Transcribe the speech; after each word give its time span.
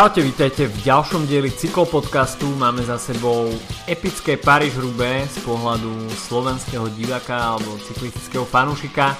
Čaute, 0.00 0.24
vítajte 0.24 0.64
v 0.64 0.80
ďalšom 0.80 1.28
dieli 1.28 1.52
cyklopodcastu. 1.52 2.48
Máme 2.56 2.80
za 2.80 2.96
sebou 2.96 3.52
epické 3.84 4.40
paríž 4.40 4.80
hrubé 4.80 5.28
z 5.28 5.44
pohľadu 5.44 6.08
slovenského 6.16 6.88
diváka 6.96 7.36
alebo 7.36 7.76
cyklistického 7.84 8.48
fanúšika. 8.48 9.12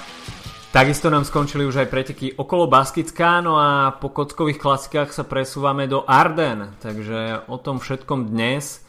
Takisto 0.73 1.13
nám 1.13 1.21
skončili 1.21 1.69
už 1.69 1.85
aj 1.85 1.91
preteky 1.93 2.33
okolo 2.33 2.65
Baskická, 2.65 3.45
no 3.45 3.61
a 3.61 3.93
po 3.93 4.09
kockových 4.09 4.57
klasikách 4.57 5.13
sa 5.13 5.21
presúvame 5.21 5.85
do 5.85 6.01
Arden. 6.01 6.73
Takže 6.81 7.45
o 7.45 7.61
tom 7.61 7.77
všetkom 7.77 8.33
dnes. 8.33 8.81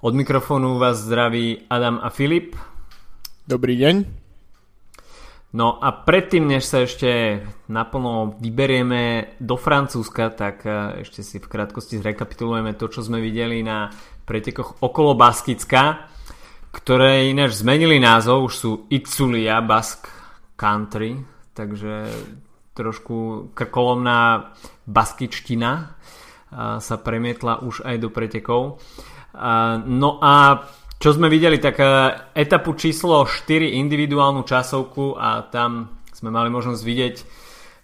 Od 0.00 0.16
mikrofónu 0.16 0.80
vás 0.80 1.04
zdraví 1.04 1.68
Adam 1.68 2.00
a 2.00 2.08
Filip. 2.08 2.56
Dobrý 3.44 3.76
deň. 3.76 4.23
No 5.54 5.78
a 5.78 5.94
predtým, 5.94 6.50
než 6.50 6.66
sa 6.66 6.82
ešte 6.82 7.38
naplno 7.70 8.34
vyberieme 8.42 9.38
do 9.38 9.54
Francúzska, 9.54 10.34
tak 10.34 10.66
e, 10.66 11.06
ešte 11.06 11.22
si 11.22 11.38
v 11.38 11.46
krátkosti 11.46 12.02
zrekapitulujeme 12.02 12.74
to, 12.74 12.90
čo 12.90 13.06
sme 13.06 13.22
videli 13.22 13.62
na 13.62 13.86
pretekoch 14.26 14.82
okolo 14.82 15.14
Baskicka, 15.14 16.10
ktoré 16.74 17.30
ináč 17.30 17.62
zmenili 17.62 18.02
názov, 18.02 18.50
už 18.50 18.54
sú 18.58 18.70
Itzulia 18.90 19.62
Basque 19.62 20.10
Country, 20.58 21.22
takže 21.54 22.10
trošku 22.74 23.54
krkolomná 23.54 24.50
baskičtina 24.90 25.70
e, 25.78 25.84
sa 26.82 26.96
premietla 26.98 27.62
už 27.62 27.86
aj 27.86 27.96
do 28.02 28.10
pretekov. 28.10 28.62
E, 28.66 28.74
no 29.86 30.18
a 30.18 30.66
čo 30.98 31.08
sme 31.12 31.28
videli, 31.28 31.60
tak 31.60 31.76
e, 31.78 31.86
etapu 32.34 32.72
číslo 32.78 33.26
4 33.26 33.76
individuálnu 33.80 34.42
časovku 34.46 35.18
a 35.18 35.44
tam 35.48 36.00
sme 36.14 36.30
mali 36.32 36.48
možnosť 36.48 36.82
vidieť 36.82 37.16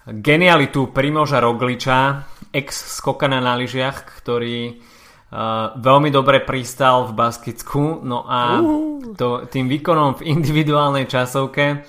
genialitu 0.08 0.90
Primoža 0.90 1.38
Rogliča, 1.44 2.24
ex 2.50 2.98
skokana 2.98 3.38
na 3.38 3.54
lyžiach, 3.54 4.24
ktorý 4.24 4.74
uh, 4.74 5.76
veľmi 5.78 6.10
dobre 6.10 6.42
pristal 6.42 7.06
v 7.06 7.14
Baskicku, 7.14 8.02
no 8.02 8.26
a 8.26 8.58
to, 9.14 9.46
tým 9.46 9.70
výkonom 9.70 10.18
v 10.18 10.34
individuálnej 10.34 11.06
časovke 11.06 11.66
uh, 11.70 11.80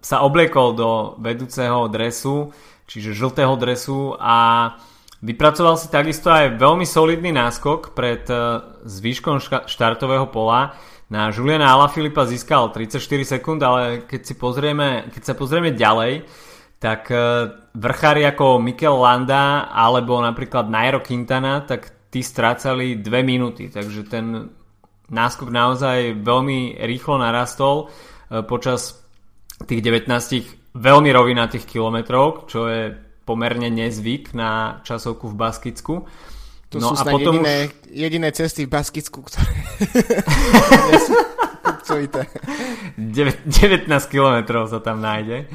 sa 0.00 0.16
obliekol 0.24 0.72
do 0.72 0.90
vedúceho 1.20 1.90
dresu, 1.92 2.54
čiže 2.88 3.16
žltého 3.16 3.52
dresu 3.60 4.16
a 4.16 4.70
Vypracoval 5.24 5.80
si 5.80 5.88
takisto 5.88 6.28
aj 6.28 6.60
veľmi 6.60 6.84
solidný 6.84 7.32
náskok 7.32 7.96
pred 7.96 8.28
e, 8.28 8.60
zvýškom 8.84 9.40
štartového 9.64 10.28
pola. 10.28 10.76
Na 11.08 11.32
Juliana 11.32 11.72
Alaphilippa 11.72 12.28
získal 12.28 12.68
34 12.68 13.00
sekúnd, 13.40 13.64
ale 13.64 14.04
keď, 14.04 14.20
si 14.20 14.34
pozrieme, 14.36 15.08
keď 15.08 15.22
sa 15.24 15.32
pozrieme 15.32 15.72
ďalej, 15.72 16.28
tak 16.76 17.08
e, 17.08 17.16
vrchári 17.72 18.28
ako 18.28 18.60
Mikel 18.60 19.00
Landa 19.00 19.72
alebo 19.72 20.20
napríklad 20.20 20.68
Nairo 20.68 21.00
Quintana, 21.00 21.64
tak 21.64 22.12
tí 22.12 22.20
strácali 22.20 23.00
2 23.00 23.08
minúty, 23.24 23.72
takže 23.72 24.04
ten 24.04 24.52
náskok 25.08 25.48
naozaj 25.48 26.20
veľmi 26.20 26.84
rýchlo 26.84 27.16
narastol 27.16 27.88
e, 28.28 28.44
počas 28.44 29.00
tých 29.64 29.80
19 29.80 30.12
veľmi 30.76 31.10
rovinatých 31.16 31.64
kilometrov, 31.64 32.44
čo 32.44 32.68
je 32.68 33.03
pomerne 33.24 33.72
nezvyk 33.72 34.36
na 34.36 34.80
časovku 34.84 35.28
v 35.32 35.36
Baskicku. 35.36 35.94
To 36.72 36.76
no 36.80 36.92
sú 36.92 37.00
a 37.00 37.02
potom 37.04 37.40
jediné, 37.40 37.56
už... 37.68 37.72
jediné 37.92 38.28
cesty 38.32 38.66
v 38.66 38.70
Baskicku, 38.72 39.20
ktoré 39.24 39.52
19 42.96 43.88
kilometrov 44.10 44.68
sa 44.68 44.80
tam 44.80 45.00
nájde. 45.00 45.46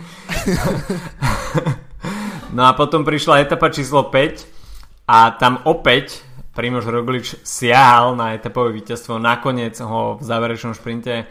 no 2.55 2.65
a 2.65 2.71
potom 2.73 3.05
prišla 3.05 3.45
etapa 3.45 3.69
číslo 3.69 4.07
5 4.07 5.09
a 5.09 5.33
tam 5.35 5.59
opäť 5.65 6.23
Primož 6.53 6.91
Roglič 6.91 7.39
siahal 7.45 8.19
na 8.19 8.35
etapové 8.35 8.75
víťazstvo. 8.75 9.15
Nakoniec 9.15 9.79
ho 9.79 10.19
v 10.19 10.23
záverečnom 10.23 10.75
šprinte 10.75 11.23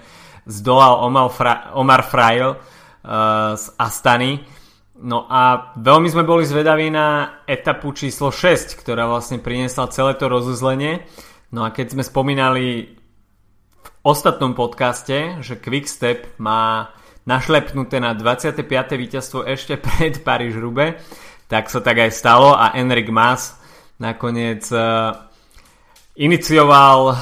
zdolal 0.49 1.05
Omar, 1.05 1.29
Fra- 1.29 1.77
Omar 1.77 2.03
Frail 2.07 2.57
uh, 2.57 3.53
z 3.53 3.65
Astany 3.77 4.41
No 4.99 5.31
a 5.31 5.73
veľmi 5.79 6.11
sme 6.11 6.27
boli 6.27 6.43
zvedaví 6.43 6.91
na 6.91 7.41
etapu 7.47 7.95
číslo 7.95 8.35
6, 8.35 8.75
ktorá 8.83 9.07
vlastne 9.07 9.39
priniesla 9.39 9.95
celé 9.95 10.19
to 10.19 10.27
rozuzlenie. 10.27 11.07
No 11.55 11.63
a 11.63 11.71
keď 11.71 11.95
sme 11.95 12.03
spomínali 12.03 12.99
v 13.79 13.89
ostatnom 14.03 14.59
podcaste, 14.59 15.39
že 15.39 15.55
Quickstep 15.63 16.39
má 16.43 16.91
našlepnuté 17.25 18.03
na 18.03 18.19
25. 18.19 18.67
víťazstvo 18.99 19.47
ešte 19.47 19.79
pred 19.87 20.23
paríž 20.27 20.59
rube 20.59 20.99
tak 21.49 21.73
sa 21.73 21.81
tak 21.81 21.97
aj 21.97 22.13
stalo 22.13 22.53
a 22.53 22.77
Enrik 22.77 23.09
Mas 23.09 23.57
nakoniec 23.97 24.69
uh, 24.69 25.17
inicioval 26.15 27.17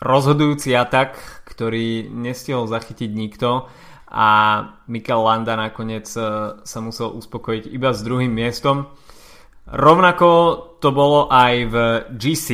rozhodujúci 0.00 0.72
atak, 0.72 1.44
ktorý 1.44 2.08
nestihol 2.08 2.66
zachytiť 2.66 3.10
nikto 3.12 3.68
a 4.16 4.28
Mikel 4.88 5.20
Landa 5.20 5.60
nakoniec 5.60 6.08
e, 6.16 6.20
sa 6.56 6.78
musel 6.80 7.12
uspokojiť 7.20 7.68
iba 7.68 7.92
s 7.92 8.00
druhým 8.00 8.32
miestom. 8.32 8.88
Rovnako 9.68 10.28
to 10.80 10.88
bolo 10.88 11.28
aj 11.28 11.54
v 11.68 11.76
GC 12.16 12.48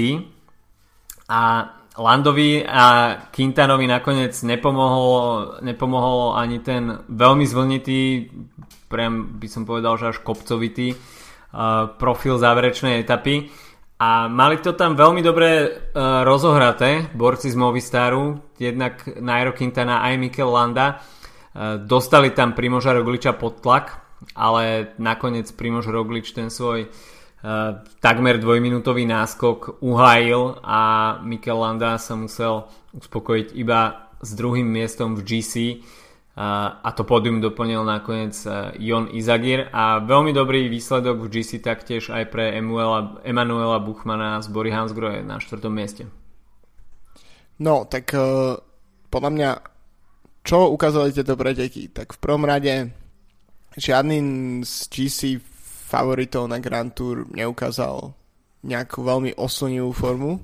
a 1.30 1.70
Landovi 1.92 2.64
a 2.64 3.14
Quintanovi 3.30 3.84
nakoniec 3.86 4.32
nepomohol, 4.42 5.60
nepomohol 5.62 6.34
ani 6.34 6.64
ten 6.64 7.04
veľmi 7.04 7.44
zvlnitý, 7.44 8.32
priam 8.88 9.36
by 9.36 9.46
som 9.46 9.68
povedal, 9.68 10.00
že 10.00 10.16
až 10.16 10.24
kopcovitý 10.24 10.96
uh, 10.96 11.92
profil 12.00 12.40
záverečnej 12.40 13.04
etapy. 13.04 13.52
A 14.00 14.24
mali 14.24 14.64
to 14.64 14.72
tam 14.72 14.96
veľmi 14.96 15.20
dobre 15.20 15.68
uh, 15.68 16.24
rozohraté 16.24 17.12
borci 17.12 17.52
z 17.52 17.60
Movistaru, 17.60 18.56
jednak 18.56 19.04
Nairo 19.20 19.52
Quintana 19.52 20.00
aj 20.00 20.16
Mikel 20.16 20.48
Landa 20.48 20.96
dostali 21.84 22.32
tam 22.32 22.56
Primoža 22.56 22.96
Rogliča 22.96 23.36
pod 23.36 23.60
tlak, 23.60 24.00
ale 24.32 24.94
nakoniec 24.96 25.50
Primož 25.52 25.90
Roglič 25.90 26.32
ten 26.32 26.48
svoj 26.48 26.88
uh, 26.88 27.82
takmer 27.98 28.38
dvojminútový 28.38 29.02
náskok 29.04 29.82
uhájil 29.82 30.62
a 30.62 30.80
Mikel 31.26 31.58
Landa 31.58 31.98
sa 31.98 32.14
musel 32.14 32.70
uspokojiť 32.94 33.48
iba 33.58 34.10
s 34.22 34.30
druhým 34.38 34.68
miestom 34.68 35.18
v 35.18 35.26
GC 35.26 35.54
eh, 35.58 36.38
a 36.38 36.88
to 36.94 37.02
pódium 37.02 37.42
doplnil 37.42 37.82
nakoniec 37.82 38.38
Jon 38.78 39.10
Izagir 39.10 39.66
a 39.74 39.98
veľmi 39.98 40.30
dobrý 40.30 40.70
výsledok 40.70 41.26
v 41.26 41.30
GC 41.34 41.58
taktiež 41.58 42.14
aj 42.14 42.30
pre 42.30 42.54
Emanuela, 42.54 43.18
Emanuela 43.26 43.82
Buchmana 43.82 44.38
z 44.38 44.46
Bory 44.46 44.70
Hansgrohe 44.70 45.26
na 45.26 45.42
štvrtom 45.42 45.74
mieste. 45.74 46.06
No, 47.58 47.82
tak 47.90 48.14
uh, 48.14 48.62
podľa 49.10 49.30
mňa 49.34 49.50
čo 50.42 50.74
ukázali 50.74 51.14
tieto 51.14 51.38
preteky? 51.38 51.94
Tak 51.94 52.18
v 52.18 52.18
prvom 52.18 52.42
rade 52.42 52.90
žiadny 53.78 54.18
z 54.66 54.74
GC 54.90 55.20
favoritov 55.88 56.50
na 56.50 56.58
Grand 56.58 56.90
Tour 56.90 57.30
neukázal 57.30 58.10
nejakú 58.66 59.06
veľmi 59.06 59.38
oslnivú 59.38 59.90
formu. 59.94 60.42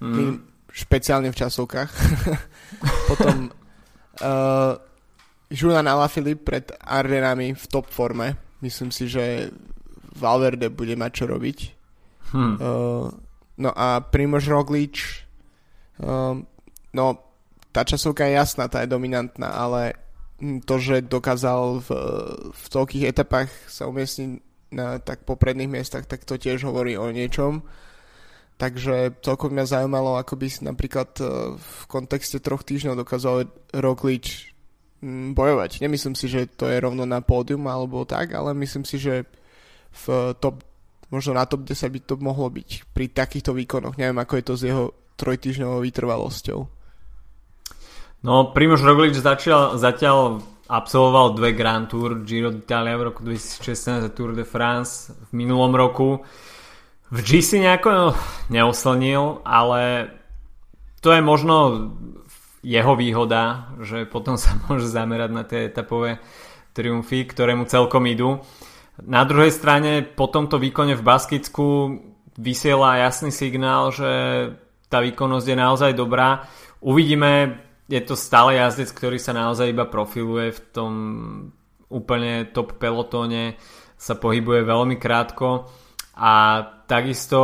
Mm. 0.00 0.44
Špeciálne 0.70 1.32
v 1.32 1.40
časovkách. 1.40 1.90
Potom 3.10 3.48
uh, 4.22 4.72
Julian 5.50 5.88
Alaphilippe 5.88 6.46
pred 6.46 6.66
Ardenami 6.78 7.56
v 7.56 7.64
top 7.68 7.90
forme. 7.90 8.36
Myslím 8.60 8.92
si, 8.92 9.08
že 9.08 9.50
Valverde 10.16 10.68
bude 10.68 10.94
mať 10.94 11.10
čo 11.16 11.24
robiť. 11.26 11.58
Hmm. 12.30 12.54
Uh, 12.60 13.08
no 13.58 13.70
a 13.74 13.98
Primož 14.06 14.46
Roglič 14.46 15.26
uh, 15.98 16.38
no 16.94 17.04
tá 17.70 17.86
časovka 17.86 18.26
je 18.26 18.38
jasná, 18.38 18.66
tá 18.66 18.82
je 18.82 18.90
dominantná, 18.90 19.50
ale 19.50 19.94
to, 20.64 20.80
že 20.80 21.04
dokázal 21.04 21.84
v, 21.84 21.90
v 22.50 22.64
toľkých 22.72 23.04
etapách 23.12 23.50
sa 23.68 23.86
umiestniť 23.86 24.30
na 24.72 25.02
tak 25.02 25.26
popredných 25.26 25.70
miestach, 25.70 26.06
tak 26.06 26.24
to 26.24 26.38
tiež 26.38 26.62
hovorí 26.64 26.94
o 26.94 27.10
niečom. 27.10 27.62
Takže 28.60 29.24
celkom 29.24 29.56
mňa 29.56 29.64
zaujímalo, 29.72 30.20
ako 30.20 30.36
by 30.36 30.46
si 30.52 30.60
napríklad 30.68 31.16
e, 31.16 31.24
v 31.56 31.80
kontexte 31.88 32.44
troch 32.44 32.60
týždňov 32.60 33.02
dokázal 33.02 33.48
Roglič 33.72 34.52
bojovať. 35.32 35.80
Nemyslím 35.80 36.12
si, 36.12 36.28
že 36.28 36.44
to 36.44 36.68
je 36.68 36.76
rovno 36.76 37.08
na 37.08 37.24
pódium 37.24 37.64
alebo 37.72 38.04
tak, 38.04 38.36
ale 38.36 38.52
myslím 38.52 38.84
si, 38.84 39.00
že 39.00 39.24
v 40.04 40.36
top, 40.38 40.60
možno 41.08 41.40
na 41.40 41.48
top 41.48 41.64
10 41.64 41.88
by 41.88 42.00
to 42.04 42.14
mohlo 42.20 42.52
byť 42.52 42.92
pri 42.92 43.08
takýchto 43.08 43.56
výkonoch. 43.56 43.96
Neviem, 43.96 44.20
ako 44.20 44.36
je 44.36 44.44
to 44.44 44.54
s 44.60 44.62
jeho 44.68 44.84
trojtýždňovou 45.16 45.80
vytrvalosťou. 45.80 46.79
No, 48.20 48.52
Primož 48.52 48.84
Roglič 48.84 49.16
začal, 49.16 49.80
zatiaľ 49.80 50.44
absolvoval 50.68 51.40
dve 51.40 51.56
Grand 51.56 51.88
Tour, 51.88 52.20
Giro 52.28 52.52
d'Italia 52.52 53.00
v 53.00 53.08
roku 53.08 53.24
2016 53.24 54.04
a 54.04 54.10
Tour 54.12 54.36
de 54.36 54.44
France 54.44 55.08
v 55.32 55.40
minulom 55.40 55.72
roku. 55.72 56.20
V 57.08 57.18
GC 57.24 57.64
nejako 57.64 58.12
neoslnil, 58.52 59.40
ale 59.42 60.12
to 61.00 61.16
je 61.16 61.24
možno 61.24 61.56
jeho 62.60 62.92
výhoda, 62.92 63.72
že 63.80 64.04
potom 64.04 64.36
sa 64.36 64.52
môže 64.68 64.84
zamerať 64.84 65.30
na 65.32 65.42
tie 65.48 65.72
etapové 65.72 66.20
triumfy, 66.76 67.24
ktoré 67.24 67.56
mu 67.56 67.64
celkom 67.64 68.04
idú. 68.04 68.44
Na 69.00 69.24
druhej 69.24 69.48
strane 69.48 70.04
po 70.04 70.28
tomto 70.28 70.60
výkone 70.60 70.92
v 70.92 71.02
Baskicku 71.02 71.66
vysiela 72.36 73.00
jasný 73.00 73.32
signál, 73.32 73.88
že 73.96 74.10
tá 74.92 75.00
výkonnosť 75.00 75.46
je 75.48 75.56
naozaj 75.56 75.92
dobrá. 75.96 76.44
Uvidíme, 76.84 77.64
je 77.90 78.00
to 78.06 78.14
stále 78.14 78.54
jazdec, 78.54 78.94
ktorý 78.94 79.18
sa 79.18 79.34
naozaj 79.34 79.74
iba 79.74 79.90
profiluje 79.90 80.54
v 80.54 80.60
tom 80.70 80.92
úplne 81.90 82.46
top 82.54 82.78
pelotóne, 82.78 83.58
sa 83.98 84.14
pohybuje 84.14 84.62
veľmi 84.62 84.96
krátko 84.96 85.66
a 86.14 86.62
takisto 86.86 87.38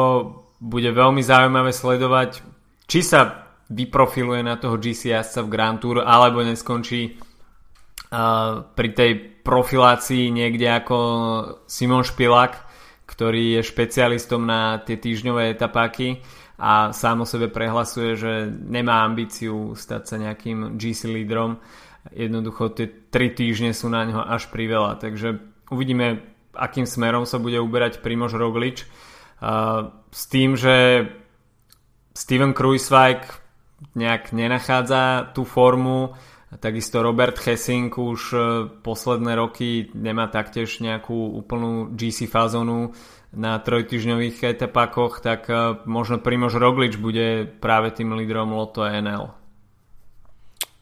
bude 0.62 0.88
veľmi 0.94 1.20
zaujímavé 1.20 1.74
sledovať, 1.74 2.40
či 2.86 3.02
sa 3.02 3.50
vyprofiluje 3.66 4.46
na 4.46 4.54
toho 4.54 4.78
GC 4.78 5.10
jazdca 5.10 5.42
v 5.42 5.50
Grand 5.50 5.78
Tour 5.82 6.06
alebo 6.06 6.46
neskončí 6.46 7.18
uh, 7.18 8.62
pri 8.70 8.88
tej 8.94 9.12
profilácii 9.42 10.30
niekde 10.30 10.70
ako 10.70 10.96
Simon 11.66 12.06
Špilak, 12.06 12.62
ktorý 13.10 13.58
je 13.58 13.62
špecialistom 13.66 14.46
na 14.46 14.78
tie 14.86 14.94
týždňové 14.94 15.58
etapáky 15.58 16.22
a 16.56 16.92
sám 16.92 17.22
o 17.22 17.26
sebe 17.28 17.52
prehlasuje, 17.52 18.16
že 18.16 18.32
nemá 18.48 19.04
ambíciu 19.04 19.76
stať 19.76 20.02
sa 20.08 20.16
nejakým 20.16 20.80
GC 20.80 21.12
lídrom. 21.12 21.60
Jednoducho 22.16 22.72
tie 22.72 22.88
tri 23.12 23.34
týždne 23.34 23.76
sú 23.76 23.92
na 23.92 24.08
ňo 24.08 24.24
až 24.24 24.48
priveľa, 24.48 24.96
takže 24.96 25.36
uvidíme, 25.68 26.24
akým 26.56 26.88
smerom 26.88 27.28
sa 27.28 27.36
bude 27.36 27.60
uberať 27.60 28.00
Primož 28.00 28.38
Roglič. 28.38 28.88
S 30.08 30.22
tým, 30.32 30.56
že 30.56 31.06
Steven 32.16 32.56
Kruiswijk 32.56 33.44
nejak 33.92 34.32
nenachádza 34.32 35.36
tú 35.36 35.44
formu. 35.44 36.16
Takisto 36.56 37.04
Robert 37.04 37.36
Hessing 37.36 37.92
už 37.92 38.20
e, 38.32 38.38
posledné 38.80 39.36
roky 39.36 39.92
nemá 39.92 40.30
taktiež 40.32 40.80
nejakú 40.80 41.12
úplnú 41.12 41.92
GC 41.92 42.30
fazonu 42.30 42.96
na 43.36 43.60
trojtyžňových 43.60 44.56
etapákoch, 44.56 45.20
tak 45.20 45.52
e, 45.52 45.76
možno 45.84 46.16
Primož 46.16 46.56
Roglič 46.56 46.96
bude 46.96 47.44
práve 47.44 47.92
tým 47.92 48.16
lídrom 48.16 48.56
Loto 48.56 48.80
NL. 48.80 49.28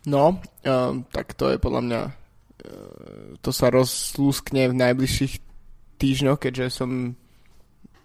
No, 0.05 0.37
uh, 0.37 1.01
tak 1.17 1.33
to 1.33 1.49
je 1.49 1.57
podľa 1.57 1.81
mňa 1.81 2.01
uh, 2.05 2.13
to 3.41 3.51
sa 3.57 3.73
rozlúskne 3.73 4.69
v 4.69 4.77
najbližších 4.77 5.41
týždňoch, 5.97 6.45
keďže 6.45 6.85
som 6.85 7.17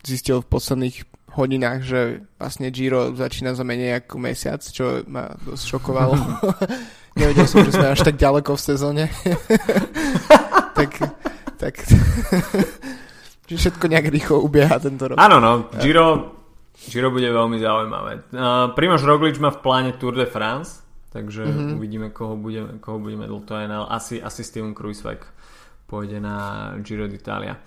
zistil 0.07 0.39
v 0.39 0.47
posledných 0.47 1.03
hodinách, 1.35 1.83
že 1.83 1.99
vlastne 2.39 2.71
Giro 2.71 3.11
začína 3.13 3.51
za 3.51 3.67
menej 3.67 3.99
ako 3.99 4.15
mesiac, 4.15 4.63
čo 4.63 5.03
ma 5.11 5.27
dosť 5.43 5.63
šokovalo. 5.75 6.15
Nevedel 7.19 7.45
som, 7.51 7.67
že 7.67 7.75
sme 7.75 7.91
až 7.91 8.01
tak 8.01 8.15
ďaleko 8.15 8.55
v 8.55 8.63
sezóne. 8.63 9.03
tak, 10.79 10.91
tak 11.59 11.73
že 13.49 13.57
všetko 13.57 13.85
nejak 13.89 14.07
rýchlo 14.13 14.45
ubieha 14.45 14.77
tento 14.77 15.09
rok. 15.09 15.17
Áno, 15.17 15.41
no, 15.41 15.73
Giro, 15.81 16.37
Giro 16.77 17.09
bude 17.09 17.25
veľmi 17.25 17.57
zaujímavé. 17.57 18.29
Uh, 18.29 18.69
Primož 18.77 19.01
Roglič 19.01 19.41
má 19.41 19.49
v 19.49 19.59
pláne 19.65 19.91
Tour 19.97 20.13
de 20.13 20.29
France, 20.29 20.85
takže 21.09 21.49
mm-hmm. 21.49 21.75
uvidíme, 21.75 22.07
koho 22.13 22.37
budeme, 22.37 22.77
koho 22.77 23.01
budeme 23.01 23.25
NL. 23.25 23.89
Asi, 23.89 24.21
asi 24.21 24.45
Steven 24.45 24.77
Kruiswijk 24.77 25.25
pôjde 25.89 26.21
na 26.21 26.37
Giro 26.85 27.09
d'Italia. 27.09 27.57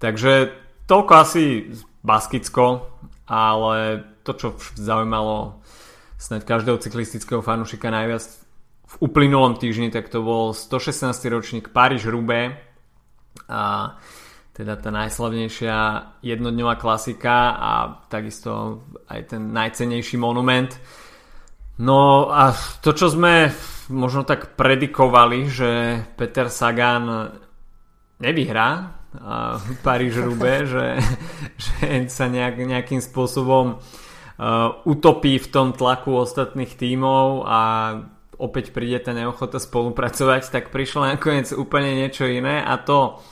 Takže 0.00 0.48
toľko 0.88 1.12
asi 1.12 1.68
Baskicko, 2.00 2.88
ale 3.28 3.76
to, 4.24 4.32
čo 4.32 4.48
zaujímalo 4.80 5.60
snad 6.16 6.48
každého 6.48 6.80
cyklistického 6.80 7.44
fanúšika 7.44 7.92
najviac 7.92 8.24
v 8.88 8.94
uplynulom 9.04 9.60
týždni, 9.60 9.92
tak 9.92 10.08
to 10.08 10.24
bol 10.24 10.56
116. 10.56 11.12
ročník 11.28 11.68
Paríž-Roubaix 11.76 12.56
a 13.44 13.94
teda 14.58 14.74
tá 14.74 14.90
najslavnejšia 14.90 15.76
jednodňová 16.18 16.74
klasika 16.82 17.54
a 17.54 17.70
takisto 18.10 18.82
aj 19.06 19.30
ten 19.30 19.54
najcenejší 19.54 20.18
monument. 20.18 20.74
No 21.78 22.26
a 22.26 22.50
to, 22.82 22.90
čo 22.90 23.06
sme 23.06 23.54
možno 23.94 24.26
tak 24.26 24.58
predikovali, 24.58 25.46
že 25.46 26.02
Peter 26.18 26.50
Sagan 26.50 27.38
nevyhrá 28.18 28.98
Paríž 29.86 30.20
Rube, 30.26 30.66
že, 30.66 30.98
že 31.54 32.10
sa 32.10 32.26
nejak, 32.26 32.58
nejakým 32.58 32.98
spôsobom 32.98 33.78
uh, 33.78 34.68
utopí 34.84 35.38
v 35.38 35.48
tom 35.54 35.70
tlaku 35.70 36.18
ostatných 36.18 36.74
tímov 36.74 37.46
a 37.46 37.60
opäť 38.38 38.70
príde 38.70 38.98
tá 39.02 39.14
neochota 39.14 39.62
spolupracovať, 39.62 40.50
tak 40.50 40.74
prišlo 40.74 41.14
nakoniec 41.14 41.50
úplne 41.54 41.94
niečo 41.94 42.26
iné 42.26 42.58
a 42.58 42.74
to 42.78 43.22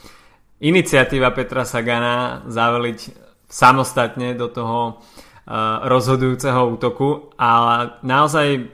iniciatíva 0.60 1.32
Petra 1.36 1.68
Sagana 1.68 2.46
zaveliť 2.48 2.98
samostatne 3.46 4.34
do 4.34 4.48
toho 4.48 4.80
uh, 4.96 5.86
rozhodujúceho 5.86 6.72
útoku 6.72 7.30
a 7.36 7.50
naozaj 8.02 8.66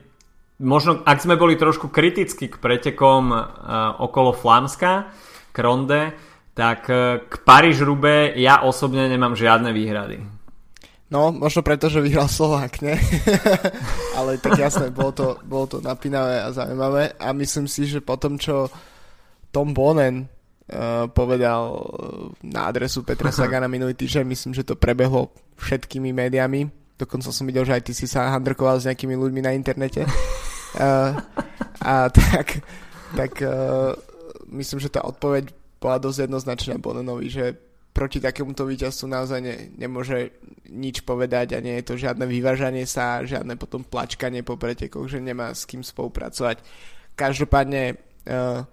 možno 0.62 1.02
ak 1.02 1.18
sme 1.18 1.34
boli 1.34 1.58
trošku 1.58 1.90
kriticky 1.90 2.46
k 2.46 2.56
pretekom 2.56 3.34
uh, 3.34 3.40
okolo 3.98 4.30
Flamska, 4.32 5.10
Kronde, 5.52 6.16
tak 6.52 6.88
e, 6.88 7.24
k 7.28 7.34
Paríž 7.44 7.80
Rube 7.80 8.32
ja 8.36 8.64
osobne 8.64 9.08
nemám 9.08 9.36
žiadne 9.36 9.72
výhrady. 9.72 10.20
No, 11.12 11.28
možno 11.28 11.60
preto, 11.60 11.92
že 11.92 12.00
vyhral 12.00 12.24
Slovák, 12.24 12.80
ne? 12.80 12.96
Ale 14.18 14.40
tak 14.40 14.56
jasné, 14.56 14.88
bolo 14.88 15.12
to, 15.12 15.26
bolo 15.44 15.68
to 15.68 15.84
napínavé 15.84 16.40
a 16.40 16.48
zaujímavé 16.56 17.12
a 17.20 17.36
myslím 17.36 17.68
si, 17.68 17.84
že 17.84 18.00
po 18.00 18.16
tom, 18.16 18.40
čo 18.40 18.72
Tom 19.52 19.76
Bonen 19.76 20.24
uh, 20.24 20.41
povedal 21.12 21.62
e, 21.68 21.80
na 22.48 22.68
adresu 22.68 23.04
Petra 23.04 23.28
Sagana 23.28 23.68
minulý 23.68 23.92
týždeň, 23.92 24.24
myslím, 24.24 24.52
že 24.56 24.64
to 24.64 24.78
prebehlo 24.78 25.28
všetkými 25.60 26.12
médiami. 26.12 26.68
Dokonca 26.96 27.28
som 27.28 27.44
videl, 27.44 27.66
že 27.68 27.76
aj 27.76 27.82
ty 27.84 27.92
si 27.92 28.06
sa 28.08 28.32
handrkoval 28.32 28.80
s 28.80 28.86
nejakými 28.88 29.16
ľuďmi 29.16 29.40
na 29.42 29.52
internete. 29.52 30.06
Uh, 30.72 31.12
a 31.92 32.08
tak, 32.08 32.64
tak 33.12 33.32
uh, 33.44 33.92
myslím, 34.48 34.78
že 34.80 34.92
tá 34.92 35.04
odpoveď 35.04 35.50
bola 35.82 35.98
dosť 35.98 36.30
jednoznačná 36.30 36.78
Bonenovi, 36.78 37.26
že 37.28 37.58
proti 37.92 38.22
takémuto 38.22 38.64
víťazstvu 38.64 39.06
naozaj 39.10 39.40
ne, 39.44 39.56
nemôže 39.76 40.32
nič 40.72 41.04
povedať 41.04 41.52
a 41.52 41.60
nie 41.60 41.76
je 41.80 41.84
to 41.92 41.94
žiadne 42.00 42.24
vyvážanie 42.24 42.88
sa, 42.88 43.20
žiadne 43.26 43.60
potom 43.60 43.84
plačkanie 43.84 44.40
po 44.40 44.56
pretekoch, 44.56 45.10
že 45.12 45.20
nemá 45.20 45.52
s 45.52 45.68
kým 45.68 45.84
spolupracovať. 45.84 46.64
Každopádne 47.12 47.82
uh, 47.92 48.64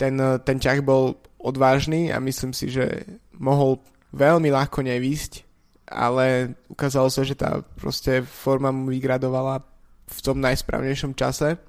ten, 0.00 0.16
ten 0.16 0.56
ťah 0.56 0.80
bol 0.80 1.20
odvážny 1.36 2.08
a 2.08 2.16
myslím 2.24 2.56
si, 2.56 2.72
že 2.72 3.04
mohol 3.36 3.84
veľmi 4.16 4.48
ľahko 4.48 4.80
nevýsť, 4.80 5.44
ale 5.92 6.56
ukázalo 6.72 7.12
sa, 7.12 7.20
že 7.20 7.36
tá 7.36 7.60
proste 7.76 8.24
forma 8.24 8.72
mu 8.72 8.88
vygradovala 8.88 9.60
v 10.08 10.18
tom 10.24 10.40
najsprávnejšom 10.40 11.12
čase 11.12 11.60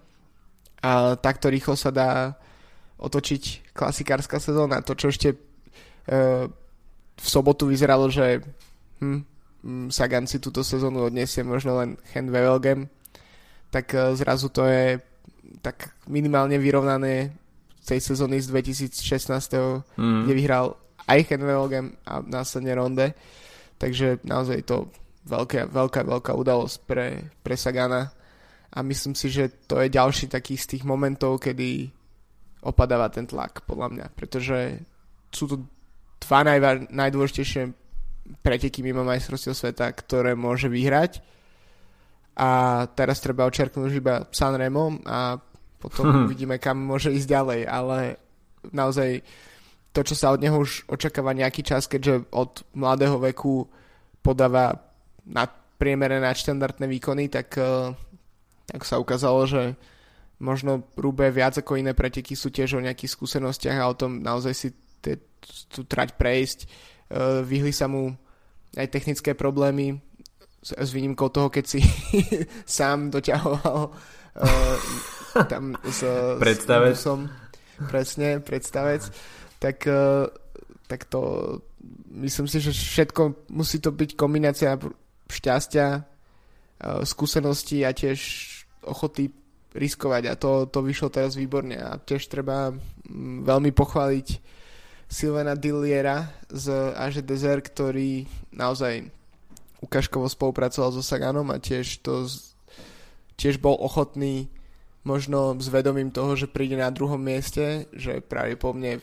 a 0.79 1.19
takto 1.19 1.51
rýchlo 1.51 1.75
sa 1.75 1.91
dá 1.91 2.39
otočiť 3.01 3.73
klasikárska 3.75 4.39
sezóna. 4.39 4.81
To, 4.85 4.95
čo 4.95 5.11
ešte 5.11 5.33
e, 5.33 5.37
v 7.17 7.27
sobotu 7.27 7.67
vyzeralo, 7.69 8.07
že 8.09 8.41
hm, 9.01 9.21
hm 9.61 9.87
Sagan 9.91 10.25
si 10.25 10.39
túto 10.41 10.65
sezónu 10.65 11.05
odniesie 11.05 11.45
možno 11.45 11.77
len 11.77 11.99
Hen 12.15 12.29
Wevelgem, 12.31 12.89
tak 13.69 13.93
e, 13.93 14.15
zrazu 14.17 14.49
to 14.49 14.65
je 14.65 14.97
tak 15.61 15.93
minimálne 16.09 16.57
vyrovnané 16.57 17.40
tej 17.85 17.99
sezóny 18.01 18.37
z 18.41 18.53
2016, 18.53 19.97
mm. 19.97 20.21
kde 20.27 20.33
vyhral 20.37 20.65
aj 21.09 21.19
Hen 21.27 21.41
Wevelgem 21.41 21.87
a 22.05 22.21
následne 22.21 22.77
Ronde. 22.77 23.07
Takže 23.81 24.21
naozaj 24.21 24.69
to 24.69 24.93
veľká, 25.25 25.69
veľká, 25.69 26.01
veľká 26.05 26.31
udalosť 26.37 26.77
pre, 26.85 27.33
pre 27.41 27.55
Sagana 27.57 28.13
a 28.71 28.79
myslím 28.85 29.17
si, 29.17 29.27
že 29.27 29.49
to 29.67 29.81
je 29.81 29.89
ďalší 29.89 30.29
taký 30.31 30.55
z 30.55 30.77
tých 30.77 30.83
momentov, 30.85 31.41
kedy 31.41 31.89
opadáva 32.61 33.09
ten 33.09 33.25
tlak, 33.25 33.65
podľa 33.65 33.87
mňa, 33.89 34.05
pretože 34.13 34.79
sú 35.33 35.49
to 35.49 35.55
dva 36.21 36.45
najva- 36.45 36.87
najdôležitejšie 36.93 37.73
preteky 38.45 38.85
mimo 38.85 39.01
majstrovstiev 39.01 39.57
sveta, 39.57 39.89
ktoré 39.91 40.37
môže 40.37 40.69
vyhrať 40.69 41.19
a 42.37 42.83
teraz 42.93 43.19
treba 43.19 43.49
očerknúť 43.49 43.91
iba 43.91 44.23
Sanremo 44.31 45.03
a 45.03 45.35
potom 45.81 46.05
uvidíme, 46.29 46.61
kam 46.61 46.77
môže 46.77 47.09
ísť 47.09 47.27
ďalej, 47.27 47.61
ale 47.65 47.97
naozaj 48.69 49.25
to, 49.91 50.05
čo 50.05 50.15
sa 50.15 50.31
od 50.31 50.39
neho 50.39 50.61
už 50.61 50.87
očakáva 50.87 51.33
nejaký 51.33 51.65
čas, 51.65 51.89
keďže 51.89 52.29
od 52.31 52.63
mladého 52.77 53.19
veku 53.19 53.67
podáva 54.23 54.77
na 55.27 55.49
priemere 55.81 56.21
na 56.21 56.31
štandardné 56.31 56.85
výkony, 56.85 57.27
tak, 57.27 57.57
eh, 57.57 57.91
tak 58.69 58.81
sa 58.85 59.01
ukázalo, 59.01 59.49
že 59.49 59.73
možno 60.41 60.85
Rube 60.97 61.29
viac 61.33 61.57
ako 61.57 61.77
iné 61.77 61.97
preteky 61.97 62.37
sú 62.37 62.49
tiež 62.49 62.77
o 62.77 62.85
nejakých 62.85 63.13
skúsenostiach 63.13 63.77
a 63.77 63.89
o 63.89 63.97
tom 63.97 64.21
naozaj 64.21 64.53
si 64.53 64.69
tú 65.69 65.85
trať 65.85 66.17
prejsť. 66.17 66.59
Uh, 67.11 67.43
vyhli 67.43 67.73
sa 67.75 67.91
mu 67.91 68.15
aj 68.77 68.87
technické 68.87 69.35
problémy 69.35 69.99
s, 70.63 70.71
s 70.73 70.89
výnimkou 70.95 71.27
toho, 71.29 71.51
keď 71.51 71.65
si 71.67 71.79
sám 72.65 73.11
doťahoval 73.11 73.79
uh, 73.91 74.75
tam 75.51 75.77
s, 75.85 76.01
predstavec. 76.39 76.95
s. 76.95 77.07
Presne, 77.89 78.39
predstavec. 78.39 79.01
Tak, 79.57 79.77
uh, 79.89 80.29
tak 80.85 81.09
to 81.09 81.21
myslím 82.11 82.47
si, 82.47 82.59
že 82.59 82.71
všetko 82.75 83.49
musí 83.55 83.79
to 83.79 83.91
byť 83.95 84.19
kombinácia 84.19 84.75
šťastia, 85.31 85.87
e, 85.95 86.01
skúsenosti 87.07 87.87
a 87.87 87.95
tiež 87.95 88.19
ochoty 88.83 89.31
riskovať 89.71 90.23
a 90.27 90.35
to, 90.35 90.67
to 90.67 90.83
vyšlo 90.83 91.07
teraz 91.07 91.39
výborne 91.39 91.79
a 91.79 91.95
tiež 91.95 92.27
treba 92.27 92.75
veľmi 93.47 93.71
pochváliť 93.71 94.27
Silvana 95.07 95.55
Dilliera 95.55 96.27
z 96.51 96.91
AŽ 96.91 97.23
Desert, 97.23 97.71
ktorý 97.71 98.27
naozaj 98.51 99.07
ukážkovo 99.79 100.27
spolupracoval 100.27 100.91
so 100.91 101.03
Saganom 101.03 101.47
a 101.51 101.59
tiež 101.59 102.03
to 102.03 102.27
tiež 103.39 103.57
bol 103.63 103.79
ochotný 103.79 104.51
možno 105.03 105.57
s 105.57 105.67
vedomím 105.67 106.13
toho, 106.13 106.37
že 106.37 106.51
príde 106.51 106.77
na 106.77 106.93
druhom 106.93 107.17
mieste, 107.17 107.89
že 107.93 108.21
pravdepodobne 108.21 109.01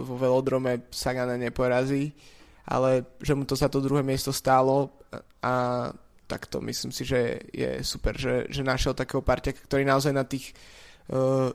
vo 0.00 0.16
velodrome 0.16 0.88
Sagana 0.90 1.36
neporazí, 1.36 2.12
ale 2.66 3.04
že 3.20 3.36
mu 3.36 3.44
to 3.44 3.54
za 3.54 3.68
to 3.68 3.84
druhé 3.84 4.00
miesto 4.02 4.32
stálo 4.32 4.90
a 5.44 5.88
tak 6.30 6.46
to 6.46 6.62
myslím 6.62 6.94
si, 6.94 7.02
že 7.02 7.42
je 7.50 7.82
super, 7.82 8.14
že, 8.14 8.46
že 8.46 8.62
našiel 8.62 8.94
takého 8.94 9.18
parťaka, 9.18 9.66
ktorý 9.66 9.82
naozaj 9.82 10.14
na 10.14 10.22
tých, 10.22 10.54
uh, 11.10 11.50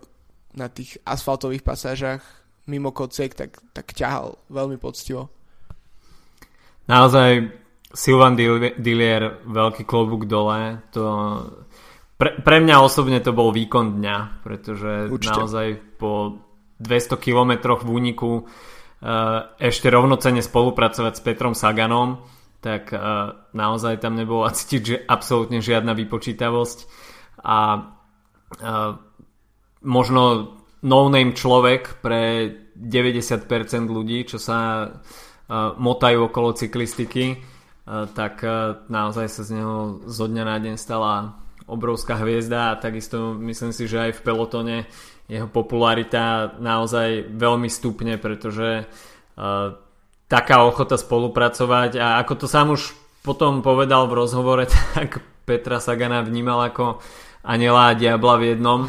na 0.51 0.67
tých 0.67 1.00
asfaltových 1.08 1.63
pasážach 1.63 2.20
mimo 2.67 2.91
kociek 2.91 3.32
tak, 3.32 3.63
tak 3.72 3.96
ťahal 3.96 4.36
veľmi 4.51 4.75
poctivo. 4.75 5.32
Naozaj 6.91 7.55
Silvan 7.96 8.36
Dillier, 8.36 9.39
veľký 9.48 9.88
klobúk 9.88 10.27
dole, 10.27 10.84
to 10.91 11.03
pre, 12.16 12.40
pre 12.40 12.58
mňa 12.64 12.76
osobne 12.80 13.20
to 13.20 13.36
bol 13.36 13.52
výkon 13.52 14.00
dňa, 14.00 14.18
pretože 14.44 15.12
Určite. 15.12 15.36
naozaj 15.36 15.68
po 16.00 16.40
200 16.80 17.20
kilometroch 17.20 17.84
v 17.84 17.90
úniku 17.92 18.32
uh, 18.44 19.52
ešte 19.60 19.88
rovnocene 19.92 20.40
spolupracovať 20.40 21.14
s 21.16 21.22
Petrom 21.24 21.56
Saganom, 21.56 22.24
tak 22.64 22.92
uh, 22.92 23.36
naozaj 23.52 24.00
tam 24.00 24.16
nebolo 24.16 24.48
cítiť 24.56 24.82
že 24.84 24.98
absolútne 25.04 25.60
žiadna 25.60 25.92
vypočítavosť 25.96 26.80
a 27.44 27.60
uh, 27.84 28.92
možno 29.84 30.24
no-name 30.86 31.36
človek 31.36 32.00
pre 32.00 32.52
90% 32.76 33.48
ľudí, 33.88 34.28
čo 34.28 34.36
sa 34.36 34.92
motajú 35.78 36.28
okolo 36.28 36.58
cyklistiky, 36.58 37.40
tak 37.88 38.42
naozaj 38.90 39.30
sa 39.30 39.42
z 39.46 39.62
neho 39.62 40.04
zo 40.10 40.26
dňa 40.26 40.44
na 40.44 40.58
deň 40.58 40.76
stala 40.76 41.45
obrovská 41.66 42.22
hviezda 42.22 42.74
a 42.74 42.80
takisto 42.80 43.34
myslím 43.42 43.74
si, 43.74 43.90
že 43.90 44.10
aj 44.10 44.12
v 44.22 44.24
pelotone 44.26 44.78
jeho 45.26 45.50
popularita 45.50 46.58
naozaj 46.62 47.34
veľmi 47.34 47.66
stupne, 47.70 48.22
pretože 48.22 48.86
uh, 48.86 49.74
taká 50.30 50.62
ochota 50.62 50.98
spolupracovať 50.98 51.98
a 51.98 52.22
ako 52.22 52.34
to 52.38 52.48
sám 52.50 52.78
už 52.78 52.94
potom 53.26 53.66
povedal 53.66 54.06
v 54.06 54.22
rozhovore, 54.22 54.66
tak 54.94 55.22
Petra 55.46 55.82
Sagana 55.82 56.22
vnímal 56.22 56.70
ako 56.70 57.02
anela 57.46 57.94
a 57.94 57.98
diabla 57.98 58.36
v 58.42 58.44
jednom, 58.54 58.80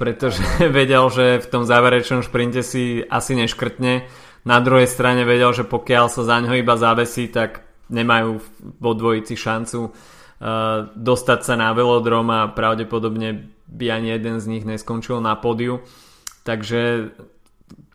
pretože 0.00 0.44
vedel, 0.78 1.08
že 1.08 1.40
v 1.40 1.46
tom 1.48 1.64
záverečnom 1.64 2.24
šprinte 2.24 2.60
si 2.64 3.04
asi 3.04 3.36
neškrtne. 3.36 4.04
Na 4.42 4.58
druhej 4.58 4.90
strane 4.90 5.22
vedel, 5.22 5.54
že 5.54 5.64
pokiaľ 5.64 6.06
sa 6.10 6.26
za 6.26 6.36
ňo 6.42 6.56
iba 6.58 6.74
zavesí, 6.74 7.30
tak 7.30 7.62
nemajú 7.92 8.40
vo 8.80 8.92
dvojici 8.96 9.36
šancu 9.36 9.92
dostať 10.98 11.40
sa 11.46 11.54
na 11.54 11.70
velodrom 11.70 12.26
a 12.34 12.50
pravdepodobne 12.50 13.46
by 13.70 13.86
ani 13.94 14.18
jeden 14.18 14.42
z 14.42 14.46
nich 14.50 14.64
neskončil 14.66 15.22
na 15.22 15.38
pódiu. 15.38 15.86
Takže 16.42 17.14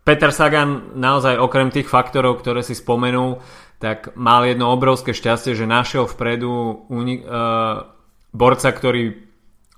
Peter 0.08 0.32
Sagan 0.32 0.96
naozaj 0.96 1.36
okrem 1.36 1.68
tých 1.68 1.92
faktorov, 1.92 2.40
ktoré 2.40 2.64
si 2.64 2.72
spomenul, 2.72 3.44
tak 3.78 4.16
mal 4.16 4.48
jedno 4.48 4.72
obrovské 4.72 5.12
šťastie, 5.12 5.54
že 5.54 5.68
našiel 5.68 6.08
vpredu 6.08 6.88
uni- 6.88 7.22
uh, 7.22 7.92
borca, 8.32 8.72
ktorý 8.72 9.28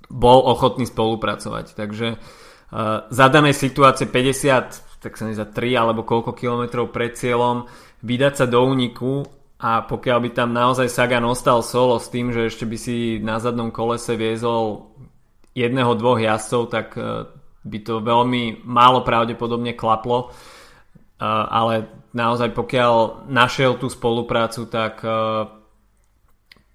bol 0.07 0.45
ochotný 0.45 0.85
spolupracovať. 0.85 1.73
Takže 1.73 2.07
uh, 2.15 3.09
za 3.09 3.25
danej 3.27 3.57
situácie 3.57 4.05
50, 4.05 5.01
tak 5.01 5.17
sa 5.17 5.25
za 5.33 5.49
3 5.49 5.73
alebo 5.73 6.05
koľko 6.05 6.38
kilometrov 6.38 6.93
pred 6.93 7.17
cieľom 7.17 7.65
vydať 8.05 8.33
sa 8.39 8.45
do 8.45 8.61
úniku 8.63 9.25
a 9.59 9.83
pokiaľ 9.83 10.17
by 10.23 10.29
tam 10.31 10.55
naozaj 10.55 10.87
Sagan 10.87 11.27
ostal 11.27 11.59
solo 11.59 11.99
s 11.99 12.07
tým, 12.07 12.31
že 12.31 12.47
ešte 12.47 12.63
by 12.63 12.77
si 12.79 13.19
na 13.19 13.43
zadnom 13.43 13.75
kolese 13.75 14.15
viezol 14.15 14.95
jedného, 15.51 15.99
dvoch 15.99 16.15
jazdcov, 16.15 16.61
tak 16.71 16.95
e, 16.95 17.27
by 17.67 17.79
to 17.83 17.99
veľmi 17.99 18.63
málo 18.63 19.03
pravdepodobne 19.03 19.75
klaplo. 19.75 20.31
E, 20.31 21.27
ale 21.27 22.07
naozaj 22.15 22.55
pokiaľ 22.55 23.27
našiel 23.27 23.75
tú 23.75 23.91
spoluprácu, 23.91 24.71
tak 24.71 25.03
e, 25.03 25.11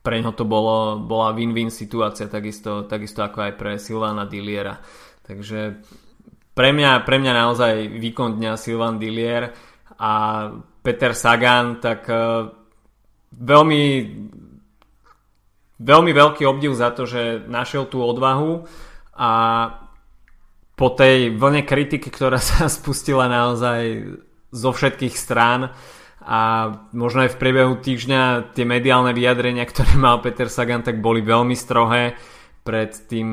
pre 0.04 0.20
ňo 0.20 0.36
to 0.36 0.44
bolo, 0.44 1.00
bola 1.00 1.32
win-win 1.32 1.72
situácia, 1.72 2.28
takisto, 2.28 2.84
takisto 2.84 3.24
ako 3.24 3.48
aj 3.48 3.52
pre 3.56 3.80
Silvana 3.80 4.28
Dilliera. 4.28 4.76
Takže 5.24 5.80
pre 6.52 6.68
mňa, 6.76 7.00
pre 7.08 7.16
mňa 7.16 7.32
naozaj 7.32 7.96
výkon 7.96 8.36
dňa 8.36 8.60
Silvan 8.60 9.00
Dillier 9.00 9.48
a 9.96 10.12
Peter 10.84 11.16
Sagan, 11.16 11.80
tak 11.80 12.04
veľmi 13.38 13.82
veľmi 15.84 16.12
veľký 16.14 16.42
obdiv 16.46 16.72
za 16.72 16.94
to, 16.94 17.04
že 17.04 17.44
našiel 17.50 17.90
tú 17.90 18.00
odvahu 18.00 18.64
a 19.14 19.30
po 20.74 20.88
tej 20.90 21.34
vlne 21.34 21.62
kritiky, 21.62 22.10
ktorá 22.10 22.38
sa 22.56 22.70
spustila 22.70 23.26
naozaj 23.26 24.14
zo 24.54 24.70
všetkých 24.70 25.14
strán 25.18 25.74
a 26.24 26.40
možno 26.96 27.28
aj 27.28 27.36
v 27.36 27.40
priebehu 27.40 27.74
týždňa 27.84 28.54
tie 28.56 28.64
mediálne 28.64 29.12
vyjadrenia, 29.12 29.68
ktoré 29.68 29.98
mal 29.98 30.24
Peter 30.24 30.48
Sagan, 30.48 30.80
tak 30.80 31.04
boli 31.04 31.20
veľmi 31.20 31.52
strohé 31.52 32.16
pred 32.64 32.96
tým 33.12 33.28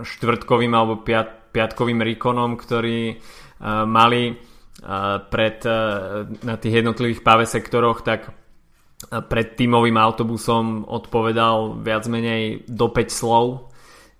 štvrtkovým 0.00 0.72
alebo 0.72 1.04
piat, 1.04 1.52
piatkovým 1.52 2.00
rikonom, 2.00 2.56
ktorý 2.56 3.12
uh, 3.12 3.84
mali 3.84 4.32
uh, 4.32 5.20
pred, 5.28 5.60
uh, 5.68 6.24
na 6.40 6.56
tých 6.56 6.80
jednotlivých 6.80 7.20
páve 7.20 7.44
sektoroch, 7.44 8.00
tak 8.00 8.32
pred 9.06 9.54
tímovým 9.54 10.00
autobusom 10.00 10.88
odpovedal 10.88 11.84
viac 11.84 12.08
menej 12.08 12.64
do 12.66 12.88
5 12.88 13.12
slov. 13.12 13.70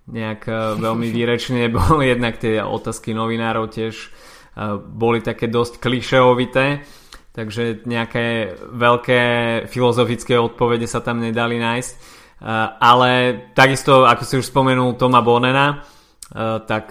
Nejak 0.06 0.42
e, 0.46 0.52
veľmi 0.78 1.08
výrečne 1.10 1.66
bol 1.74 2.04
jednak 2.04 2.38
tie 2.38 2.60
otázky 2.60 3.16
novinárov 3.16 3.72
tiež 3.72 3.94
e, 3.96 4.08
boli 4.78 5.24
také 5.24 5.48
dosť 5.48 5.80
klišeovité, 5.80 6.84
takže 7.32 7.88
nejaké 7.88 8.54
veľké 8.62 9.20
filozofické 9.66 10.36
odpovede 10.38 10.86
sa 10.86 11.00
tam 11.00 11.24
nedali 11.24 11.56
nájsť. 11.56 11.92
E, 11.92 11.98
ale 12.78 13.10
takisto, 13.56 14.04
ako 14.04 14.22
si 14.22 14.34
už 14.38 14.46
spomenul 14.46 14.94
Toma 15.00 15.24
Bonena, 15.24 15.82
tak 16.66 16.90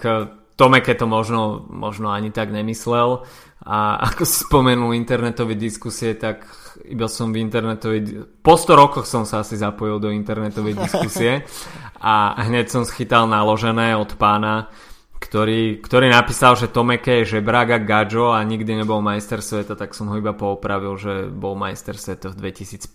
Tomeke 0.56 0.96
to 0.96 1.04
možno, 1.04 1.68
možno 1.68 2.08
ani 2.08 2.32
tak 2.32 2.48
nemyslel 2.48 3.20
a 3.68 3.78
ako 4.10 4.24
si 4.24 4.36
spomenul 4.48 4.96
internetové 4.96 5.54
diskusie, 5.54 6.16
tak 6.16 6.48
iba 6.84 7.08
som 7.08 7.32
v 7.32 7.40
internetovej... 7.40 8.00
Po 8.44 8.54
100 8.58 8.76
rokoch 8.76 9.06
som 9.08 9.24
sa 9.24 9.40
asi 9.40 9.56
zapojil 9.56 9.96
do 9.96 10.12
internetovej 10.12 10.76
diskusie 10.84 11.46
a 12.00 12.36
hneď 12.44 12.68
som 12.68 12.84
schytal 12.84 13.24
naložené 13.24 13.96
od 13.96 14.12
pána, 14.20 14.68
ktorý, 15.16 15.80
ktorý 15.80 16.12
napísal, 16.12 16.54
že 16.60 16.68
Tomeke 16.68 17.24
je 17.24 17.40
žebrák 17.40 17.68
a 17.72 17.78
gadžo 17.80 18.36
a 18.36 18.44
nikdy 18.44 18.84
nebol 18.84 19.00
majster 19.00 19.40
sveta, 19.40 19.72
tak 19.72 19.96
som 19.96 20.12
ho 20.12 20.16
iba 20.20 20.36
poopravil, 20.36 20.94
že 21.00 21.14
bol 21.32 21.56
majster 21.56 21.96
sveta 21.96 22.30
v 22.30 22.52
2005. 22.52 22.92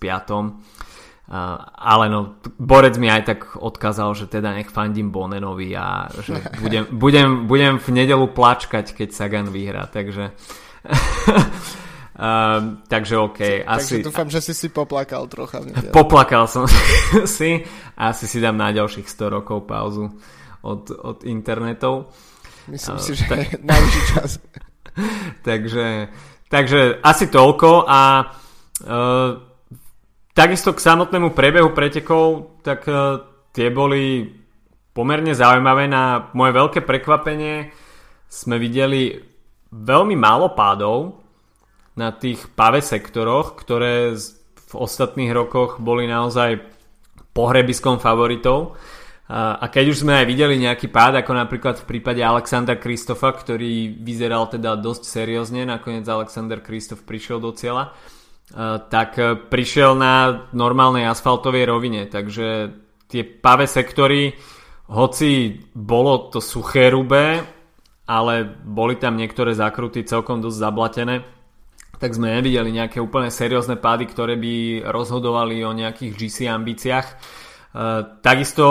Uh, 1.22 1.54
ale 1.78 2.10
no, 2.10 2.38
Borec 2.58 2.98
mi 2.98 3.06
aj 3.06 3.22
tak 3.24 3.40
odkázal, 3.54 4.10
že 4.18 4.26
teda 4.26 4.58
nech 4.58 4.68
fandím 4.68 5.14
Bonenovi 5.14 5.70
a 5.74 6.10
že 6.18 6.42
budem, 6.62 6.84
budem, 6.90 7.28
budem 7.46 7.74
v 7.78 7.88
nedelu 7.90 8.26
plačkať, 8.30 8.94
keď 8.94 9.08
Sagan 9.14 9.48
vyhrá, 9.50 9.86
takže 9.90 10.34
Uh, 12.22 12.78
takže 12.86 13.18
OK. 13.18 13.66
Asi, 13.66 13.98
takže 13.98 14.06
dúfam, 14.06 14.30
že 14.30 14.38
si 14.38 14.54
si 14.54 14.70
poplakal 14.70 15.26
trocha. 15.26 15.58
Poplakal 15.90 16.46
som 16.46 16.70
si. 17.26 17.66
Asi 17.98 18.24
si 18.30 18.38
dám 18.38 18.54
na 18.54 18.70
ďalších 18.70 19.10
100 19.10 19.42
rokov 19.42 19.66
pauzu 19.66 20.06
od, 20.62 20.86
od 20.94 21.26
internetov. 21.26 22.14
Myslím 22.70 22.94
uh, 22.94 23.02
si, 23.02 23.18
že 23.18 23.26
tak... 23.26 23.58
najvyšší 23.58 24.02
čas. 24.14 24.38
takže, 25.42 26.14
takže 26.46 27.02
asi 27.02 27.26
toľko 27.26 27.90
a 27.90 28.00
uh, 28.22 29.30
takisto 30.30 30.78
k 30.78 30.84
samotnému 30.84 31.34
prebehu 31.34 31.74
pretekov, 31.74 32.62
tak 32.62 32.86
uh, 32.86 33.18
tie 33.50 33.66
boli 33.74 34.30
pomerne 34.94 35.34
zaujímavé. 35.34 35.90
Na 35.90 36.30
moje 36.38 36.54
veľké 36.54 36.86
prekvapenie 36.86 37.74
sme 38.30 38.62
videli 38.62 39.10
veľmi 39.74 40.14
málo 40.14 40.54
pádov, 40.54 41.21
na 41.96 42.12
tých 42.12 42.48
pave 42.56 42.80
sektoroch, 42.80 43.56
ktoré 43.58 44.16
v 44.72 44.72
ostatných 44.72 45.32
rokoch 45.32 45.76
boli 45.76 46.08
naozaj 46.08 46.64
pohrebiskom 47.36 48.00
favoritov. 48.00 48.76
A 49.32 49.64
keď 49.72 49.96
už 49.96 50.04
sme 50.04 50.20
aj 50.20 50.26
videli 50.28 50.60
nejaký 50.60 50.92
pád, 50.92 51.24
ako 51.24 51.32
napríklad 51.32 51.80
v 51.80 51.88
prípade 51.88 52.20
Alexandra 52.20 52.76
Kristofa, 52.76 53.32
ktorý 53.32 53.96
vyzeral 54.04 54.52
teda 54.52 54.76
dosť 54.76 55.08
seriózne, 55.08 55.64
nakoniec 55.64 56.04
Alexander 56.04 56.60
Kristof 56.60 57.00
prišiel 57.08 57.40
do 57.40 57.56
cieľa, 57.56 57.96
tak 58.92 59.16
prišiel 59.48 59.96
na 59.96 60.44
normálnej 60.52 61.08
asfaltovej 61.08 61.64
rovine, 61.64 62.04
takže 62.04 62.76
tie 63.08 63.24
pavé 63.24 63.64
sektory, 63.64 64.36
hoci 64.92 65.56
bolo 65.72 66.28
to 66.28 66.40
suché 66.40 66.92
rubé, 66.92 67.40
ale 68.04 68.44
boli 68.44 69.00
tam 69.00 69.16
niektoré 69.16 69.56
zakruty 69.56 70.04
celkom 70.04 70.44
dosť 70.44 70.58
zablatené, 70.60 71.14
tak 72.02 72.18
sme 72.18 72.34
nevideli 72.34 72.74
nejaké 72.74 72.98
úplne 72.98 73.30
seriózne 73.30 73.78
pády, 73.78 74.10
ktoré 74.10 74.34
by 74.34 74.82
rozhodovali 74.90 75.62
o 75.62 75.70
nejakých 75.70 76.18
GC 76.18 76.50
ambíciách. 76.50 77.06
E, 77.06 77.14
takisto 78.26 78.66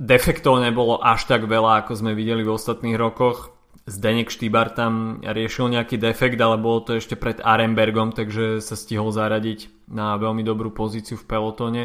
defektov 0.00 0.64
nebolo 0.64 0.96
až 0.96 1.28
tak 1.28 1.44
veľa, 1.44 1.84
ako 1.84 1.92
sme 2.00 2.16
videli 2.16 2.40
v 2.40 2.56
ostatných 2.56 2.96
rokoch. 2.96 3.52
Zdenek 3.84 4.32
Štýbar 4.32 4.72
tam 4.72 5.20
riešil 5.20 5.76
nejaký 5.76 6.00
defekt, 6.00 6.40
ale 6.40 6.56
bolo 6.56 6.88
to 6.88 6.96
ešte 6.96 7.20
pred 7.20 7.36
Arenbergom, 7.44 8.16
takže 8.16 8.64
sa 8.64 8.76
stihol 8.80 9.12
zaradiť 9.12 9.92
na 9.92 10.16
veľmi 10.16 10.40
dobrú 10.40 10.72
pozíciu 10.72 11.20
v 11.20 11.28
pelotone. 11.28 11.84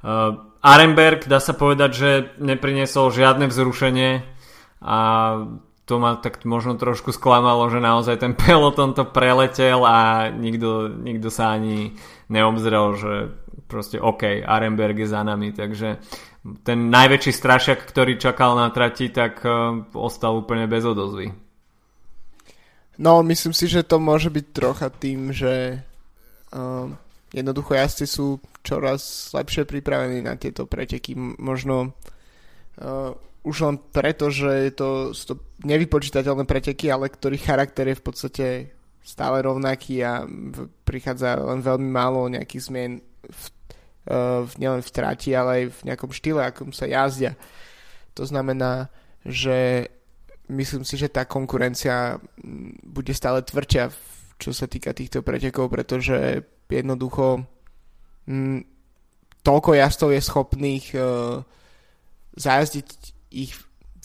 Uh, 0.00 0.48
Arenberg, 0.64 1.28
dá 1.28 1.36
sa 1.36 1.52
povedať, 1.52 1.90
že 1.92 2.10
nepriniesol 2.40 3.12
žiadne 3.12 3.44
vzrušenie 3.44 4.24
a 4.80 4.98
to 5.88 5.96
ma 5.96 6.20
tak 6.20 6.44
možno 6.44 6.76
trošku 6.76 7.16
sklamalo, 7.16 7.72
že 7.72 7.80
naozaj 7.80 8.20
ten 8.20 8.36
peloton 8.36 8.92
to 8.92 9.08
preletel 9.08 9.88
a 9.88 10.28
nikto, 10.28 10.92
nikto 10.92 11.32
sa 11.32 11.56
ani 11.56 11.96
neobzrel, 12.28 12.86
že 13.00 13.12
proste 13.64 13.96
OK, 13.96 14.44
Arenberg 14.44 15.00
je 15.00 15.08
za 15.08 15.24
nami, 15.24 15.56
takže 15.56 15.96
ten 16.60 16.92
najväčší 16.92 17.32
strašiak, 17.32 17.80
ktorý 17.88 18.20
čakal 18.20 18.52
na 18.52 18.68
trati, 18.68 19.08
tak 19.08 19.40
uh, 19.48 19.80
ostal 19.96 20.44
úplne 20.44 20.68
bez 20.68 20.84
odozvy. 20.84 21.32
No, 23.00 23.24
myslím 23.24 23.56
si, 23.56 23.64
že 23.64 23.86
to 23.86 23.96
môže 23.96 24.28
byť 24.28 24.46
trocha 24.52 24.92
tým, 24.92 25.32
že 25.32 25.80
uh, 26.52 26.86
jednoducho 27.32 27.72
jazdci 27.76 28.04
sú 28.04 28.44
čoraz 28.60 29.32
lepšie 29.32 29.64
pripravení 29.64 30.20
na 30.20 30.36
tieto 30.36 30.68
preteky. 30.68 31.16
Možno 31.38 31.96
uh, 32.76 33.16
už 33.46 33.56
len 33.64 33.76
preto, 33.80 34.28
že 34.28 34.68
je 34.68 34.72
to, 34.72 34.88
sú 35.16 35.24
to 35.32 35.36
nevypočítateľné 35.64 36.44
preteky, 36.46 36.90
ale 36.90 37.10
ktorý 37.10 37.38
charakter 37.38 37.90
je 37.90 37.98
v 37.98 38.04
podstate 38.04 38.46
stále 39.02 39.42
rovnaký 39.42 40.04
a 40.04 40.28
prichádza 40.84 41.40
len 41.40 41.64
veľmi 41.64 41.88
málo 41.88 42.28
nejakých 42.28 42.64
zmien 42.68 42.92
v 43.24 43.42
uh, 44.08 44.44
nielen 44.56 44.84
v 44.84 44.92
trati, 44.92 45.32
ale 45.32 45.50
aj 45.50 45.64
v 45.80 45.80
nejakom 45.92 46.10
štýle, 46.12 46.40
akom 46.44 46.70
sa 46.72 46.88
jazdia. 46.88 47.36
To 48.16 48.24
znamená, 48.24 48.92
že 49.22 49.88
myslím 50.48 50.82
si, 50.82 50.96
že 50.96 51.12
tá 51.12 51.28
konkurencia 51.28 52.18
bude 52.84 53.12
stále 53.12 53.44
tvrdšia, 53.44 53.92
čo 54.40 54.50
sa 54.54 54.66
týka 54.70 54.96
týchto 54.96 55.20
pretekov, 55.20 55.68
pretože 55.68 56.42
jednoducho 56.68 57.44
m, 58.28 58.64
toľko 59.44 59.70
jazdov 59.76 60.10
je 60.14 60.22
schopných 60.22 60.86
uh, 60.96 61.40
zajazdiť 62.38 62.88
ich 63.32 63.52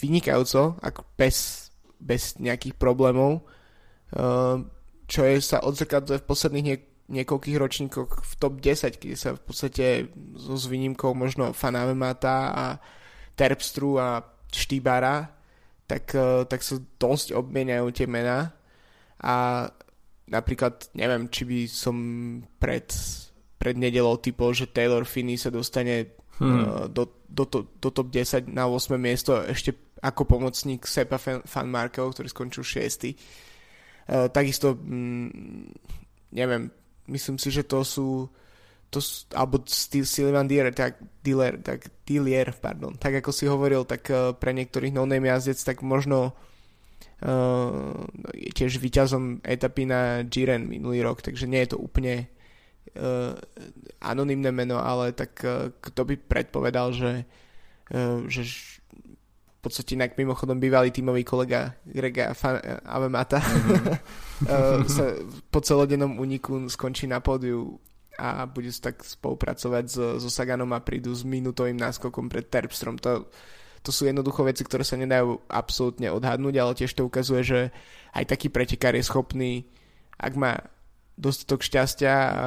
vynikajúco, 0.03 0.75
ako 0.83 1.07
bez, 1.15 1.69
bez 1.95 2.36
nejakých 2.36 2.75
problémov, 2.75 3.48
uh, 4.19 4.60
čo 5.07 5.24
je 5.24 5.39
sa 5.39 5.63
odzrkadluje 5.63 6.19
v 6.19 6.27
posledných 6.27 6.65
niek- 6.67 6.93
niekoľkých 7.12 7.57
ročníkoch 7.60 8.12
v 8.24 8.33
top 8.39 8.60
10, 8.60 9.00
kde 9.00 9.15
sa 9.15 9.36
v 9.36 9.41
podstate 9.43 9.86
so 10.39 10.55
s 10.55 10.65
výnimkou 10.67 11.12
možno 11.12 11.51
Fanavemata 11.51 12.38
a 12.51 12.65
Terpstru 13.36 14.00
a 14.00 14.24
Štýbara, 14.53 15.27
tak, 15.89 16.15
e, 16.15 16.48
tak 16.48 16.63
sa 16.63 16.80
dosť 16.80 17.36
obmieniajú 17.36 17.91
tie 17.91 18.08
mená 18.08 18.56
a 19.19 19.67
napríklad 20.32 20.89
neviem, 20.95 21.28
či 21.28 21.43
by 21.43 21.60
som 21.67 21.95
pred, 22.58 22.88
pred 23.60 23.75
nedelou 23.75 24.15
typol, 24.17 24.56
že 24.56 24.71
Taylor 24.71 25.04
Finney 25.04 25.36
sa 25.36 25.51
dostane 25.51 26.15
hmm. 26.39 26.89
do, 26.95 27.12
do, 27.28 27.43
do, 27.43 27.60
do 27.67 27.89
top 27.91 28.08
10 28.10 28.47
na 28.47 28.65
8 28.65 28.95
miesto 28.95 29.36
ešte 29.43 29.75
ako 30.04 30.28
pomocník 30.28 30.84
Sepa 30.84 31.16
Fan 31.20 31.70
Markel, 31.72 32.12
ktorý 32.12 32.28
skončil 32.28 32.63
6. 32.68 33.16
Uh, 34.04 34.28
takisto 34.28 34.76
mm, 34.76 35.72
neviem, 36.36 36.68
myslím 37.08 37.38
si, 37.39 37.54
že 37.54 37.63
to 37.63 37.86
sú 37.88 38.28
to, 38.94 39.02
alebo 39.34 39.58
Sylvan 39.66 40.46
Dealer, 40.46 40.70
tak, 40.70 41.02
dealer, 41.26 41.58
tak 41.58 41.89
Dealer, 42.06 42.54
pardon, 42.54 42.94
tak 42.94 43.26
ako 43.26 43.34
si 43.34 43.50
hovoril, 43.50 43.89
tak 43.89 44.06
uh, 44.13 44.38
pre 44.38 44.54
niektorých 44.54 44.94
no-name 44.94 45.34
jazdec, 45.34 45.58
tak 45.66 45.82
možno 45.82 46.38
uh, 47.26 47.98
je 48.38 48.52
tiež 48.54 48.78
výťazom 48.78 49.42
etapy 49.42 49.89
na 49.89 50.22
Giren 50.30 50.70
minulý 50.70 51.02
rok, 51.02 51.26
takže 51.26 51.50
nie 51.50 51.66
je 51.66 51.74
to 51.74 51.82
úplne 51.82 52.30
uh, 52.94 53.34
anonymné 53.98 54.54
meno, 54.54 54.78
ale 54.78 55.10
tak 55.18 55.42
uh, 55.42 55.74
kto 55.82 56.13
by 56.13 56.16
predpovedal, 56.30 56.94
že, 56.94 57.26
uh, 57.98 58.30
že 58.30 58.46
v 59.63 59.71
podstate 59.71 59.95
inak 59.95 60.19
mimochodom 60.19 60.60
bývalý 60.60 60.91
tímový 60.91 61.23
kolega 61.23 61.71
Grega 61.88 62.36
Fan, 62.36 62.60
Avemata 62.84 63.39
mm-hmm. 63.39 64.84
sa 64.99 65.15
po 65.47 65.63
celodennom 65.63 66.19
úniku 66.19 66.67
skončí 66.67 67.08
na 67.08 67.23
pódiu 67.23 67.80
a 68.19 68.43
bude 68.43 68.76
tak 68.76 68.99
spolupracovať 68.99 69.86
so, 69.88 70.06
so 70.19 70.28
Saganom 70.28 70.67
a 70.76 70.84
prídu 70.84 71.15
s 71.15 71.23
minutovým 71.23 71.80
náskokom 71.80 72.28
pred 72.28 72.43
Terpstrom. 72.43 72.99
To, 73.08 73.32
to 73.80 73.89
sú 73.95 74.04
jednoducho 74.04 74.43
veci, 74.43 74.67
ktoré 74.67 74.84
sa 74.84 74.99
nedajú 74.99 75.39
absolútne 75.47 76.12
odhadnúť, 76.12 76.56
ale 76.60 76.76
tiež 76.76 76.91
to 76.99 77.08
ukazuje, 77.08 77.41
že 77.47 77.60
aj 78.12 78.36
taký 78.36 78.52
pretekár 78.52 78.99
je 78.99 79.08
schopný, 79.08 79.63
ak 80.19 80.36
má 80.36 80.60
dostatok 81.15 81.63
šťastia 81.63 82.12
a, 82.12 82.45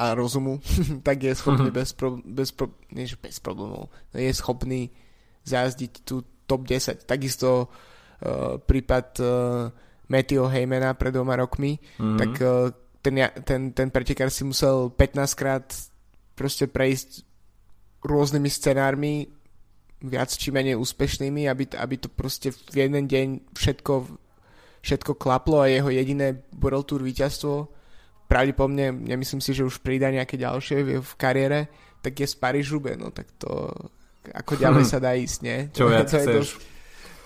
a 0.00 0.04
rozumu, 0.16 0.64
tak 1.06 1.28
je 1.28 1.36
schopný 1.36 1.68
mm-hmm. 1.68 1.76
bez, 1.76 1.92
pro, 1.92 2.08
bez, 2.24 2.48
pro, 2.56 2.72
nie, 2.88 3.04
bez 3.20 3.36
problémov, 3.36 3.92
je 4.16 4.32
schopný 4.32 4.88
zjazdiť 5.50 5.92
tú 6.06 6.22
top 6.46 6.66
10. 6.66 7.06
Takisto 7.06 7.66
uh, 7.66 8.58
prípad 8.58 9.06
uh, 9.18 9.28
Matthew 10.10 10.42
Heymana 10.50 10.98
pred 10.98 11.14
dvoma 11.14 11.38
rokmi, 11.38 11.78
mm-hmm. 11.78 12.18
tak 12.18 12.32
uh, 12.42 12.70
ten, 13.00 13.14
ten, 13.46 13.60
ten 13.70 13.88
pretekár 13.88 14.28
si 14.28 14.42
musel 14.42 14.90
15 14.92 15.38
krát 15.38 15.66
proste 16.34 16.66
prejsť 16.66 17.22
rôznymi 18.02 18.50
scenármi, 18.50 19.28
viac 20.00 20.32
či 20.32 20.48
menej 20.48 20.80
úspešnými, 20.80 21.44
aby, 21.44 21.76
aby 21.76 21.94
to 22.00 22.08
proste 22.08 22.56
v 22.72 22.74
jeden 22.88 23.04
deň 23.04 23.52
všetko, 23.52 23.92
všetko 24.80 25.12
klaplo 25.20 25.60
a 25.60 25.68
jeho 25.68 25.92
jediné 25.92 26.40
World 26.56 26.88
Tour 26.88 27.04
víťazstvo 27.04 27.68
pravdepodobne, 28.30 28.94
nemyslím 28.94 29.42
si, 29.42 29.52
že 29.52 29.66
už 29.66 29.82
pridá 29.82 30.08
nejaké 30.08 30.38
ďalšie 30.38 30.76
v, 30.86 30.88
v 31.02 31.12
kariére, 31.18 31.66
tak 32.00 32.16
je 32.16 32.26
z 32.30 32.36
paríž 32.38 32.72
no 32.96 33.12
tak 33.12 33.28
to 33.36 33.74
ako 34.28 34.52
ďalej 34.60 34.84
sa 34.92 34.98
dá 35.00 35.16
ísť, 35.16 35.38
nie? 35.40 35.58
Čo 35.72 35.88
viac 35.88 36.08
to 36.12 36.18
chceš. 36.20 36.46
To... 36.56 36.68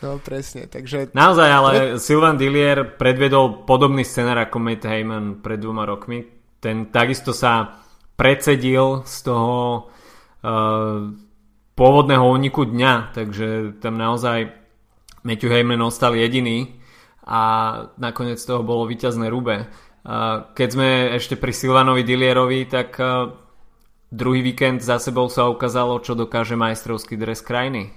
No 0.04 0.20
presne, 0.20 0.68
takže... 0.68 1.16
Naozaj, 1.16 1.48
ale 1.48 1.70
Pre... 1.72 1.80
Sylvan 1.96 2.36
Dillier 2.36 2.96
predvedol 3.00 3.64
podobný 3.64 4.04
scenár 4.04 4.36
ako 4.36 4.60
Matt 4.60 4.84
Heyman 4.84 5.40
pred 5.40 5.56
dvoma 5.56 5.88
rokmi. 5.88 6.28
Ten 6.60 6.92
takisto 6.92 7.32
sa 7.32 7.80
predsedil 8.14 9.02
z 9.08 9.16
toho 9.24 9.88
uh, 10.44 11.08
pôvodného 11.74 12.24
úniku 12.24 12.68
dňa, 12.68 13.16
takže 13.16 13.80
tam 13.80 13.96
naozaj 13.96 14.52
Matthew 15.24 15.50
Heyman 15.50 15.80
ostal 15.80 16.14
jediný 16.14 16.76
a 17.24 17.42
nakoniec 17.96 18.38
toho 18.44 18.60
bolo 18.60 18.84
víťazné 18.84 19.32
rube. 19.32 19.64
Uh, 20.04 20.52
keď 20.52 20.68
sme 20.68 20.88
ešte 21.16 21.40
pri 21.40 21.56
Silvanovi 21.56 22.04
Dillierovi, 22.04 22.68
tak 22.68 22.92
uh, 23.00 23.43
Druhý 24.14 24.46
víkend 24.46 24.78
za 24.78 25.02
sebou 25.02 25.26
sa 25.26 25.50
ukázalo, 25.50 25.98
čo 25.98 26.14
dokáže 26.14 26.54
majstrovský 26.54 27.18
dres 27.18 27.42
krajiny. 27.42 27.90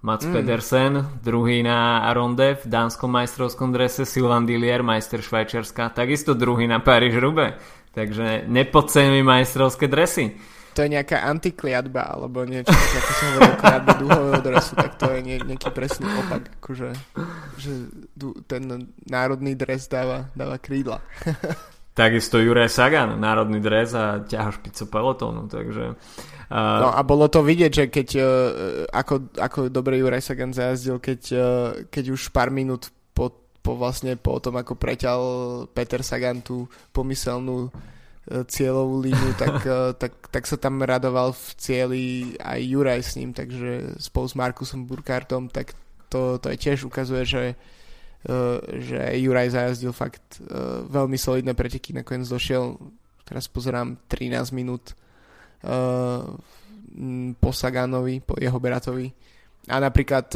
Mats 0.00 0.24
mm. 0.24 0.32
Pedersen, 0.32 0.92
druhý 1.20 1.60
na 1.60 2.08
ronde 2.16 2.56
v 2.56 2.64
dánskom 2.72 3.12
majstrovskom 3.12 3.68
drese, 3.68 4.08
Silvan 4.08 4.48
Dillier, 4.48 4.80
majster 4.80 5.20
Švajčiarska, 5.20 5.92
takisto 5.92 6.32
druhý 6.32 6.64
na 6.64 6.80
Paríž 6.80 7.20
Rube. 7.20 7.60
Takže 7.92 8.48
nepodceňuj 8.48 9.20
majstrovské 9.20 9.92
dresy. 9.92 10.40
To 10.72 10.88
je 10.88 10.96
nejaká 10.96 11.20
antikliadba, 11.20 12.00
alebo 12.00 12.48
niečo, 12.48 12.72
ako 12.72 13.12
som 13.12 13.26
hovoril, 13.36 13.56
kliadba 13.60 13.92
duhového 14.00 14.40
dresu, 14.40 14.72
tak 14.72 14.96
to 14.96 15.06
je 15.12 15.20
nie, 15.20 15.36
nejaký 15.36 15.68
presný 15.68 16.08
opak, 16.16 16.48
akože 16.64 16.88
že 17.60 17.72
ten 18.48 18.88
národný 19.04 19.52
dres 19.52 19.84
dáva, 19.84 20.32
dáva 20.32 20.56
krídla. 20.56 21.04
Takisto 21.92 22.40
Juraj 22.40 22.72
Sagan, 22.72 23.20
národný 23.20 23.60
dres 23.60 23.92
a 23.92 24.24
ťaha 24.24 24.56
špicu 24.56 24.88
pelotónu, 24.88 25.44
takže... 25.44 25.92
Uh... 26.48 26.80
No 26.80 26.88
a 26.88 27.00
bolo 27.04 27.28
to 27.28 27.44
vidieť, 27.44 27.72
že 27.72 27.84
keď, 27.92 28.08
uh, 28.16 28.26
ako, 28.88 29.28
ako 29.36 29.58
dobre 29.68 30.00
Juraj 30.00 30.24
Sagan 30.24 30.56
zajazdil, 30.56 30.96
keď, 31.04 31.20
uh, 31.36 31.44
keď 31.92 32.04
už 32.16 32.32
pár 32.32 32.48
minút 32.48 32.88
po, 33.12 33.28
po 33.60 33.76
vlastne 33.76 34.16
po 34.16 34.40
tom, 34.40 34.56
ako 34.56 34.72
preťal 34.72 35.20
Peter 35.76 36.00
Sagan 36.00 36.40
tú 36.40 36.64
pomyselnú 36.96 37.68
cieľovú 38.22 39.02
líniu, 39.02 39.36
tak, 39.42 39.66
tak, 40.00 40.12
tak 40.32 40.44
sa 40.48 40.56
tam 40.56 40.80
radoval 40.80 41.36
v 41.36 41.46
cieli 41.60 42.04
aj 42.40 42.60
Juraj 42.72 43.00
s 43.04 43.12
ním, 43.20 43.36
takže 43.36 44.00
spolu 44.00 44.26
s 44.30 44.34
Markusom 44.38 44.88
Burkartom, 44.88 45.52
tak 45.52 45.76
to, 46.08 46.40
to 46.40 46.46
aj 46.48 46.56
tiež 46.56 46.88
ukazuje, 46.88 47.24
že, 47.28 47.44
že 48.78 48.98
Juraj 49.18 49.50
zajazdil 49.50 49.90
fakt 49.90 50.38
veľmi 50.86 51.18
solidné 51.18 51.58
preteky, 51.58 51.90
nakoniec 51.90 52.30
došiel, 52.30 52.78
teraz 53.26 53.50
pozerám, 53.50 53.98
13 54.06 54.54
minút 54.54 54.94
po 57.38 57.50
Saganovi, 57.50 58.22
po 58.22 58.38
jeho 58.38 58.58
bratovi. 58.62 59.10
A 59.70 59.82
napríklad 59.82 60.30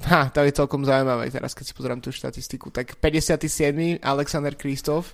Ha, 0.00 0.32
to 0.32 0.40
je 0.40 0.56
celkom 0.56 0.80
zaujímavé 0.80 1.28
teraz, 1.28 1.52
keď 1.52 1.64
si 1.68 1.76
pozerám 1.76 2.00
tú 2.00 2.08
štatistiku. 2.08 2.72
Tak 2.72 2.96
57. 2.96 4.00
Alexander 4.00 4.56
Kristof, 4.56 5.12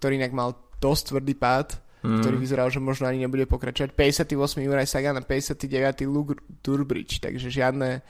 ktorý 0.00 0.16
inak 0.16 0.32
mal 0.32 0.56
dosť 0.80 1.12
tvrdý 1.12 1.36
pád, 1.36 1.76
mm. 2.00 2.24
ktorý 2.24 2.36
vyzeral, 2.40 2.72
že 2.72 2.80
možno 2.80 3.12
ani 3.12 3.20
nebude 3.20 3.44
pokračovať. 3.44 3.92
58. 3.92 4.32
Juraj 4.64 4.88
Sagan 4.88 5.20
a 5.20 5.22
59. 5.22 6.08
Luke 6.08 6.40
Durbridge, 6.64 7.20
takže 7.20 7.52
žiadne, 7.52 8.00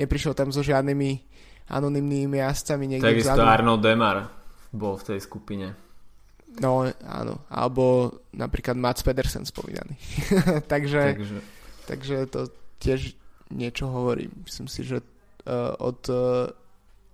neprišiel 0.00 0.32
tam 0.32 0.48
so 0.48 0.64
žiadnymi 0.64 1.35
anonymnými 1.66 2.38
jazdcami 2.38 2.84
niekde 2.86 3.10
Takisto 3.10 3.42
Arnold 3.42 3.82
Demar 3.82 4.30
bol 4.70 4.94
v 4.98 5.04
tej 5.14 5.18
skupine. 5.22 5.74
No, 6.56 6.88
áno. 7.04 7.44
Alebo 7.52 8.16
napríklad 8.32 8.78
Mats 8.78 9.04
Pedersen 9.04 9.44
spomínaný. 9.44 9.96
takže, 10.72 11.02
takže... 11.16 11.38
takže 11.84 12.16
to 12.32 12.40
tiež 12.80 13.00
niečo 13.52 13.90
hovorí. 13.92 14.30
Myslím 14.46 14.68
si, 14.70 14.86
že 14.86 15.02
uh, 15.02 15.74
od, 15.78 16.00
uh, 16.08 16.48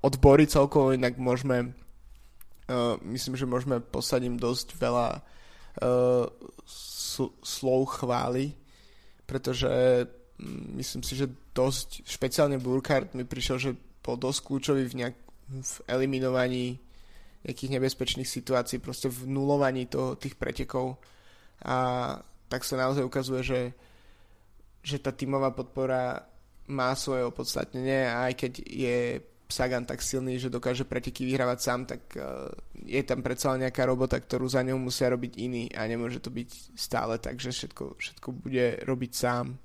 od 0.04 0.14
Bory 0.22 0.46
celkovo 0.46 0.94
inak 0.94 1.18
môžeme 1.18 1.74
uh, 2.68 2.96
myslím, 3.02 3.34
že 3.36 3.48
môžeme 3.48 3.80
posadím 3.82 4.38
dosť 4.38 4.78
veľa 4.78 5.08
uh, 5.18 6.26
sl- 6.66 7.34
slov 7.42 8.00
chvály, 8.00 8.54
pretože 9.26 9.68
um, 10.38 10.78
myslím 10.78 11.02
si, 11.02 11.18
že 11.18 11.26
dosť, 11.52 12.06
špeciálne 12.06 12.56
Burkhardt 12.62 13.12
mi 13.18 13.26
prišiel, 13.26 13.58
že 13.58 13.70
bol 14.02 14.18
dosť 14.18 14.40
kľúčový 14.44 14.84
v, 14.90 14.94
nejak, 14.98 15.16
v 15.48 15.74
eliminovaní 15.86 16.82
nejakých 17.42 17.72
nebezpečných 17.78 18.28
situácií, 18.28 18.78
proste 18.78 19.10
v 19.10 19.26
nulovaní 19.26 19.90
toho, 19.90 20.14
tých 20.14 20.38
pretekov 20.38 20.98
a 21.62 22.18
tak 22.46 22.62
sa 22.62 22.78
naozaj 22.78 23.02
ukazuje, 23.02 23.40
že, 23.42 23.60
že 24.82 24.98
tá 25.02 25.10
tímová 25.10 25.50
podpora 25.50 26.22
má 26.70 26.94
svoje 26.94 27.26
opodstatnenie 27.26 28.06
a 28.06 28.30
aj 28.30 28.34
keď 28.38 28.52
je 28.62 28.98
Sagan 29.52 29.84
tak 29.84 30.00
silný, 30.00 30.40
že 30.40 30.48
dokáže 30.48 30.88
preteky 30.88 31.28
vyhrávať 31.28 31.58
sám, 31.60 31.80
tak 31.84 32.00
uh, 32.16 32.48
je 32.88 33.04
tam 33.04 33.20
predsa 33.20 33.52
nejaká 33.60 33.84
robota, 33.84 34.16
ktorú 34.16 34.48
za 34.48 34.64
ňou 34.64 34.80
musia 34.80 35.12
robiť 35.12 35.32
iní 35.36 35.68
a 35.76 35.84
nemôže 35.84 36.24
to 36.24 36.32
byť 36.32 36.72
stále 36.72 37.20
tak, 37.20 37.36
že 37.36 37.52
všetko, 37.52 38.00
všetko 38.00 38.28
bude 38.32 38.80
robiť 38.88 39.12
sám. 39.12 39.60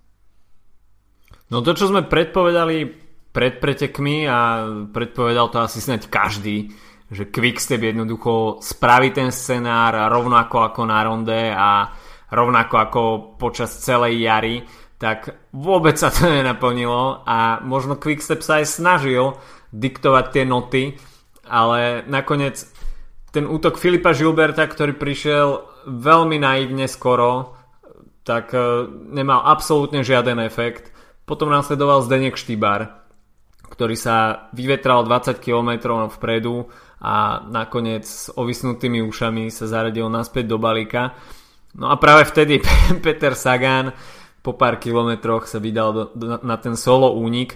No 1.47 1.63
to, 1.63 1.71
čo 1.71 1.88
sme 1.88 2.04
predpovedali 2.04 3.07
pred 3.38 3.62
pretekmi 3.62 4.26
a 4.26 4.65
predpovedal 4.89 5.54
to 5.54 5.62
asi 5.62 5.78
snáď 5.78 6.10
každý, 6.10 6.73
že 7.13 7.30
Quickstep 7.30 7.86
jednoducho 7.86 8.58
spraví 8.65 9.13
ten 9.13 9.30
scenár 9.30 10.10
rovnako 10.10 10.73
ako 10.73 10.82
na 10.89 11.06
ronde 11.06 11.54
a 11.54 11.93
rovnako 12.34 12.76
ako 12.82 13.02
počas 13.38 13.78
celej 13.78 14.26
jary 14.26 14.65
tak 14.97 15.54
vôbec 15.54 15.95
sa 16.02 16.10
to 16.10 16.26
nenaplnilo 16.34 17.21
a 17.23 17.62
možno 17.62 17.95
Quickstep 18.02 18.41
sa 18.41 18.60
aj 18.62 18.65
snažil 18.65 19.38
diktovať 19.69 20.26
tie 20.34 20.43
noty, 20.43 20.84
ale 21.45 22.02
nakoniec 22.10 22.65
ten 23.30 23.45
útok 23.45 23.78
Filipa 23.78 24.17
Žilberta, 24.17 24.65
ktorý 24.65 24.97
prišiel 24.97 25.62
veľmi 25.86 26.41
naivne 26.41 26.89
skoro, 26.89 27.54
tak 28.26 28.50
e, 28.56 28.89
nemal 29.13 29.45
absolútne 29.45 30.02
žiaden 30.02 30.41
efekt. 30.41 30.89
Potom 31.28 31.52
následoval 31.52 32.02
Zdenek 32.08 32.39
Štýbar, 32.39 33.07
ktorý 33.78 33.94
sa 33.94 34.50
vyvetral 34.58 35.06
20 35.06 35.38
km 35.38 36.02
vpredu 36.10 36.66
a 36.98 37.46
nakoniec 37.46 38.10
s 38.10 38.34
ovisnutými 38.34 39.06
ušami 39.06 39.54
sa 39.54 39.70
zaradil 39.70 40.10
naspäť 40.10 40.50
do 40.50 40.58
balíka. 40.58 41.13
No 41.78 41.94
a 41.94 42.02
práve 42.02 42.26
vtedy 42.26 42.58
Peter 43.06 43.38
Sagan 43.38 43.94
po 44.42 44.58
pár 44.58 44.82
kilometroch 44.82 45.46
sa 45.46 45.62
vydal 45.62 45.90
do, 45.94 46.04
do, 46.18 46.26
na 46.42 46.58
ten 46.58 46.74
solo 46.74 47.13
únik 47.13 47.54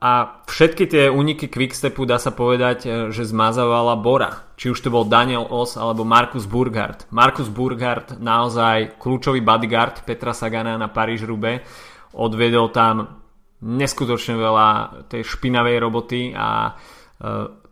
a 0.00 0.12
všetky 0.46 0.86
tie 0.86 1.04
úniky 1.10 1.50
Quickstepu 1.50 2.06
dá 2.06 2.22
sa 2.22 2.30
povedať, 2.30 2.78
e, 2.86 2.88
že 3.10 3.26
zmazávala 3.26 3.98
Bora. 3.98 4.54
Či 4.54 4.70
už 4.70 4.78
to 4.78 4.94
bol 4.94 5.02
Daniel 5.02 5.42
Os 5.42 5.74
alebo 5.74 6.06
Markus 6.06 6.46
Burghardt. 6.46 7.10
Markus 7.10 7.50
Burghardt 7.50 8.22
naozaj 8.22 8.94
kľúčový 9.02 9.42
bodyguard 9.42 10.06
Petra 10.06 10.30
Sagana 10.30 10.78
na 10.78 10.86
paríž 10.86 11.26
rube 11.26 11.66
Odvedol 12.10 12.74
tam 12.74 13.19
neskutočne 13.60 14.40
veľa 14.40 14.68
tej 15.12 15.22
špinavej 15.24 15.76
roboty 15.80 16.32
a 16.32 16.48
e, 16.68 16.72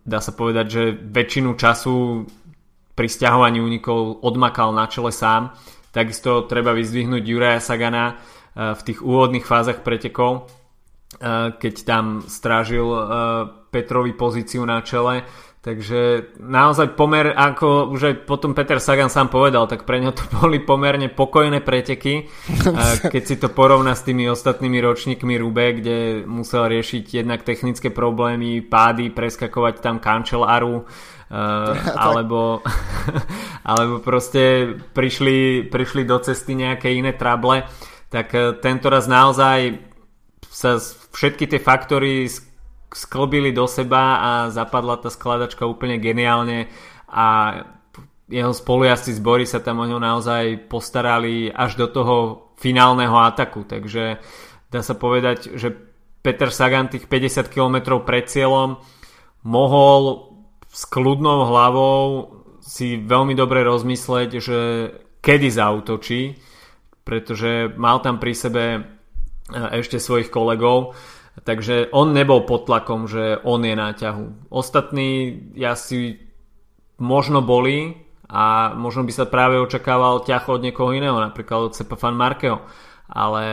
dá 0.04 0.18
sa 0.20 0.32
povedať, 0.36 0.66
že 0.68 0.82
väčšinu 0.92 1.56
času 1.56 2.24
pri 2.92 3.08
stiahovaní 3.08 3.62
únikov 3.62 4.20
odmakal 4.26 4.74
na 4.74 4.90
čele 4.90 5.14
sám 5.14 5.54
Takisto 5.88 6.44
treba 6.44 6.76
vyzdvihnúť 6.76 7.24
Juraja 7.24 7.60
Sagana 7.60 8.14
eh, 8.14 8.76
v 8.76 8.80
tých 8.84 9.00
úvodných 9.00 9.42
fázach 9.42 9.80
pretekov, 9.80 10.46
eh, 11.18 11.56
keď 11.56 11.74
tam 11.82 12.04
strážil 12.22 12.86
Petrovi 13.68 14.12
pozíciu 14.16 14.64
na 14.64 14.80
čele. 14.80 15.24
Takže 15.68 16.32
naozaj 16.40 16.96
pomer, 16.96 17.28
ako 17.28 17.92
už 17.92 18.00
aj 18.08 18.14
potom 18.24 18.56
Peter 18.56 18.80
Sagan 18.80 19.12
sám 19.12 19.28
povedal, 19.28 19.68
tak 19.68 19.84
pre 19.84 20.00
neho 20.00 20.16
to 20.16 20.24
boli 20.40 20.64
pomerne 20.64 21.12
pokojné 21.12 21.60
preteky, 21.60 22.24
keď 23.12 23.22
si 23.28 23.36
to 23.36 23.52
porovná 23.52 23.92
s 23.92 24.00
tými 24.00 24.32
ostatnými 24.32 24.80
ročníkmi 24.80 25.36
Rube, 25.36 25.76
kde 25.76 26.24
musel 26.24 26.72
riešiť 26.72 27.20
jednak 27.20 27.44
technické 27.44 27.92
problémy, 27.92 28.64
pády, 28.64 29.12
preskakovať 29.12 29.84
tam 29.84 30.00
kančelaru, 30.00 30.84
Uh, 31.28 31.76
alebo, 31.92 32.64
alebo 33.68 34.00
proste 34.00 34.72
prišli, 34.96 35.68
prišli 35.68 36.08
do 36.08 36.16
cesty 36.24 36.56
nejaké 36.56 36.88
iné 36.96 37.12
trable, 37.12 37.68
tak 38.08 38.32
uh, 38.32 38.56
tento 38.56 38.88
raz 38.88 39.04
naozaj 39.04 39.76
sa 40.48 40.80
všetky 41.12 41.52
tie 41.52 41.60
faktory 41.60 42.32
sklbili 42.92 43.52
do 43.52 43.68
seba 43.68 44.04
a 44.18 44.30
zapadla 44.48 44.96
tá 45.00 45.12
skladačka 45.12 45.68
úplne 45.68 46.00
geniálne 46.00 46.72
a 47.08 47.60
jeho 48.28 48.52
spolujazci 48.52 49.16
z 49.16 49.20
Bory 49.24 49.48
sa 49.48 49.64
tam 49.64 49.80
o 49.80 49.88
ňo 49.88 49.96
naozaj 49.96 50.68
postarali 50.68 51.48
až 51.48 51.80
do 51.80 51.86
toho 51.88 52.16
finálneho 52.60 53.16
ataku, 53.16 53.64
takže 53.64 54.20
dá 54.68 54.80
sa 54.84 54.92
povedať, 54.92 55.56
že 55.56 55.72
Peter 56.20 56.52
Sagan 56.52 56.92
tých 56.92 57.08
50 57.08 57.48
km 57.48 58.04
pred 58.04 58.28
cieľom 58.28 58.76
mohol 59.48 60.28
s 60.68 60.84
kľudnou 60.84 61.48
hlavou 61.48 62.00
si 62.60 63.00
veľmi 63.00 63.32
dobre 63.32 63.64
rozmysleť, 63.64 64.30
že 64.36 64.58
kedy 65.24 65.48
zautočí, 65.48 66.36
pretože 67.00 67.72
mal 67.80 68.04
tam 68.04 68.20
pri 68.20 68.32
sebe 68.36 68.64
e, 68.76 68.80
ešte 69.80 69.96
svojich 69.96 70.28
kolegov, 70.28 70.92
takže 71.44 71.90
on 71.92 72.14
nebol 72.14 72.46
pod 72.46 72.66
tlakom, 72.66 73.06
že 73.06 73.38
on 73.44 73.62
je 73.62 73.74
na 73.74 73.90
ťahu. 73.94 74.50
Ostatní 74.50 75.38
ja 75.54 75.74
si 75.78 76.18
možno 76.98 77.42
boli 77.44 77.94
a 78.28 78.74
možno 78.76 79.06
by 79.06 79.12
sa 79.14 79.24
práve 79.24 79.56
očakával 79.56 80.26
ťah 80.26 80.44
od 80.50 80.60
niekoho 80.60 80.92
iného, 80.92 81.16
napríklad 81.16 81.72
od 81.72 81.76
Sepa 81.76 81.96
Fan 81.96 82.18
Markeho, 82.18 82.60
ale 83.08 83.44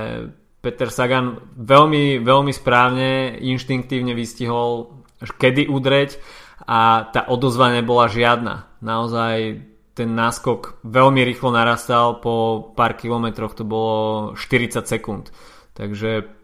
Peter 0.59 0.89
Sagan 0.89 1.39
veľmi, 1.55 2.19
veľmi 2.25 2.51
správne, 2.51 3.37
inštinktívne 3.39 4.17
vystihol, 4.17 4.99
kedy 5.21 5.69
udreť 5.69 6.17
a 6.65 7.07
tá 7.13 7.29
odozva 7.29 7.71
nebola 7.71 8.09
žiadna. 8.09 8.67
Naozaj 8.81 9.61
ten 9.95 10.11
náskok 10.11 10.83
veľmi 10.83 11.23
rýchlo 11.23 11.55
narastal, 11.55 12.19
po 12.19 12.67
pár 12.75 12.99
kilometroch 12.99 13.55
to 13.55 13.63
bolo 13.63 14.35
40 14.35 14.83
sekúnd. 14.83 15.31
Takže 15.71 16.34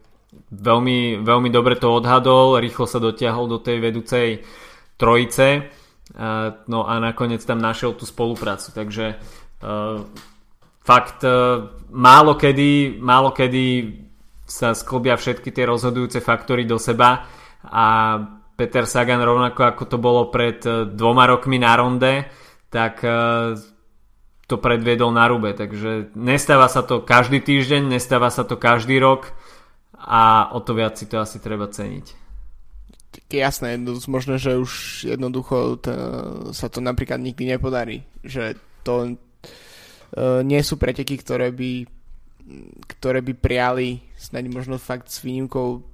veľmi, 0.52 1.22
veľmi 1.24 1.50
dobre 1.52 1.76
to 1.76 1.92
odhadol, 1.92 2.60
rýchlo 2.60 2.88
sa 2.88 3.00
dotiahol 3.00 3.48
do 3.48 3.60
tej 3.60 3.78
vedúcej 3.80 4.28
trojice 4.96 5.72
no 6.68 6.80
a 6.84 6.94
nakoniec 7.00 7.40
tam 7.44 7.60
našiel 7.60 7.96
tú 7.96 8.04
spoluprácu. 8.04 8.76
Takže 8.76 9.16
uh, 9.16 10.04
fakt 10.84 11.24
uh, 11.24 11.72
málo 11.92 12.36
kedy, 12.36 13.00
málo 13.00 13.32
kedy 13.32 13.96
sa 14.44 14.76
sklbia 14.76 15.16
všetky 15.16 15.56
tie 15.56 15.64
rozhodujúce 15.64 16.20
faktory 16.20 16.68
do 16.68 16.76
seba 16.76 17.24
a 17.64 17.86
Peter 18.60 18.84
Sagan 18.84 19.24
rovnako 19.24 19.64
ako 19.64 19.84
to 19.88 19.98
bolo 19.98 20.28
pred 20.28 20.60
dvoma 20.92 21.24
rokmi 21.24 21.56
na 21.56 21.72
ronde, 21.72 22.28
tak 22.68 23.00
to 24.46 24.56
predviedol 24.60 25.16
na 25.16 25.26
rube. 25.32 25.56
Takže 25.56 26.12
nestáva 26.20 26.68
sa 26.68 26.84
to 26.84 27.00
každý 27.00 27.40
týždeň, 27.40 27.96
nestáva 27.96 28.28
sa 28.28 28.44
to 28.44 28.60
každý 28.60 29.00
rok 29.00 29.32
a 30.02 30.50
o 30.52 30.60
to 30.66 30.74
viac 30.74 30.98
si 30.98 31.06
to 31.06 31.22
asi 31.22 31.38
treba 31.38 31.70
ceniť. 31.70 32.22
Jasné, 33.28 33.76
možno, 34.08 34.40
že 34.40 34.56
už 34.56 35.04
jednoducho 35.04 35.84
to, 35.84 35.92
sa 36.56 36.72
to 36.72 36.80
napríklad 36.80 37.20
nikdy 37.20 37.44
nepodarí. 37.44 38.08
Že 38.24 38.56
to 38.88 39.16
uh, 39.16 40.40
nie 40.48 40.60
sú 40.64 40.80
preteky, 40.80 41.20
ktoré 41.20 41.52
by 41.52 41.88
ktoré 42.88 43.22
by 43.22 43.34
prijali 43.38 44.02
snáď 44.18 44.52
možno 44.52 44.76
fakt 44.82 45.08
s 45.08 45.22
výnimkou 45.24 45.86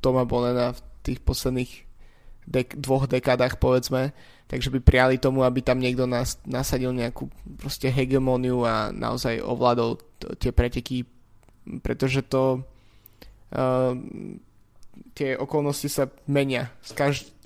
Toma 0.00 0.24
Bonena 0.24 0.72
v 0.72 0.80
tých 1.04 1.20
posledných 1.20 1.72
dek- 2.48 2.78
dvoch 2.78 3.04
dekádach 3.04 3.60
povedzme, 3.60 4.16
takže 4.48 4.72
by 4.72 4.80
prijali 4.80 5.16
tomu, 5.20 5.44
aby 5.44 5.60
tam 5.60 5.82
niekto 5.82 6.08
nas- 6.08 6.40
nasadil 6.48 6.94
nejakú 6.96 7.28
proste 7.60 7.92
hegemóniu 7.92 8.64
a 8.64 8.88
naozaj 8.94 9.44
ovládol 9.44 10.00
t- 10.18 10.32
tie 10.40 10.50
preteky, 10.54 11.04
pretože 11.84 12.24
to 12.24 12.64
tie 15.14 15.36
okolnosti 15.36 15.88
sa 15.90 16.06
menia. 16.30 16.70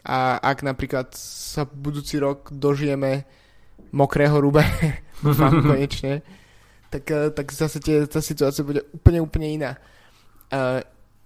a 0.04 0.36
ak 0.36 0.60
napríklad 0.60 1.16
sa 1.16 1.64
budúci 1.64 2.20
rok 2.20 2.52
dožijeme 2.52 3.24
mokrého 3.94 4.36
rube, 4.36 4.60
konečne, 5.70 6.20
tak, 6.92 7.04
eh, 7.10 7.30
tak 7.32 7.46
zase 7.50 7.80
tie, 7.80 8.04
tá 8.04 8.20
situácia 8.20 8.66
bude 8.66 8.84
úplne, 8.92 9.18
úplne 9.24 9.48
iná. 9.50 9.72
Uh, 10.54 10.78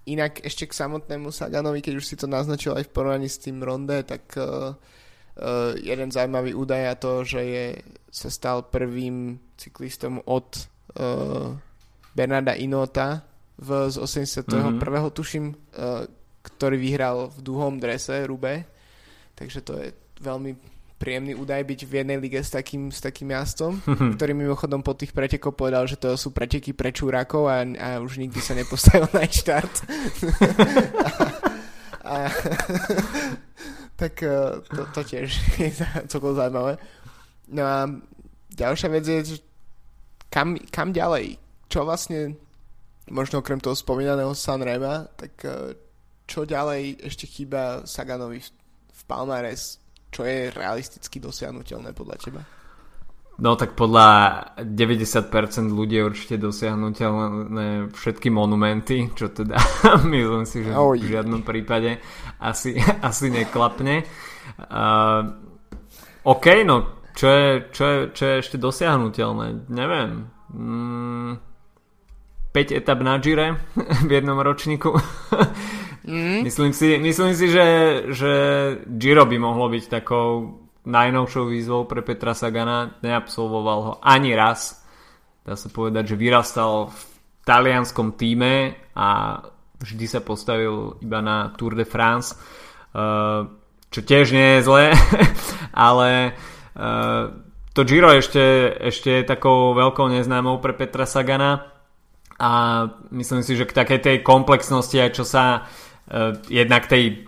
inak 0.09 0.41
ešte 0.41 0.65
k 0.65 0.73
samotnému 0.73 1.29
Saganovi, 1.29 1.85
keď 1.85 2.01
už 2.01 2.07
si 2.07 2.15
to 2.17 2.25
naznačil 2.25 2.73
aj 2.73 2.87
v 2.89 2.93
porovnaní 2.95 3.29
s 3.29 3.37
tým 3.37 3.61
Ronde, 3.61 4.01
tak 4.01 4.25
uh, 4.41 4.73
jeden 5.77 6.09
zaujímavý 6.09 6.57
údaj 6.57 6.83
a 6.89 6.95
to, 6.97 7.21
že 7.21 7.41
je, 7.45 7.65
sa 8.09 8.33
stal 8.33 8.65
prvým 8.65 9.37
cyklistom 9.53 10.23
od 10.25 10.65
uh, 10.97 11.53
Bernarda 12.17 12.57
Inota 12.57 13.28
v, 13.59 13.69
z 13.91 13.95
81. 13.99 14.79
Mm-hmm. 14.79 15.11
tuším, 15.11 15.51
uh, 15.51 16.07
ktorý 16.41 16.79
vyhral 16.79 17.27
v 17.35 17.39
dúhom 17.43 17.75
drese 17.75 18.23
Rube. 18.23 18.63
Takže 19.35 19.59
to 19.61 19.75
je 19.75 19.91
veľmi 20.23 20.55
príjemný 20.99 21.31
údaj 21.31 21.63
byť 21.63 21.79
v 21.87 21.93
jednej 22.03 22.17
lige 22.19 22.43
s 22.43 22.51
takým, 22.51 22.91
s 22.91 22.99
takým 22.99 23.31
jazdcom, 23.31 23.79
ktorý 24.19 24.35
mimochodom 24.35 24.83
po 24.83 24.91
tých 24.91 25.15
pretekoch 25.15 25.55
povedal, 25.55 25.87
že 25.87 25.95
to 25.95 26.19
sú 26.19 26.35
preteky 26.35 26.75
pre 26.75 26.91
čúrakov 26.91 27.47
a, 27.47 27.63
a 27.63 27.87
už 28.03 28.19
nikdy 28.19 28.43
sa 28.43 28.51
nepostavil 28.51 29.07
na 29.15 29.23
štart. 29.23 29.73
a, 31.07 31.23
a, 32.03 32.15
tak 34.03 34.13
e, 34.19 34.59
to, 34.59 34.81
to 34.91 35.01
tiež 35.07 35.31
je 35.55 35.71
celkom 36.11 36.35
zaujímavé. 36.35 36.75
No 37.47 37.63
a 37.63 37.87
ďalšia 38.51 38.91
vec 38.91 39.07
je, 39.07 39.19
že 39.23 39.37
kam, 40.27 40.59
kam 40.67 40.91
ďalej? 40.91 41.39
Čo 41.71 41.87
vlastne, 41.87 42.35
možno 43.09 43.41
okrem 43.41 43.59
toho 43.59 43.75
spomínaného 43.75 44.33
Sanrema, 44.37 45.05
tak 45.17 45.33
e, 45.45 45.75
čo 46.29 46.45
ďalej 46.45 47.05
ešte 47.05 47.25
chýba 47.25 47.85
Saganovi 47.85 48.41
v, 48.41 49.01
Palmares? 49.09 49.81
čo 50.09 50.25
je 50.25 50.49
realisticky 50.49 51.21
dosiahnutelné 51.21 51.93
podľa 51.93 52.15
teba? 52.17 52.41
No 53.39 53.55
tak 53.55 53.71
podľa 53.71 54.41
90% 54.59 55.31
ľudí 55.71 55.95
je 55.95 56.03
určite 56.03 56.35
dosiahnutelné 56.35 57.87
všetky 57.95 58.27
monumenty, 58.27 59.07
čo 59.15 59.31
teda 59.31 59.55
myslím 60.11 60.43
si, 60.43 60.59
že 60.65 60.75
v 60.75 60.99
žiadnom 60.99 61.47
prípade 61.47 62.03
asi, 62.43 62.75
asi 63.09 63.31
neklapne. 63.31 64.03
Uh, 64.59 65.23
OK, 66.27 66.67
no 66.67 66.99
čo 67.15 67.27
je, 67.31 67.47
čo, 67.71 67.83
je, 67.83 67.99
čo 68.11 68.23
je 68.27 68.35
ešte 68.43 68.57
dosiahnutelné? 68.59 69.71
Neviem. 69.71 70.27
Mm, 70.51 71.31
5 72.59 72.75
etap 72.75 72.99
na 72.99 73.15
Gire 73.23 73.55
v 74.07 74.11
jednom 74.11 74.35
ročníku. 74.35 74.91
Mm. 76.03 76.43
Myslím 76.43 76.75
si, 76.75 76.99
myslím 76.99 77.31
si 77.31 77.47
že, 77.47 77.67
že 78.11 78.31
Giro 78.83 79.23
by 79.23 79.37
mohlo 79.39 79.71
byť 79.71 79.83
takou 79.87 80.59
najnovšou 80.83 81.47
výzvou 81.47 81.87
pre 81.87 82.03
Petra 82.03 82.35
Sagana. 82.35 82.99
Neabsolvoval 82.99 83.79
ho 83.79 83.93
ani 84.03 84.35
raz. 84.35 84.83
Dá 85.47 85.55
sa 85.55 85.71
povedať, 85.71 86.11
že 86.11 86.19
vyrastal 86.19 86.91
v 86.91 87.01
talianskom 87.47 88.19
týme 88.19 88.75
a 88.91 89.39
vždy 89.79 90.05
sa 90.09 90.19
postavil 90.19 90.99
iba 90.99 91.23
na 91.23 91.55
Tour 91.55 91.79
de 91.79 91.87
France. 91.87 92.35
Uh, 92.89 93.47
čo 93.93 94.03
tiež 94.03 94.35
nie 94.35 94.59
je 94.59 94.65
zlé, 94.65 94.85
ale 95.87 96.35
uh, 96.75 97.31
to 97.71 97.85
Giro 97.85 98.11
ešte, 98.11 98.75
ešte 98.81 99.21
je 99.21 99.29
takou 99.29 99.77
veľkou 99.77 100.09
neznámou 100.09 100.59
pre 100.59 100.73
Petra 100.73 101.05
Sagana 101.07 101.78
a 102.39 102.51
myslím 103.11 103.43
si, 103.43 103.59
že 103.59 103.67
k 103.67 103.75
takej 103.75 103.99
tej 103.99 104.17
komplexnosti 104.23 104.95
aj 104.95 105.11
čo 105.11 105.27
sa 105.27 105.67
uh, 105.67 106.33
jednak 106.47 106.87
tej 106.87 107.27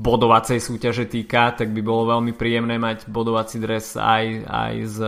bodovacej 0.00 0.60
súťaže 0.60 1.08
týka, 1.08 1.52
tak 1.52 1.76
by 1.76 1.80
bolo 1.84 2.16
veľmi 2.16 2.32
príjemné 2.32 2.80
mať 2.80 3.08
bodovací 3.08 3.60
dres 3.60 4.00
aj, 4.00 4.24
aj 4.48 4.74
z, 4.88 4.98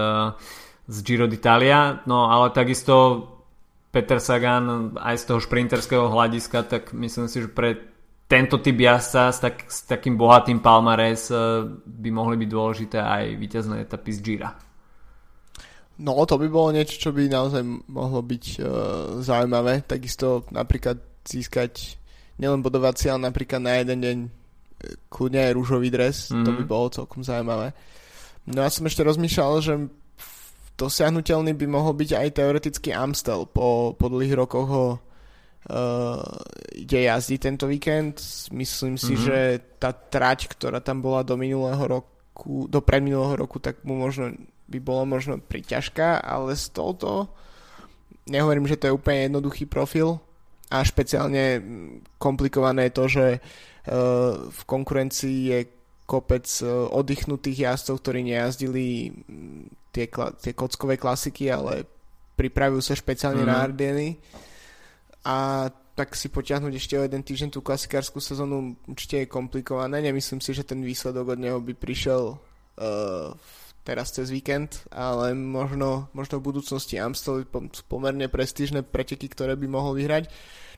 z 0.89 0.97
Giro 1.01 1.25
d'Italia. 1.25 2.05
No 2.05 2.29
ale 2.29 2.53
takisto 2.53 3.25
Peter 3.89 4.21
Sagan 4.21 4.97
aj 5.01 5.17
z 5.21 5.25
toho 5.33 5.41
šprinterského 5.41 6.13
hľadiska, 6.13 6.69
tak 6.69 6.93
myslím 6.93 7.29
si, 7.29 7.45
že 7.45 7.49
pre 7.49 7.77
tento 8.29 8.61
typ 8.61 8.77
jazdca 8.81 9.29
s, 9.29 9.39
tak, 9.45 9.69
s 9.69 9.85
takým 9.85 10.17
bohatým 10.17 10.65
palmares 10.65 11.29
uh, 11.29 11.69
by 11.85 12.09
mohli 12.09 12.41
byť 12.41 12.49
dôležité 12.49 12.99
aj 13.01 13.25
víťazné 13.37 13.85
etapy 13.85 14.13
z 14.13 14.21
Gira. 14.25 14.72
No 16.01 16.17
to 16.25 16.41
by 16.41 16.49
bolo 16.49 16.73
niečo, 16.73 16.97
čo 16.97 17.11
by 17.13 17.29
naozaj 17.29 17.61
mohlo 17.91 18.25
byť 18.25 18.45
uh, 18.59 18.67
zaujímavé. 19.21 19.85
Takisto 19.85 20.49
napríklad 20.49 20.97
získať 21.29 22.01
nielen 22.41 22.65
bodovací, 22.65 23.13
ale 23.13 23.29
napríklad 23.29 23.61
na 23.63 23.79
jeden 23.79 23.99
deň 24.03 24.17
e, 24.25 24.29
kľudne 25.07 25.47
aj 25.47 25.53
rúžový 25.55 25.89
dres, 25.93 26.27
mm-hmm. 26.27 26.43
to 26.43 26.51
by 26.51 26.65
mhm. 26.65 26.71
bolo 26.71 26.87
celkom 26.91 27.23
zaujímavé. 27.23 27.71
No 28.51 28.67
ja 28.67 28.71
som 28.73 28.89
ešte 28.89 29.07
rozmýšľal, 29.07 29.53
že 29.63 29.75
dosiahnutelný 30.75 31.55
by 31.55 31.67
mohol 31.71 31.95
byť 31.95 32.11
aj 32.19 32.29
teoretický 32.35 32.91
Amstel. 32.91 33.47
Po, 33.47 33.95
po 33.95 34.07
dlhých 34.11 34.35
rokoch 34.35 34.67
ho 34.67 34.87
uh, 34.99 36.19
ide 36.75 37.07
jazdiť 37.07 37.39
tento 37.39 37.71
víkend. 37.71 38.19
Myslím 38.51 38.99
si, 38.99 39.15
mm-hmm. 39.15 39.27
že 39.31 39.39
tá 39.79 39.95
trať, 39.95 40.51
ktorá 40.51 40.83
tam 40.83 40.99
bola 40.99 41.23
do 41.23 41.39
minulého 41.39 41.79
roku, 41.87 42.67
do 42.67 42.83
predminulého 42.83 43.39
roku, 43.47 43.63
tak 43.63 43.79
mu 43.87 43.95
možno 43.95 44.35
by 44.69 44.79
bolo 44.79 45.09
možno 45.09 45.41
priťažká, 45.41 46.23
ale 46.23 46.55
z 46.55 46.71
touto 46.75 47.31
nehovorím, 48.29 48.71
že 48.71 48.79
to 48.79 48.87
je 48.91 48.97
úplne 48.97 49.27
jednoduchý 49.31 49.67
profil, 49.67 50.23
a 50.73 50.81
špeciálne 50.81 51.61
komplikované 52.17 52.89
je 52.89 52.97
to, 52.97 53.05
že 53.05 53.27
e, 53.37 53.41
v 54.49 54.61
konkurencii 54.65 55.39
je 55.53 55.61
kopec 56.09 56.49
e, 56.49 56.67
oddychnutých 56.89 57.69
jazdcov, 57.69 58.01
ktorí 58.01 58.25
nejazdili 58.25 59.13
tie, 59.93 60.09
tie 60.41 60.53
kockové 60.57 60.97
klasiky, 60.97 61.53
ale 61.53 61.85
pripravujú 62.41 62.81
sa 62.81 62.97
špeciálne 62.97 63.45
mm. 63.45 63.49
na 63.53 63.57
mhm. 63.61 63.63
Ardenny 63.69 64.09
a 65.29 65.69
tak 65.93 66.17
si 66.17 66.33
potiahnuť 66.33 66.73
ešte 66.73 66.97
o 66.97 67.05
jeden 67.05 67.21
týždeň 67.21 67.53
tú 67.53 67.61
klasikárskú 67.61 68.17
sezónu 68.17 68.81
určite 68.89 69.21
je 69.21 69.29
komplikované. 69.29 70.01
Nemyslím 70.01 70.41
si, 70.41 70.57
že 70.57 70.65
ten 70.65 70.81
výsledok 70.81 71.37
od 71.37 71.39
neho 71.39 71.61
by 71.61 71.77
prišiel 71.77 72.33
uh, 72.33 73.37
teraz 73.83 74.15
cez 74.15 74.31
víkend, 74.31 74.87
ale 74.95 75.35
možno, 75.35 76.11
možno 76.15 76.39
v 76.39 76.55
budúcnosti 76.55 76.99
Amstel 76.99 77.47
pomerne 77.91 78.31
prestížne 78.31 78.87
preteky, 78.87 79.27
ktoré 79.27 79.59
by 79.59 79.67
mohol 79.67 79.99
vyhrať. 79.99 80.31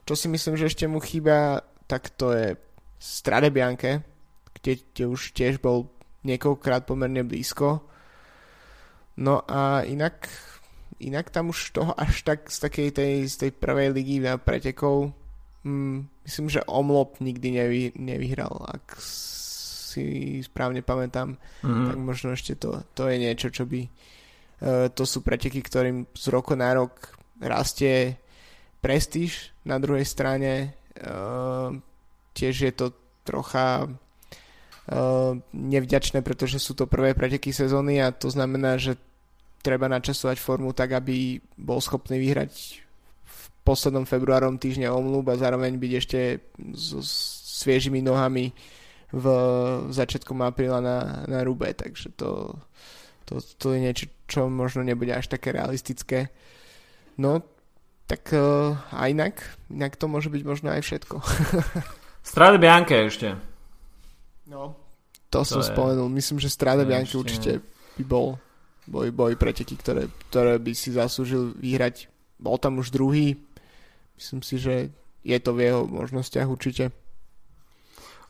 Čo 0.04 0.14
si 0.16 0.26
myslím, 0.28 0.56
že 0.56 0.68
ešte 0.68 0.88
mu 0.88 1.00
chýba, 1.00 1.64
tak 1.84 2.12
to 2.16 2.32
je 2.32 2.56
Strade 2.96 3.52
Bianche, 3.52 4.00
kde, 4.56 4.80
kde 4.92 5.04
už 5.12 5.36
tiež 5.36 5.60
bol 5.60 5.92
niekoľkokrát 6.24 6.88
pomerne 6.88 7.20
blízko. 7.20 7.84
No 9.20 9.44
a 9.44 9.84
inak, 9.84 10.26
inak 10.98 11.28
tam 11.28 11.52
už 11.52 11.76
toho 11.76 11.92
až 11.92 12.24
tak 12.24 12.48
z 12.48 12.58
takej 12.64 12.88
tej, 12.96 13.14
z 13.28 13.34
tej 13.36 13.50
prvej 13.52 13.92
ligy 13.92 14.16
na 14.24 14.40
pretekov 14.40 15.12
hm, 15.64 16.08
myslím, 16.24 16.48
že 16.48 16.64
Omlop 16.64 17.20
nikdy 17.20 17.48
nevy, 17.50 17.82
nevyhral, 17.96 18.52
ak 18.68 18.96
si 19.94 20.04
správne 20.42 20.82
pamätám, 20.82 21.38
mm-hmm. 21.62 21.86
tak 21.86 21.96
možno 22.02 22.28
ešte 22.34 22.58
to, 22.58 22.82
to 22.98 23.06
je 23.06 23.16
niečo, 23.22 23.54
čo 23.54 23.62
by 23.62 23.86
uh, 23.86 24.90
to 24.90 25.06
sú 25.06 25.22
preteky, 25.22 25.62
ktorým 25.62 26.10
z 26.10 26.24
roku 26.34 26.58
na 26.58 26.74
rok 26.74 27.14
rastie 27.38 28.18
prestíž, 28.82 29.54
na 29.62 29.78
druhej 29.78 30.04
strane 30.04 30.74
uh, 30.98 31.70
tiež 32.34 32.54
je 32.66 32.72
to 32.74 32.92
trocha 33.24 33.86
uh, 33.86 35.32
nevďačné, 35.54 36.20
pretože 36.20 36.60
sú 36.60 36.76
to 36.76 36.90
prvé 36.90 37.16
preteky 37.16 37.54
sezóny 37.54 38.02
a 38.02 38.12
to 38.12 38.28
znamená, 38.28 38.76
že 38.76 38.98
treba 39.64 39.88
načasovať 39.88 40.36
formu 40.36 40.76
tak, 40.76 40.92
aby 40.92 41.40
bol 41.56 41.80
schopný 41.80 42.20
vyhrať 42.20 42.84
v 43.24 43.40
poslednom 43.64 44.04
februárom 44.04 44.60
týždňa 44.60 44.92
omlúb 44.92 45.32
a 45.32 45.40
zároveň 45.40 45.80
byť 45.80 45.92
ešte 45.96 46.20
so 46.76 47.00
sviežimi 47.64 48.04
nohami 48.04 48.52
v 49.14 49.26
začiatkom 49.94 50.42
apríla 50.42 50.82
na, 50.82 51.22
na 51.30 51.46
Rube, 51.46 51.70
takže 51.70 52.10
to, 52.18 52.58
to, 53.30 53.38
to 53.38 53.66
je 53.70 53.78
niečo, 53.78 54.06
čo 54.26 54.50
možno 54.50 54.82
nebude 54.82 55.14
až 55.14 55.30
také 55.30 55.54
realistické. 55.54 56.34
No, 57.14 57.46
tak 58.10 58.34
uh, 58.34 58.74
a 58.90 59.06
inak, 59.06 59.38
inak 59.70 59.94
to 59.94 60.10
môže 60.10 60.34
byť 60.34 60.42
možno 60.42 60.74
aj 60.74 60.82
všetko. 60.82 61.22
Strade 62.34 62.58
Bianche 62.58 63.06
ešte. 63.06 63.38
No, 64.50 64.74
to, 65.30 65.46
to 65.46 65.46
som 65.46 65.62
je... 65.62 65.70
spomenul. 65.70 66.10
Myslím, 66.10 66.42
že 66.42 66.50
Strade 66.50 66.82
Bianche 66.82 67.14
určite 67.14 67.62
by 67.94 68.04
bol 68.04 68.42
boli, 68.84 69.08
boli 69.08 69.34
preteky, 69.36 69.80
ktoré, 69.80 70.12
ktoré 70.28 70.60
by 70.60 70.72
si 70.76 70.92
zaslúžil 70.92 71.56
vyhrať. 71.56 72.08
Bol 72.36 72.60
tam 72.60 72.80
už 72.80 72.92
druhý. 72.92 73.40
Myslím 74.16 74.44
si, 74.44 74.60
že 74.60 74.92
je 75.24 75.38
to 75.40 75.56
v 75.56 75.72
jeho 75.72 75.88
možnostiach 75.88 76.44
určite. 76.44 76.92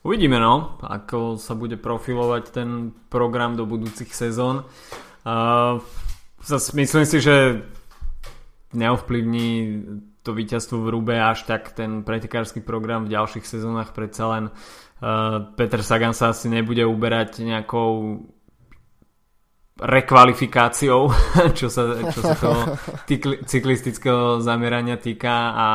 Uvidíme 0.05 0.37
no, 0.37 0.77
ako 0.85 1.41
sa 1.41 1.57
bude 1.57 1.81
profilovať 1.81 2.43
ten 2.53 2.93
program 3.09 3.57
do 3.57 3.65
budúcich 3.65 4.13
sezón. 4.13 4.69
Uh, 5.25 5.81
myslím 6.77 7.09
si, 7.09 7.17
že 7.17 7.65
neovplyvní 8.77 9.81
to 10.21 10.37
víťazstvo 10.37 10.85
v 10.85 10.91
Rube 10.93 11.15
až 11.17 11.49
tak 11.49 11.73
ten 11.73 12.05
pretekársky 12.05 12.61
program 12.61 13.09
v 13.09 13.17
ďalších 13.17 13.49
sezónach 13.49 13.97
predsa 13.97 14.29
len 14.29 14.43
uh, 14.49 15.41
Peter 15.57 15.81
Sagan 15.81 16.13
sa 16.13 16.37
asi 16.37 16.53
nebude 16.53 16.85
uberať 16.85 17.41
nejakou 17.41 18.21
rekvalifikáciou, 19.81 21.09
čo 21.59 21.67
sa, 21.67 21.97
čo 22.13 22.19
sa 22.21 22.33
toho 22.37 22.61
cyklistického 23.49 24.37
zamerania 24.37 25.01
týka 25.01 25.33
a 25.49 25.67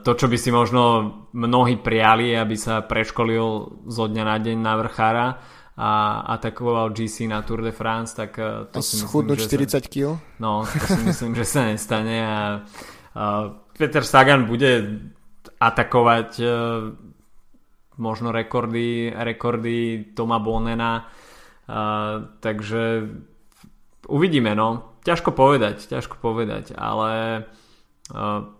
to, 0.00 0.10
čo 0.16 0.26
by 0.32 0.36
si 0.40 0.48
možno 0.48 1.12
mnohí 1.36 1.76
prijali, 1.76 2.32
aby 2.32 2.56
sa 2.56 2.80
preškolil 2.80 3.44
zo 3.84 4.08
dňa 4.08 4.24
na 4.24 4.36
deň 4.40 4.56
na 4.56 4.74
vrchára 4.80 5.26
a 5.78 5.90
atakoval 6.34 6.90
GC 6.90 7.28
na 7.28 7.44
Tour 7.44 7.62
de 7.62 7.70
France, 7.70 8.16
tak 8.16 8.34
e, 8.40 8.66
to 8.72 8.80
a 8.80 8.82
si 8.82 8.98
myslím, 8.98 9.36
že 9.38 9.46
40 9.46 9.70
sa, 9.70 9.78
kg? 9.78 10.18
No, 10.42 10.66
to 10.66 10.86
si 10.90 11.02
myslím, 11.06 11.32
že 11.38 11.44
sa 11.46 11.70
nestane 11.70 12.16
a, 12.18 12.38
a 13.14 13.24
Peter 13.78 14.02
Sagan 14.02 14.50
bude 14.50 15.04
atakovať 15.60 16.30
e, 16.42 16.46
možno 18.00 18.34
rekordy, 18.34 19.14
rekordy 19.14 20.10
Toma 20.18 20.42
Bonena 20.42 21.06
a, 21.68 21.78
takže 22.40 23.06
uvidíme, 24.08 24.56
no. 24.58 24.98
Ťažko 25.06 25.30
povedať, 25.30 25.86
ťažko 25.92 26.18
povedať, 26.18 26.74
ale 26.74 27.44
a, 28.10 28.57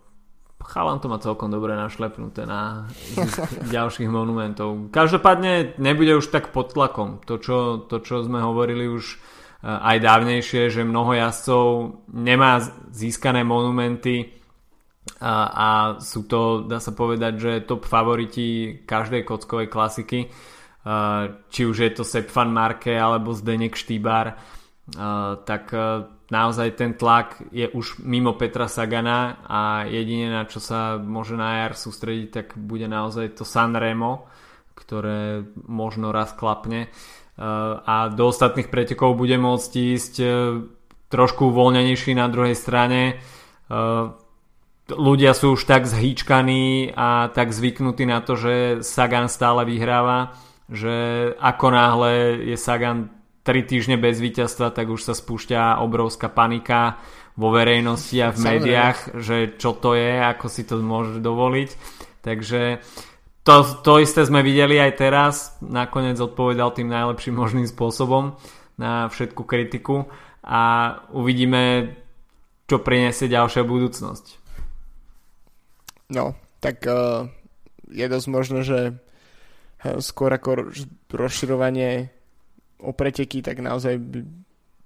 chalan 0.63 0.99
to 0.99 1.07
má 1.07 1.17
celkom 1.17 1.49
dobre 1.49 1.73
našlepnuté 1.73 2.43
na 2.43 2.85
ďalších 3.75 4.09
monumentov. 4.11 4.91
Každopádne 4.91 5.79
nebude 5.79 6.19
už 6.19 6.29
tak 6.29 6.51
pod 6.51 6.75
tlakom. 6.75 7.23
To, 7.25 7.39
čo, 7.39 7.87
to, 7.87 8.03
čo 8.03 8.21
sme 8.23 8.43
hovorili 8.43 8.85
už 8.91 9.15
eh, 9.15 9.69
aj 9.69 9.97
dávnejšie, 10.03 10.69
že 10.69 10.87
mnoho 10.87 11.15
jazdcov 11.15 11.63
nemá 12.11 12.59
získané 12.91 13.41
monumenty 13.47 14.39
a, 15.19 15.33
a 15.49 15.67
sú 15.99 16.29
to, 16.29 16.69
dá 16.69 16.77
sa 16.77 16.93
povedať, 16.93 17.33
že 17.39 17.51
top 17.65 17.89
favoriti 17.89 18.79
každej 18.85 19.25
kockovej 19.25 19.67
klasiky. 19.67 20.29
Eh, 20.79 21.23
či 21.51 21.61
už 21.67 21.75
je 21.75 21.91
to 21.91 22.03
Sepp 22.07 22.31
van 22.31 22.55
Marke 22.55 22.95
alebo 22.95 23.35
Zdenek 23.35 23.75
Štýbar, 23.75 24.39
tak 25.45 25.63
naozaj 26.29 26.77
ten 26.77 26.97
tlak 26.97 27.41
je 27.53 27.69
už 27.69 28.01
mimo 28.01 28.33
Petra 28.33 28.65
Sagana 28.65 29.41
a 29.45 29.85
jedine 29.85 30.33
na 30.33 30.49
čo 30.49 30.57
sa 30.57 30.97
môže 30.97 31.37
na 31.37 31.65
jar 31.65 31.73
sústrediť 31.77 32.27
tak 32.29 32.47
bude 32.57 32.89
naozaj 32.89 33.37
to 33.37 33.45
Sanremo 33.45 34.29
ktoré 34.79 35.43
možno 35.67 36.09
raz 36.15 36.31
klapne. 36.33 36.87
E, 36.87 36.89
a 37.77 38.09
do 38.09 38.31
ostatných 38.31 38.71
pretekov 38.71 39.19
bude 39.19 39.35
môcť 39.35 39.71
ísť 39.75 40.13
trošku 41.11 41.51
uvoľnenejší 41.53 42.13
na 42.13 42.29
druhej 42.29 42.53
strane. 42.53 43.17
Ľudia 44.89 45.33
sú 45.33 45.57
už 45.57 45.65
tak 45.65 45.89
zhýčkaní 45.89 46.93
a 46.93 47.33
tak 47.33 47.49
zvyknutí 47.49 48.05
na 48.05 48.21
to, 48.21 48.37
že 48.37 48.53
Sagan 48.85 49.25
stále 49.25 49.65
vyhráva 49.65 50.37
že 50.69 50.93
ako 51.41 51.67
náhle 51.73 52.45
je 52.45 52.57
Sagan 52.57 53.09
3 53.49 53.65
týždne 53.65 53.97
bez 53.97 54.21
víťazstva, 54.21 54.69
tak 54.69 54.93
už 54.93 55.09
sa 55.09 55.17
spúšťa 55.17 55.81
obrovská 55.81 56.29
panika 56.29 57.01
vo 57.33 57.49
verejnosti 57.49 58.13
a 58.21 58.29
v 58.29 58.37
médiách, 58.45 59.17
že 59.17 59.57
čo 59.57 59.73
to 59.73 59.97
je, 59.97 60.21
ako 60.21 60.45
si 60.53 60.61
to 60.69 60.77
môže 60.77 61.17
dovoliť. 61.17 61.69
Takže 62.21 62.77
to, 63.41 63.53
to 63.81 64.05
isté 64.05 64.21
sme 64.21 64.45
videli 64.45 64.77
aj 64.77 64.91
teraz. 65.01 65.57
Nakoniec 65.65 66.21
odpovedal 66.21 66.77
tým 66.77 66.93
najlepším 66.93 67.41
možným 67.41 67.65
spôsobom 67.65 68.37
na 68.77 69.09
všetku 69.09 69.41
kritiku 69.49 70.05
a 70.45 70.93
uvidíme, 71.09 71.97
čo 72.69 72.85
priniesie 72.85 73.33
ďalšia 73.33 73.65
budúcnosť. 73.65 74.25
No, 76.13 76.37
tak 76.61 76.85
uh, 76.85 77.25
je 77.89 78.05
dosť 78.05 78.27
možno, 78.29 78.61
že 78.61 78.93
eh, 78.93 79.97
skôr 80.05 80.29
ako 80.29 80.69
rozširovanie 81.09 82.13
o 82.79 82.91
preteky, 82.95 83.43
tak 83.43 83.59
naozaj 83.59 83.99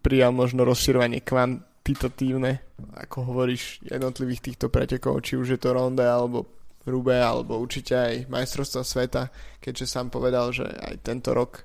prijal 0.03 0.36
možno 0.36 0.67
rozširovanie 0.67 1.23
kvantitatívne, 1.23 2.60
ako 2.99 3.34
hovoríš, 3.34 3.79
jednotlivých 3.88 4.51
týchto 4.51 4.67
pretekov, 4.67 5.23
či 5.23 5.39
už 5.39 5.56
je 5.56 5.60
to 5.62 5.71
Ronde 5.71 6.03
alebo 6.03 6.45
Rube, 6.84 7.15
alebo 7.15 7.63
určite 7.63 7.95
aj 7.95 8.13
majstrovstva 8.27 8.84
sveta, 8.84 9.32
keďže 9.63 9.88
sám 9.88 10.12
povedal, 10.12 10.51
že 10.51 10.67
aj 10.67 10.99
tento 10.99 11.32
rok 11.32 11.63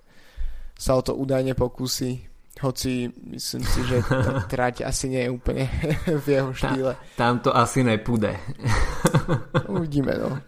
sa 0.79 0.95
o 0.95 1.03
to 1.03 1.19
údajne 1.19 1.59
pokusí, 1.59 2.23
hoci 2.63 3.11
myslím 3.35 3.63
si, 3.67 3.81
že 3.87 4.03
tá 4.03 4.43
trať 4.53 4.87
asi 4.87 5.11
nie 5.11 5.27
je 5.27 5.31
úplne 5.31 5.67
v 6.23 6.27
jeho 6.27 6.51
štýle. 6.55 6.93
Tam 7.19 7.43
to 7.43 7.51
asi 7.55 7.83
nepúde. 7.83 8.35
Uvidíme, 9.67 10.15
no. 10.19 10.39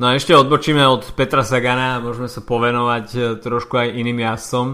No 0.00 0.04
a 0.10 0.16
ešte 0.18 0.34
odbočíme 0.34 0.82
od 0.86 1.14
Petra 1.14 1.46
Sagana 1.46 1.98
a 1.98 2.02
môžeme 2.02 2.26
sa 2.26 2.42
povenovať 2.42 3.06
e, 3.14 3.20
trošku 3.38 3.78
aj 3.78 3.88
iným 3.94 4.18
jazdcom. 4.26 4.66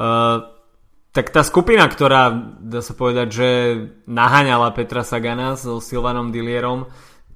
Uh, 0.00 0.46
tak 1.10 1.34
tá 1.34 1.42
skupina, 1.42 1.90
ktorá 1.90 2.30
dá 2.62 2.80
sa 2.80 2.94
povedať, 2.94 3.28
že 3.34 3.48
naháňala 4.06 4.70
Petra 4.70 5.02
Sagana 5.02 5.58
so 5.58 5.82
Silvanom 5.82 6.30
Dillierom, 6.30 6.86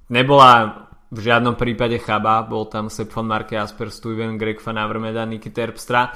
nebola 0.06 0.86
v 1.10 1.18
žiadnom 1.18 1.58
prípade 1.58 1.98
chaba, 1.98 2.46
bol 2.46 2.70
tam 2.70 2.86
Sepp 2.86 3.10
von 3.10 3.26
Marke, 3.26 3.58
Asper 3.58 3.90
Stuyven, 3.90 4.38
Greg 4.38 4.62
van 4.62 4.78
Avermeda, 4.78 5.26
Niky 5.26 5.50
Terpstra. 5.50 6.10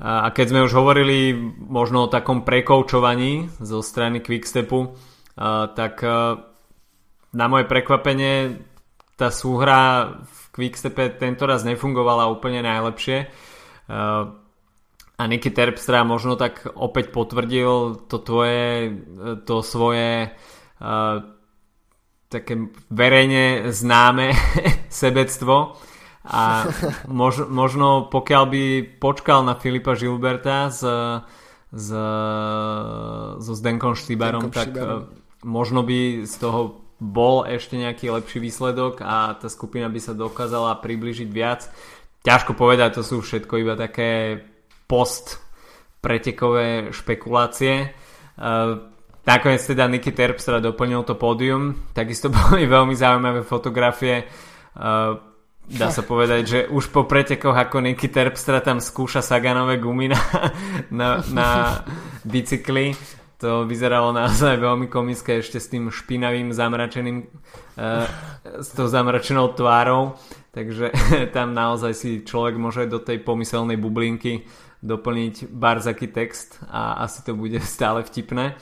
A 0.00 0.28
keď 0.34 0.46
sme 0.52 0.64
už 0.66 0.74
hovorili 0.74 1.32
možno 1.56 2.04
o 2.04 2.12
takom 2.12 2.44
prekoučovaní 2.44 3.48
zo 3.62 3.80
strany 3.80 4.20
Quickstepu, 4.20 4.92
tak 5.72 6.02
na 7.32 7.46
moje 7.48 7.64
prekvapenie 7.64 8.60
tá 9.14 9.30
súhra 9.30 10.20
v 10.26 10.40
Quickstepe 10.54 11.18
tento 11.18 11.46
raz 11.46 11.62
nefungovala 11.62 12.30
úplne 12.30 12.62
najlepšie. 12.62 13.30
Uh, 13.86 14.34
a 15.14 15.22
Niky 15.30 15.54
Terpstra 15.54 16.02
možno 16.02 16.34
tak 16.34 16.66
opäť 16.74 17.14
potvrdil 17.14 18.02
to 18.10 18.18
tvoje, 18.18 18.98
to 19.46 19.62
svoje 19.62 20.34
uh, 20.82 21.22
také 22.26 22.66
verejne 22.90 23.70
známe 23.70 24.34
sebectvo 24.90 25.78
a 26.26 26.66
mož, 27.20 27.46
možno 27.46 28.10
pokiaľ 28.10 28.44
by 28.50 28.62
počkal 28.98 29.46
na 29.46 29.54
Filipa 29.54 29.94
Žilberta 29.94 30.72
s, 30.72 30.82
s, 31.70 31.88
so 33.38 33.52
Zdenkom 33.54 33.94
Štýbarom, 33.94 34.50
tak 34.50 34.74
Štýbarom. 34.74 35.14
možno 35.46 35.86
by 35.86 36.26
z 36.26 36.34
toho 36.42 36.83
bol 37.02 37.44
ešte 37.44 37.74
nejaký 37.74 38.10
lepší 38.10 38.38
výsledok 38.38 39.02
a 39.02 39.34
tá 39.34 39.50
skupina 39.50 39.90
by 39.90 40.00
sa 40.00 40.14
dokázala 40.14 40.78
približiť 40.78 41.28
viac. 41.28 41.66
Ťažko 42.24 42.56
povedať, 42.56 43.00
to 43.00 43.02
sú 43.04 43.20
všetko 43.20 43.54
iba 43.60 43.74
také 43.76 44.40
post 44.88 45.42
pretekové 46.00 46.92
špekulácie. 46.92 47.92
Uh, 48.36 48.92
nakoniec 49.24 49.60
teda 49.64 49.88
Niky 49.88 50.12
Terpstra 50.12 50.60
doplnil 50.60 51.04
to 51.04 51.16
pódium, 51.16 51.92
takisto 51.92 52.28
boli 52.34 52.68
veľmi 52.68 52.94
zaujímavé 52.96 53.42
fotografie. 53.42 54.24
Uh, 54.76 55.16
dá 55.64 55.88
sa 55.88 56.04
povedať, 56.04 56.42
že 56.44 56.58
už 56.68 56.92
po 56.92 57.08
pretekoch 57.08 57.56
ako 57.56 57.80
Niky 57.80 58.12
Terpstra 58.12 58.60
tam 58.60 58.84
skúša 58.84 59.24
Saganové 59.24 59.80
gumy 59.80 60.12
na, 60.12 60.20
na, 60.92 61.08
na 61.32 61.48
bicykli 62.22 62.92
to 63.38 63.66
vyzeralo 63.66 64.14
naozaj 64.14 64.56
veľmi 64.56 64.86
komické 64.86 65.42
ešte 65.42 65.58
s 65.58 65.70
tým 65.70 65.90
špinavým 65.90 66.54
zamračeným 66.54 67.26
uh, 67.26 68.06
s 68.62 68.70
tou 68.72 68.86
zamračenou 68.86 69.52
tvárou. 69.58 70.14
Takže 70.54 70.94
tam 71.36 71.50
naozaj 71.50 71.92
si 71.92 72.10
človek 72.22 72.54
môže 72.54 72.86
do 72.86 73.02
tej 73.02 73.20
pomyselnej 73.26 73.74
bublinky 73.74 74.46
doplniť 74.84 75.48
barzaký 75.50 76.12
text 76.12 76.60
a 76.68 77.02
asi 77.02 77.24
to 77.24 77.34
bude 77.34 77.58
stále 77.76 78.06
vtipné. 78.06 78.54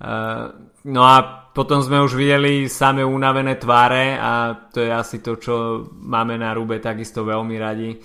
Uh, 0.00 0.56
no 0.88 1.04
a 1.04 1.44
potom 1.52 1.84
sme 1.84 2.00
už 2.00 2.16
videli 2.16 2.72
same 2.72 3.04
unavené 3.04 3.60
tváre 3.60 4.16
a 4.16 4.56
to 4.72 4.80
je 4.80 4.88
asi 4.88 5.20
to 5.20 5.36
čo 5.36 5.84
máme 5.92 6.40
na 6.40 6.56
Rube 6.56 6.80
takisto 6.80 7.20
veľmi 7.20 7.56
radi. 7.60 8.00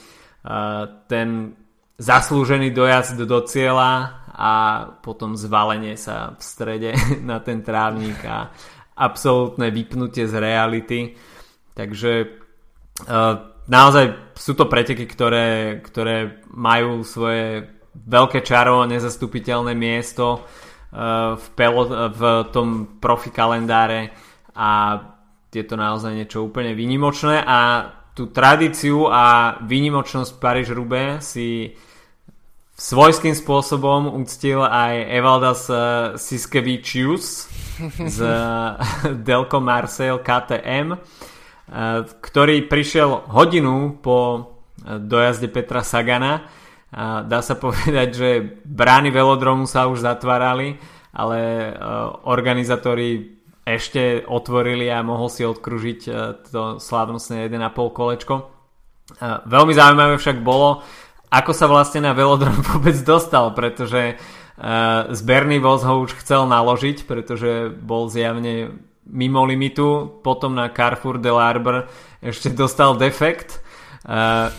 Uh, 0.46 1.08
ten 1.08 1.56
zaslúžený 1.96 2.76
dojazd 2.76 3.24
do 3.24 3.40
cieľa 3.48 4.25
a 4.36 4.86
potom 5.00 5.40
zvalenie 5.40 5.96
sa 5.96 6.36
v 6.36 6.42
strede 6.44 6.92
na 7.30 7.40
ten 7.40 7.64
trávnik 7.64 8.20
a 8.28 8.52
absolútne 8.96 9.72
vypnutie 9.72 10.28
z 10.28 10.36
reality. 10.40 11.00
Takže 11.76 12.12
uh, 13.08 13.36
naozaj 13.68 14.36
sú 14.36 14.56
to 14.56 14.68
preteky, 14.68 15.08
ktoré, 15.08 15.80
ktoré 15.84 16.44
majú 16.52 17.04
svoje 17.04 17.72
veľké 17.96 18.44
čaro, 18.44 18.84
nezastupiteľné 18.84 19.72
miesto 19.72 20.44
v, 21.36 21.46
pelot, 21.56 22.16
v 22.16 22.22
tom 22.56 23.00
profi 23.04 23.32
kalendáre 23.32 24.16
a 24.56 25.00
je 25.52 25.64
to 25.64 25.76
naozaj 25.76 26.12
niečo 26.12 26.44
úplne 26.44 26.76
výnimočné 26.76 27.44
a 27.44 27.60
tú 28.16 28.32
tradíciu 28.32 29.12
a 29.12 29.56
výnimočnosť 29.64 30.40
paríž 30.40 30.72
rube 30.72 31.20
si 31.20 31.76
svojským 32.76 33.32
spôsobom 33.32 34.12
uctil 34.20 34.60
aj 34.60 34.94
Evaldas 35.08 35.72
Siskevičius 36.20 37.48
z 38.04 38.20
Delco 39.28 39.60
Marseille 39.64 40.20
KTM, 40.20 41.00
ktorý 42.20 42.56
prišiel 42.68 43.32
hodinu 43.32 43.96
po 44.04 44.52
dojazde 44.84 45.48
Petra 45.48 45.82
Sagana. 45.82 46.46
Dá 47.26 47.40
sa 47.40 47.56
povedať, 47.64 48.10
že 48.12 48.30
brány 48.68 49.10
velodromu 49.10 49.66
sa 49.66 49.88
už 49.88 50.04
zatvárali, 50.04 50.76
ale 51.16 51.72
organizátori 52.28 53.40
ešte 53.66 54.22
otvorili 54.30 54.92
a 54.94 55.02
mohol 55.02 55.32
si 55.32 55.42
odkružiť 55.42 56.00
to 56.54 56.78
slávnostné 56.78 57.50
1,5 57.50 57.98
kolečko. 57.98 58.36
Veľmi 59.46 59.74
zaujímavé 59.74 60.18
však 60.22 60.42
bolo, 60.46 60.86
ako 61.36 61.52
sa 61.52 61.68
vlastne 61.68 62.08
na 62.08 62.16
velodrom 62.16 62.56
vôbec 62.72 62.96
dostal, 63.04 63.52
pretože 63.52 64.16
zberný 65.12 65.60
voz 65.60 65.84
ho 65.84 66.08
už 66.08 66.16
chcel 66.24 66.48
naložiť, 66.48 67.04
pretože 67.04 67.76
bol 67.76 68.08
zjavne 68.08 68.72
mimo 69.04 69.44
limitu, 69.44 70.08
potom 70.24 70.56
na 70.56 70.72
Carrefour 70.72 71.20
de 71.20 71.28
l'Arbre 71.28 71.92
ešte 72.24 72.50
dostal 72.56 72.96
defekt, 72.96 73.60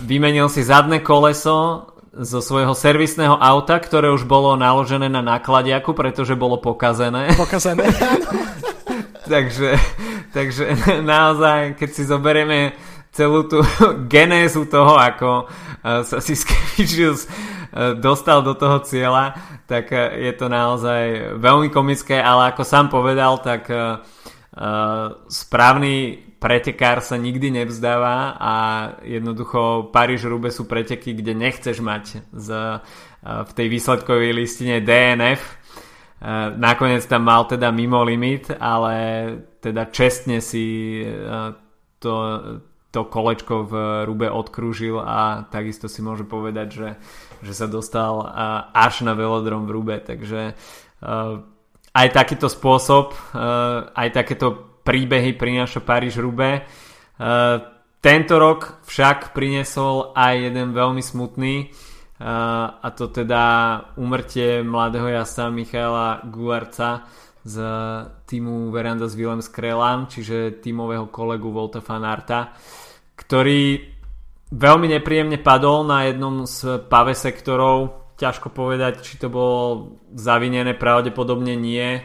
vymenil 0.05 0.53
si 0.53 0.61
zadné 0.61 1.01
koleso 1.01 1.89
zo 2.17 2.41
svojho 2.41 2.73
servisného 2.73 3.37
auta, 3.37 3.77
ktoré 3.77 4.09
už 4.13 4.25
bolo 4.25 4.57
naložené 4.57 5.09
na 5.13 5.21
nákladiaku, 5.21 5.93
pretože 5.93 6.33
bolo 6.33 6.57
pokazené. 6.57 7.33
Pokazené, 7.41 7.89
takže, 9.29 9.77
takže 10.33 10.65
naozaj, 11.05 11.77
keď 11.77 11.89
si 11.93 12.03
zoberieme 12.09 12.73
celú 13.17 13.49
tú 13.49 13.65
genézu 14.13 14.69
toho, 14.69 15.01
ako 15.01 15.49
sa 15.81 16.19
Siskevicius 16.21 17.25
dostal 17.99 18.45
do 18.45 18.53
toho 18.53 18.85
cieľa, 18.85 19.33
tak 19.65 19.91
je 19.95 20.33
to 20.37 20.47
naozaj 20.53 21.35
veľmi 21.41 21.73
komické, 21.73 22.21
ale 22.21 22.53
ako 22.53 22.63
sám 22.63 22.87
povedal, 22.93 23.41
tak 23.41 23.69
správny 25.29 25.95
pretekár 26.41 27.05
sa 27.05 27.17
nikdy 27.21 27.53
nevzdáva 27.53 28.37
a 28.41 28.55
jednoducho 29.05 29.93
Paríž-Rube 29.93 30.49
sú 30.53 30.65
preteky, 30.65 31.17
kde 31.17 31.33
nechceš 31.37 31.81
mať 31.81 32.05
z, 32.33 32.49
v 33.25 33.51
tej 33.53 33.67
výsledkovej 33.69 34.33
listine 34.33 34.81
DNF. 34.81 35.43
Nakoniec 36.57 37.05
tam 37.05 37.29
mal 37.29 37.45
teda 37.45 37.69
mimo 37.69 38.01
limit, 38.01 38.49
ale 38.57 38.95
teda 39.61 39.93
čestne 39.93 40.41
si 40.41 41.05
to, 42.01 42.13
to 42.95 43.05
kolečko 43.05 43.67
v 43.67 43.73
Rube 44.09 44.29
odkrúžil 44.31 44.97
a 45.01 45.45
takisto 45.51 45.91
si 45.91 46.01
môže 46.01 46.25
povedať, 46.25 46.69
že, 46.73 46.89
že 47.45 47.53
sa 47.53 47.67
dostal 47.69 48.25
až 48.73 49.05
na 49.05 49.13
velodrom 49.13 49.69
v 49.69 49.75
Rube, 49.75 49.97
takže 50.01 50.57
aj 51.93 52.09
takýto 52.13 52.49
spôsob, 52.49 53.13
aj 53.93 54.09
takéto 54.15 54.81
príbehy 54.87 55.37
prináša 55.37 55.85
Paríž 55.85 56.23
Rube. 56.23 56.63
Uh, 57.17 57.77
tento 58.07 58.39
rok 58.39 58.87
však 58.87 59.35
priniesol 59.35 60.15
aj 60.15 60.53
jeden 60.53 60.71
veľmi 60.71 61.03
smutný 61.03 61.75
a 62.23 62.89
to 62.97 63.13
teda 63.13 63.45
umrtie 64.01 64.63
mladého 64.63 65.11
jasa 65.11 65.51
Michaela 65.51 66.23
Gularca 66.25 67.05
z 67.47 67.57
týmu 68.27 68.75
Veranda 68.75 69.07
s 69.07 69.15
Willem 69.15 69.39
Skrelan, 69.39 70.11
čiže 70.11 70.59
týmového 70.59 71.07
kolegu 71.07 71.55
Volta 71.55 71.79
Fanarta, 71.79 72.51
ktorý 73.15 73.79
veľmi 74.51 74.91
nepríjemne 74.91 75.39
padol 75.39 75.87
na 75.87 76.11
jednom 76.11 76.43
z 76.43 76.83
pave 76.91 77.15
sektorov. 77.15 78.11
Ťažko 78.19 78.51
povedať, 78.51 79.07
či 79.07 79.15
to 79.23 79.31
bolo 79.31 79.95
zavinené, 80.11 80.75
pravdepodobne 80.75 81.55
nie 81.55 82.03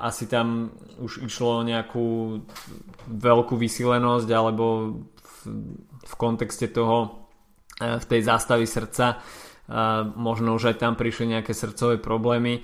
asi 0.00 0.30
tam 0.30 0.70
už 1.02 1.26
išlo 1.26 1.60
o 1.60 1.66
nejakú 1.66 2.06
veľkú 3.10 3.54
vysílenosť 3.58 4.28
alebo 4.30 4.94
v, 5.18 5.34
v 6.06 6.14
kontexte 6.14 6.70
toho 6.70 7.26
e, 7.82 7.98
v 7.98 8.04
tej 8.06 8.20
zástavy 8.22 8.62
srdca 8.62 9.18
možno 10.18 10.58
už 10.58 10.74
aj 10.74 10.76
tam 10.82 10.98
prišli 10.98 11.38
nejaké 11.38 11.54
srdcové 11.54 12.02
problémy 12.02 12.58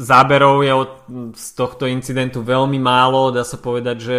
záberov 0.00 0.64
je 0.64 0.72
od, 0.72 0.92
z 1.36 1.46
tohto 1.52 1.84
incidentu 1.84 2.40
veľmi 2.40 2.80
málo 2.80 3.28
dá 3.28 3.44
sa 3.44 3.60
povedať, 3.60 3.96
že 4.00 4.16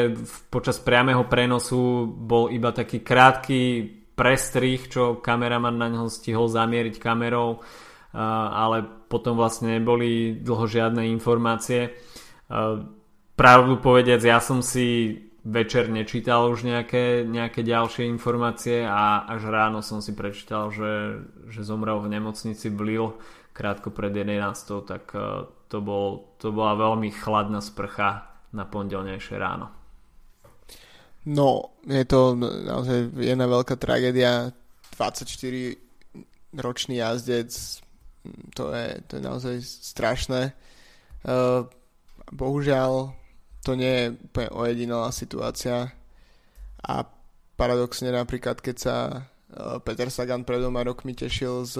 počas 0.54 0.78
priamého 0.78 1.26
prenosu 1.26 2.06
bol 2.06 2.54
iba 2.54 2.70
taký 2.70 3.02
krátky 3.02 3.90
prestrih, 4.14 4.86
čo 4.86 5.18
kameraman 5.18 5.82
na 5.82 5.90
neho 5.90 6.06
stihol 6.06 6.46
zamieriť 6.46 7.02
kamerou 7.02 7.66
ale 8.14 8.84
potom 9.08 9.40
vlastne 9.40 9.80
neboli 9.80 10.36
dlho 10.40 10.68
žiadne 10.68 11.08
informácie. 11.12 11.96
Pravdu 13.36 13.74
povediac, 13.80 14.20
ja 14.20 14.44
som 14.44 14.60
si 14.60 15.16
večer 15.42 15.90
nečítal 15.90 16.52
už 16.54 16.68
nejaké, 16.68 17.26
nejaké 17.26 17.66
ďalšie 17.66 18.06
informácie 18.06 18.86
a 18.86 19.26
až 19.26 19.50
ráno 19.50 19.82
som 19.82 20.04
si 20.04 20.14
prečítal, 20.14 20.70
že, 20.70 21.26
že 21.50 21.66
zomrel 21.66 21.98
v 22.04 22.12
nemocnici 22.14 22.70
v 22.70 22.80
Lille 22.86 23.12
krátko 23.56 23.90
pred 23.90 24.14
11. 24.14 24.86
tak 24.86 25.10
to, 25.72 25.80
bol, 25.80 26.36
to 26.36 26.52
bola 26.52 26.76
veľmi 26.76 27.08
chladná 27.16 27.64
sprcha 27.64 28.28
na 28.52 28.68
pondelnejšie 28.68 29.40
ráno. 29.40 29.72
No, 31.24 31.80
je 31.88 32.04
to 32.04 32.36
naozaj 32.44 33.16
jedna 33.16 33.48
veľká 33.48 33.80
tragédia. 33.80 34.52
24 35.00 35.24
ročný 36.60 37.00
jazdec 37.00 37.82
to 38.54 38.74
je, 38.74 38.88
to 39.08 39.18
je 39.18 39.22
naozaj 39.22 39.56
strašné. 39.62 40.54
Uh, 41.26 41.66
bohužiaľ, 42.34 43.14
to 43.62 43.78
nie 43.78 43.90
je 43.90 44.06
úplne 44.26 44.50
ojedinelá 44.50 45.10
situácia 45.14 45.94
a 46.82 46.96
paradoxne 47.58 48.10
napríklad, 48.10 48.58
keď 48.58 48.76
sa 48.78 48.96
uh, 49.14 49.78
Peter 49.86 50.10
Sagan 50.10 50.46
pred 50.46 50.62
dvoma 50.62 50.82
rokmi 50.82 51.14
tešil 51.14 51.66
z 51.66 51.76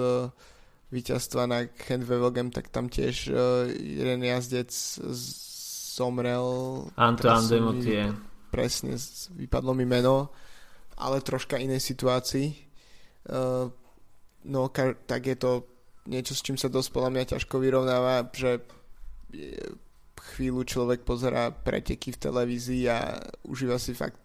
víťazstva 0.92 1.48
na 1.48 1.64
Handwevelgem, 1.88 2.52
tak 2.52 2.68
tam 2.68 2.92
tiež 2.92 3.32
uh, 3.32 3.64
jeden 3.72 4.20
jazdec 4.20 4.68
zomrel. 5.96 6.46
Antoine 7.00 7.48
Demotier. 7.48 8.12
Presne, 8.52 9.00
vypadlo 9.32 9.72
mi 9.72 9.88
meno, 9.88 10.28
ale 11.00 11.24
troška 11.24 11.56
inej 11.56 11.80
situácii. 11.80 12.52
Uh, 13.32 13.72
no, 14.44 14.68
tak 15.08 15.22
je 15.24 15.36
to 15.40 15.64
niečo, 16.04 16.36
s 16.36 16.44
čím 16.44 16.60
sa 16.60 16.68
dosť 16.68 16.88
podľa 16.92 17.10
mňa 17.16 17.24
ťažko 17.36 17.56
vyrovnáva, 17.56 18.28
že 18.34 18.60
chvíľu 20.36 20.62
človek 20.68 21.08
pozerá 21.08 21.48
preteky 21.50 22.12
v 22.12 22.20
televízii 22.20 22.84
a 22.92 23.16
užíva 23.48 23.80
si 23.80 23.96
fakt 23.96 24.20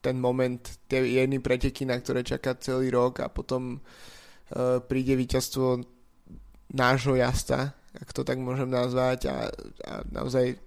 ten 0.00 0.16
moment, 0.16 0.60
tie 0.88 1.04
jedny 1.04 1.40
preteky, 1.40 1.84
na 1.84 1.96
ktoré 2.00 2.24
čaká 2.24 2.56
celý 2.56 2.88
rok 2.92 3.20
a 3.20 3.28
potom 3.28 3.80
uh, 3.80 4.80
príde 4.84 5.16
víťazstvo 5.16 5.99
nášho 6.70 7.18
jazda, 7.18 7.74
ak 7.94 8.10
to 8.14 8.22
tak 8.22 8.38
môžem 8.38 8.70
nazvať 8.70 9.26
a, 9.26 9.50
a 9.86 9.92
naozaj 10.10 10.58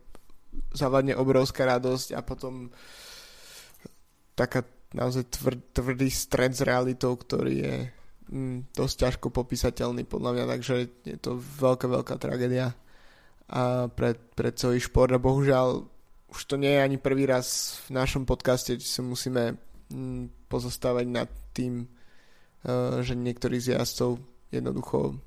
zavadne 0.76 1.16
obrovská 1.16 1.66
radosť 1.66 2.14
a 2.14 2.20
potom 2.22 2.70
taká 4.36 4.68
naozaj 4.94 5.26
tvr, 5.34 5.56
tvrdý 5.74 6.10
stred 6.12 6.54
s 6.54 6.62
realitou, 6.62 7.18
ktorý 7.18 7.54
je 7.56 7.76
mm, 8.30 8.76
dosť 8.78 8.96
ťažko 9.08 9.28
popísateľný 9.34 10.06
podľa 10.06 10.32
mňa, 10.38 10.46
takže 10.46 10.76
je 11.08 11.18
to 11.18 11.42
veľká, 11.42 11.90
veľká 11.90 12.16
tragédia 12.22 12.78
a 13.50 13.90
pre, 13.92 14.16
pre 14.16 14.54
celý 14.54 14.80
šport. 14.80 15.12
A 15.12 15.22
bohužiaľ 15.22 15.86
už 16.34 16.42
to 16.50 16.56
nie 16.58 16.74
je 16.74 16.82
ani 16.82 16.98
prvý 16.98 17.30
raz 17.30 17.78
v 17.90 17.98
našom 17.98 18.26
podcaste, 18.26 18.78
či 18.78 18.88
sa 18.88 19.02
musíme 19.06 19.58
mm, 19.90 20.50
pozostávať 20.50 21.06
nad 21.10 21.30
tým, 21.54 21.86
uh, 21.86 23.02
že 23.06 23.14
niektorý 23.14 23.62
z 23.62 23.78
jazdcov 23.78 24.18
jednoducho 24.50 25.18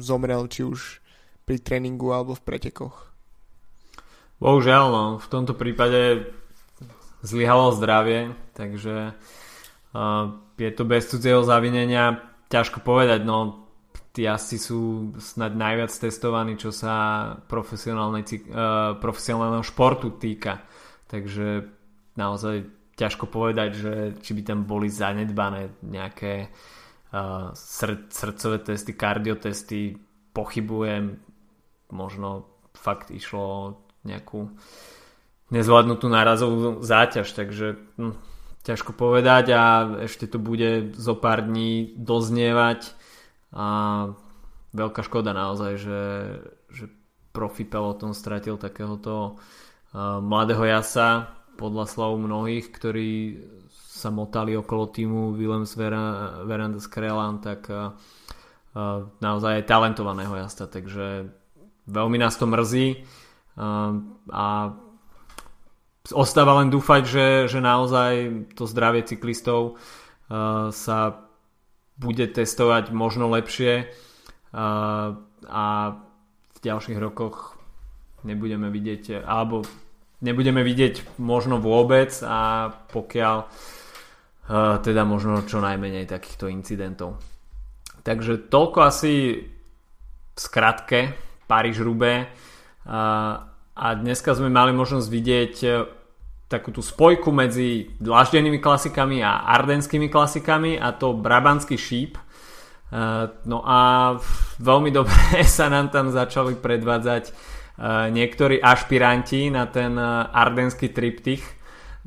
zomrel, 0.00 0.48
či 0.48 0.64
už 0.66 1.00
pri 1.46 1.62
tréningu 1.62 2.10
alebo 2.10 2.34
v 2.34 2.44
pretekoch. 2.44 2.96
Bohužiaľ, 4.36 4.84
no, 4.92 5.04
v 5.16 5.28
tomto 5.32 5.56
prípade 5.56 6.28
zlyhalo 7.24 7.72
zdravie, 7.72 8.36
takže 8.52 9.16
uh, 9.16 10.24
je 10.60 10.70
to 10.76 10.84
bez 10.84 11.08
cudzieho 11.08 11.40
zavinenia 11.40 12.20
ťažko 12.52 12.84
povedať, 12.84 13.24
no 13.24 13.66
tí 14.12 14.24
asi 14.28 14.56
sú 14.56 15.12
snad 15.20 15.52
najviac 15.56 15.92
testovaní, 15.92 16.56
čo 16.56 16.72
sa 16.72 16.94
uh, 17.36 17.40
profesionálneho 18.96 19.64
športu 19.64 20.16
týka. 20.16 20.64
Takže 21.06 21.68
naozaj 22.16 22.64
ťažko 22.96 23.28
povedať, 23.28 23.70
že 23.76 23.92
či 24.24 24.32
by 24.32 24.42
tam 24.42 24.64
boli 24.64 24.88
zanedbané 24.88 25.68
nejaké 25.84 26.48
srd, 27.54 28.10
srdcové 28.10 28.58
testy, 28.58 28.92
kardiotesty, 28.92 29.96
pochybujem, 30.34 31.22
možno 31.90 32.50
fakt 32.76 33.14
išlo 33.14 33.80
nejakú 34.04 34.52
nezvládnutú 35.54 36.06
nárazovú 36.10 36.82
záťaž, 36.82 37.28
takže 37.30 37.78
hm, 37.96 38.14
ťažko 38.66 38.92
povedať 38.98 39.54
a 39.54 39.62
ešte 40.10 40.26
to 40.26 40.42
bude 40.42 40.98
zo 40.98 41.14
pár 41.14 41.46
dní 41.46 41.94
doznievať 41.94 42.90
a 43.54 43.66
veľká 44.74 45.00
škoda 45.06 45.30
naozaj, 45.30 45.72
že, 45.78 46.02
že 46.74 46.84
profi 47.30 47.62
peloton 47.62 48.12
stratil 48.12 48.58
takéhoto 48.58 49.38
uh, 49.38 50.18
mladého 50.18 50.66
jasa 50.66 51.30
podľa 51.56 51.88
slov 51.88 52.20
mnohých, 52.20 52.68
ktorí 52.68 53.10
sa 54.06 54.14
motali 54.14 54.54
okolo 54.54 54.86
týmu 54.86 55.34
Willems 55.34 55.74
Veranda 56.46 56.78
Skrelan, 56.78 57.42
tak 57.42 57.66
uh, 57.66 57.90
uh, 57.90 59.10
naozaj 59.18 59.66
talentovaného 59.66 60.30
jazda, 60.38 60.70
takže 60.70 61.34
veľmi 61.90 62.14
nás 62.14 62.38
to 62.38 62.46
mrzí. 62.46 63.02
Uh, 63.58 63.98
a 64.30 64.78
ostáva 66.14 66.62
len 66.62 66.70
dúfať, 66.70 67.02
že, 67.02 67.26
že 67.50 67.58
naozaj 67.58 68.46
to 68.54 68.62
zdravie 68.70 69.02
cyklistov 69.02 69.74
sa 70.70 70.98
bude 71.98 72.30
testovať 72.30 72.94
možno 72.94 73.26
lepšie. 73.26 73.90
A 74.54 75.66
v 76.54 76.58
ďalších 76.62 76.98
rokoch 77.02 77.58
nebudeme 78.22 78.70
vidieť, 78.70 79.26
alebo 79.26 79.66
nebudeme 80.22 80.62
vidieť 80.62 81.18
možno 81.18 81.58
vôbec. 81.58 82.14
A 82.22 82.70
pokiaľ 82.90 83.50
teda 84.48 85.02
možno 85.02 85.42
čo 85.42 85.58
najmenej 85.58 86.06
takýchto 86.06 86.46
incidentov. 86.46 87.18
Takže 88.06 88.46
toľko 88.46 88.78
asi 88.86 89.42
v 89.42 90.38
skratke 90.38 91.18
Paríž-Roubaix 91.50 92.30
uh, 92.86 93.56
a 93.76 93.86
dneska 93.92 94.32
sme 94.32 94.48
mali 94.48 94.72
možnosť 94.72 95.08
vidieť 95.12 95.54
e, 95.60 95.68
takú 96.48 96.72
tú 96.72 96.80
spojku 96.80 97.28
medzi 97.28 97.92
dlaždenými 98.00 98.56
klasikami 98.56 99.20
a 99.20 99.44
ardenskými 99.52 100.08
klasikami 100.08 100.80
a 100.80 100.96
to 100.96 101.12
Brabantský 101.12 101.76
šíp. 101.76 102.16
E, 102.16 102.22
no 103.44 103.60
a 103.60 104.16
veľmi 104.64 104.88
dobre 104.88 105.44
sa 105.44 105.68
nám 105.68 105.92
tam 105.92 106.08
začali 106.08 106.56
predvádzať 106.56 107.24
e, 107.28 107.32
niektorí 108.16 108.64
ašpiranti 108.64 109.52
na 109.52 109.68
ten 109.68 109.92
ardenský 110.32 110.88
triptych. 110.88 111.44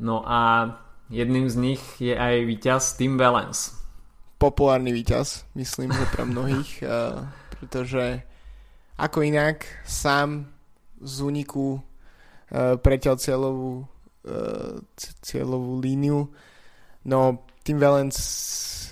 No 0.01 0.25
a 0.25 0.73
jedným 1.09 1.49
z 1.49 1.55
nich 1.57 1.83
je 1.97 2.13
aj 2.13 2.45
víťaz 2.45 2.97
Tim 2.97 3.17
Valens. 3.17 3.75
Populárny 4.39 4.95
víťaz, 4.95 5.43
myslím, 5.57 5.91
že 5.91 6.05
pre 6.15 6.23
mnohých, 6.23 6.85
pretože 7.59 8.23
ako 8.95 9.19
inak 9.27 9.67
sám 9.83 10.47
z 10.99 11.15
úniku 11.23 11.79
uh, 11.79 12.75
preťal 12.79 13.15
cieľovú, 13.19 13.87
uh, 14.27 14.79
cieľovú 15.23 15.79
líniu. 15.79 16.27
No, 17.07 17.47
tým 17.63 17.79
Valens 17.79 18.15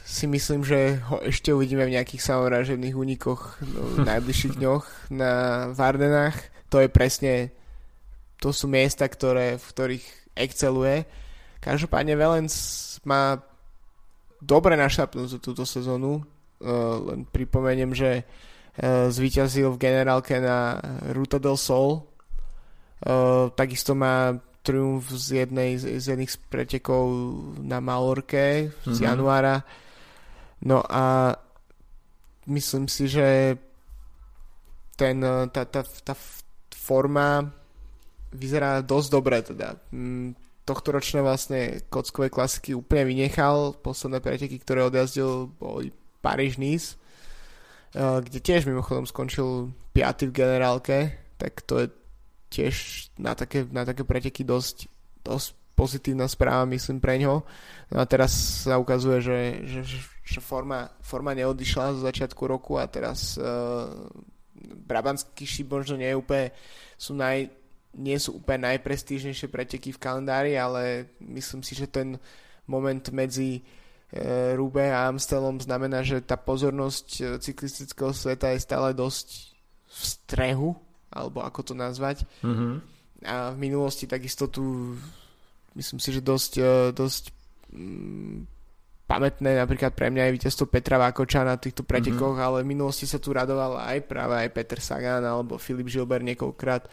si 0.08 0.26
myslím, 0.26 0.64
že 0.64 1.04
ho 1.12 1.20
ešte 1.22 1.52
uvidíme 1.52 1.84
v 1.86 2.00
nejakých 2.00 2.24
samovražebných 2.24 2.96
únikoch 2.96 3.60
no, 3.62 4.00
v 4.00 4.08
najbližších 4.08 4.56
dňoch 4.60 4.86
na 5.14 5.32
Vardenách. 5.76 6.40
To 6.72 6.80
je 6.84 6.90
presne 6.92 7.34
to 8.38 8.54
sú 8.54 8.70
miesta, 8.70 9.10
ktoré, 9.10 9.58
v 9.58 9.66
ktorých 9.66 10.06
exceluje. 10.38 11.10
Každopádne 11.60 12.14
Valens 12.18 12.56
má 13.06 13.42
dobre 14.42 14.78
našapnúť 14.78 15.42
túto 15.42 15.66
sezónu. 15.66 16.22
Uh, 16.58 17.14
len 17.14 17.22
pripomeniem, 17.30 17.94
že 17.94 18.26
Eh, 18.78 19.10
zvíťazil 19.10 19.74
v 19.74 19.82
generálke 19.82 20.38
na 20.38 20.78
Ruta 21.10 21.42
del 21.42 21.58
Sol. 21.58 22.06
Eh, 23.02 23.50
takisto 23.58 23.98
má 23.98 24.38
triumf 24.62 25.10
z 25.10 25.46
jednej 25.46 25.82
z 25.82 26.14
jedných 26.14 26.30
z 26.30 26.38
pretekov 26.46 27.10
na 27.58 27.82
Malorke 27.82 28.70
z 28.70 28.86
mm-hmm. 28.86 29.02
januára. 29.02 29.66
No 30.62 30.86
a 30.86 31.34
myslím 32.46 32.86
si, 32.86 33.10
že 33.10 33.58
ten, 34.94 35.26
tá, 35.26 35.62
tá, 35.66 35.82
tá 35.82 36.14
forma 36.70 37.50
vyzerá 38.30 38.86
dosť 38.86 39.10
dobre 39.10 39.38
teda. 39.42 39.74
Tohto 40.68 40.92
ročné 40.92 41.24
vlastne 41.24 41.80
kockové 41.88 42.28
klasiky 42.28 42.76
úplne 42.76 43.08
vynechal. 43.08 43.80
Posledné 43.80 44.20
preteky, 44.20 44.60
ktoré 44.60 44.84
odjazdil, 44.84 45.48
boli 45.56 45.96
Paríž-Nice 46.20 47.00
Eh, 47.96 48.20
kde 48.22 48.40
tiež 48.44 48.68
mimochodom 48.68 49.08
skončil 49.08 49.72
5. 49.96 50.30
v 50.30 50.36
generálke, 50.36 50.98
tak 51.40 51.64
to 51.64 51.82
je 51.82 51.88
tiež 52.52 52.76
na 53.18 53.32
také, 53.32 53.64
na 53.72 53.88
také 53.88 54.04
preteky 54.04 54.44
dosť, 54.44 54.92
dosť 55.24 55.56
pozitívna 55.74 56.28
správa, 56.28 56.68
myslím, 56.70 57.00
pre 57.00 57.16
ňo. 57.18 57.42
No 57.90 57.98
a 57.98 58.06
teraz 58.06 58.36
sa 58.68 58.76
ukazuje, 58.78 59.24
že, 59.24 59.40
že, 59.64 59.82
že 60.22 60.40
forma, 60.44 60.94
forma 61.00 61.32
neodišla 61.34 61.96
zo 61.96 62.02
začiatku 62.06 62.44
roku 62.44 62.76
a 62.76 62.90
teraz 62.90 63.38
uh, 63.38 64.10
Brabantský 64.58 65.46
šíp 65.46 65.70
možno 65.70 66.02
nie 66.02 66.10
je 66.12 66.18
úplne, 66.18 66.46
sú 66.98 67.14
naj, 67.14 67.50
nie 67.98 68.18
sú 68.22 68.38
úplne 68.40 68.72
najprestížnejšie 68.72 69.50
preteky 69.50 69.90
v 69.92 70.02
kalendári, 70.02 70.54
ale 70.54 71.12
myslím 71.20 71.66
si, 71.66 71.74
že 71.74 71.90
ten 71.90 72.22
moment 72.70 73.04
medzi 73.10 73.66
E, 74.08 74.56
Rube 74.56 74.88
a 74.88 75.12
Amstelom 75.12 75.60
znamená, 75.60 76.00
že 76.00 76.24
tá 76.24 76.40
pozornosť 76.40 77.08
e, 77.20 77.24
cyklistického 77.44 78.16
sveta 78.16 78.56
je 78.56 78.64
stále 78.64 78.96
dosť 78.96 79.52
v 79.84 80.00
strehu, 80.00 80.70
alebo 81.12 81.44
ako 81.44 81.60
to 81.72 81.74
nazvať. 81.76 82.24
Mm-hmm. 82.40 82.74
A 83.28 83.52
v 83.52 83.58
minulosti 83.60 84.08
takisto 84.08 84.48
tu 84.48 84.96
myslím 85.76 86.00
si, 86.00 86.16
že 86.16 86.24
dosť, 86.24 86.54
e, 86.56 86.72
dosť 86.96 87.24
mm, 87.76 88.48
pamätné 89.12 89.60
napríklad 89.60 89.92
pre 89.92 90.08
mňa 90.08 90.32
je 90.32 90.36
víťazstvo 90.40 90.72
Petra 90.72 90.96
Vákoča 90.96 91.44
na 91.44 91.60
týchto 91.60 91.84
pretekoch, 91.84 92.40
mm-hmm. 92.40 92.48
ale 92.48 92.64
v 92.64 92.72
minulosti 92.80 93.04
sa 93.04 93.20
tu 93.20 93.36
radoval 93.36 93.76
aj 93.92 94.08
práve 94.08 94.40
aj 94.40 94.56
Peter 94.56 94.80
Sagan 94.80 95.28
alebo 95.28 95.60
Filip 95.60 95.92
Žilber 95.92 96.24
niekoľkrát. 96.24 96.88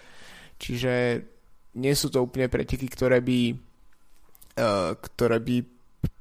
Čiže 0.65 1.21
nie 1.77 1.93
sú 1.93 2.09
to 2.09 2.25
úplne 2.25 2.49
preteky, 2.49 2.89
ktoré 2.89 3.21
by 3.21 3.53
uh, 4.57 4.97
ktoré 4.97 5.39
by 5.43 5.57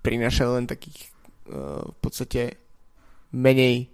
prinášali 0.03 0.51
len 0.59 0.65
takých 0.67 1.09
uh, 1.47 1.87
v 1.87 1.97
podstate 2.03 2.59
menej, 3.33 3.89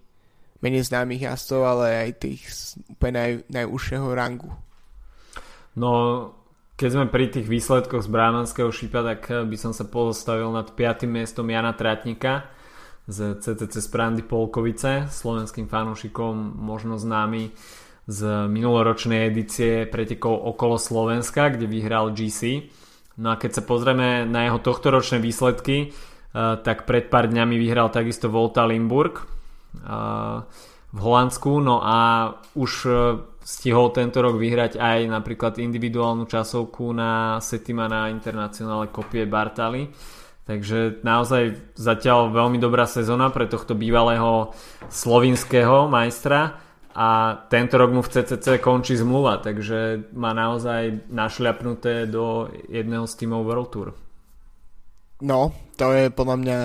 menej 0.60 0.84
známych 0.89 1.30
jazdcov, 1.30 1.62
ale 1.64 1.86
aj 2.10 2.12
tých 2.18 2.41
úplne 2.91 3.14
naj, 3.16 3.32
najúžšieho 3.47 4.08
rangu. 4.12 4.52
No, 5.80 5.91
keď 6.76 6.89
sme 6.91 7.06
pri 7.08 7.32
tých 7.32 7.47
výsledkoch 7.47 8.04
z 8.04 8.10
Brámanského 8.12 8.72
šípa, 8.72 9.04
tak 9.04 9.22
eh, 9.32 9.43
by 9.47 9.58
som 9.60 9.72
sa 9.72 9.88
pozostavil 9.88 10.52
nad 10.52 10.72
5. 10.72 11.08
miestom 11.08 11.47
Jana 11.47 11.76
Tratníka 11.76 12.47
z 13.10 13.41
CTC 13.41 13.82
Sprandy 13.82 14.22
Polkovice, 14.22 15.10
slovenským 15.10 15.66
fanúšikom 15.66 16.62
možno 16.62 17.00
známy 17.00 17.50
z 18.10 18.49
minuloročnej 18.49 19.30
edície 19.30 19.86
pretekov 19.86 20.34
okolo 20.34 20.82
Slovenska, 20.82 21.53
kde 21.53 21.70
vyhral 21.70 22.10
GC. 22.10 22.66
No 23.22 23.30
a 23.30 23.38
keď 23.38 23.62
sa 23.62 23.64
pozrieme 23.70 24.26
na 24.26 24.49
jeho 24.49 24.57
tohtoročné 24.57 25.22
výsledky, 25.22 25.78
eh, 25.86 26.55
tak 26.66 26.89
pred 26.89 27.05
pár 27.14 27.30
dňami 27.30 27.53
vyhral 27.62 27.93
takisto 27.93 28.34
Volta 28.34 28.66
Limburg 28.66 29.22
eh, 29.22 30.41
v 30.89 30.99
Holandsku, 31.05 31.62
no 31.62 31.86
a 31.86 31.97
už 32.57 32.72
eh, 32.89 32.93
stihol 33.45 33.93
tento 33.93 34.26
rok 34.26 34.41
vyhrať 34.41 34.82
aj 34.82 34.99
napríklad 35.05 35.62
individuálnu 35.62 36.26
časovku 36.26 36.89
na 36.89 37.38
Setimana 37.38 38.10
Internacionále 38.10 38.89
Kopie 38.89 39.30
Bartali. 39.30 39.86
Takže 40.49 41.05
naozaj 41.05 41.78
zatiaľ 41.78 42.34
veľmi 42.34 42.57
dobrá 42.57 42.89
sezóna 42.89 43.30
pre 43.30 43.45
tohto 43.45 43.78
bývalého 43.78 44.49
slovinského 44.89 45.86
majstra 45.86 46.68
a 46.95 47.37
tento 47.53 47.77
rok 47.77 47.93
mu 47.93 48.01
v 48.01 48.09
CCC 48.09 48.57
končí 48.57 48.97
zmluva, 48.97 49.37
takže 49.37 50.09
má 50.17 50.33
naozaj 50.33 51.05
našľapnuté 51.13 52.09
do 52.09 52.49
jedného 52.65 53.05
z 53.05 53.13
tímov 53.13 53.45
World 53.45 53.69
Tour. 53.69 53.89
No, 55.21 55.53
to 55.77 55.93
je 55.93 56.09
podľa 56.09 56.37
mňa, 56.39 56.59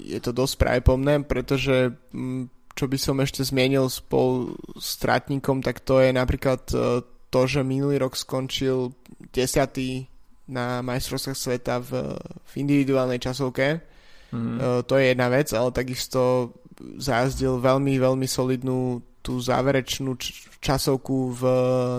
je 0.00 0.20
to 0.24 0.32
dosť 0.34 0.54
pravepomné, 0.58 1.22
pretože 1.22 1.94
mm, 2.10 2.74
čo 2.74 2.84
by 2.90 2.98
som 2.98 3.22
ešte 3.22 3.46
zmienil 3.46 3.86
spolu 3.92 4.56
s 4.74 4.98
Tratníkom, 4.98 5.62
tak 5.62 5.84
to 5.84 6.00
je 6.02 6.10
napríklad 6.10 6.64
e, 6.72 7.04
to, 7.30 7.40
že 7.46 7.62
minulý 7.62 8.00
rok 8.00 8.18
skončil 8.18 8.96
10. 9.30 10.50
na 10.50 10.82
majstrovstvách 10.82 11.38
sveta 11.38 11.78
v, 11.78 12.18
v 12.18 12.52
individuálnej 12.58 13.22
časovke. 13.22 13.86
Mm. 14.34 14.86
To 14.86 14.94
je 14.94 15.04
jedna 15.10 15.26
vec, 15.30 15.50
ale 15.54 15.74
takisto 15.74 16.54
zajazdil 16.78 17.58
veľmi, 17.58 17.98
veľmi 17.98 18.26
solidnú 18.26 19.02
tú 19.20 19.40
záverečnú 19.40 20.16
časovku 20.60 21.36
v, 21.36 21.42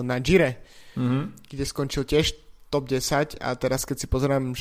na 0.02 0.18
Gire, 0.18 0.62
mm-hmm. 0.98 1.48
kde 1.50 1.64
skončil 1.64 2.02
tiež 2.02 2.34
top 2.72 2.88
10 2.88 3.38
a 3.38 3.48
teraz 3.54 3.84
keď 3.84 3.96
si 4.00 4.06
pozerám 4.08 4.56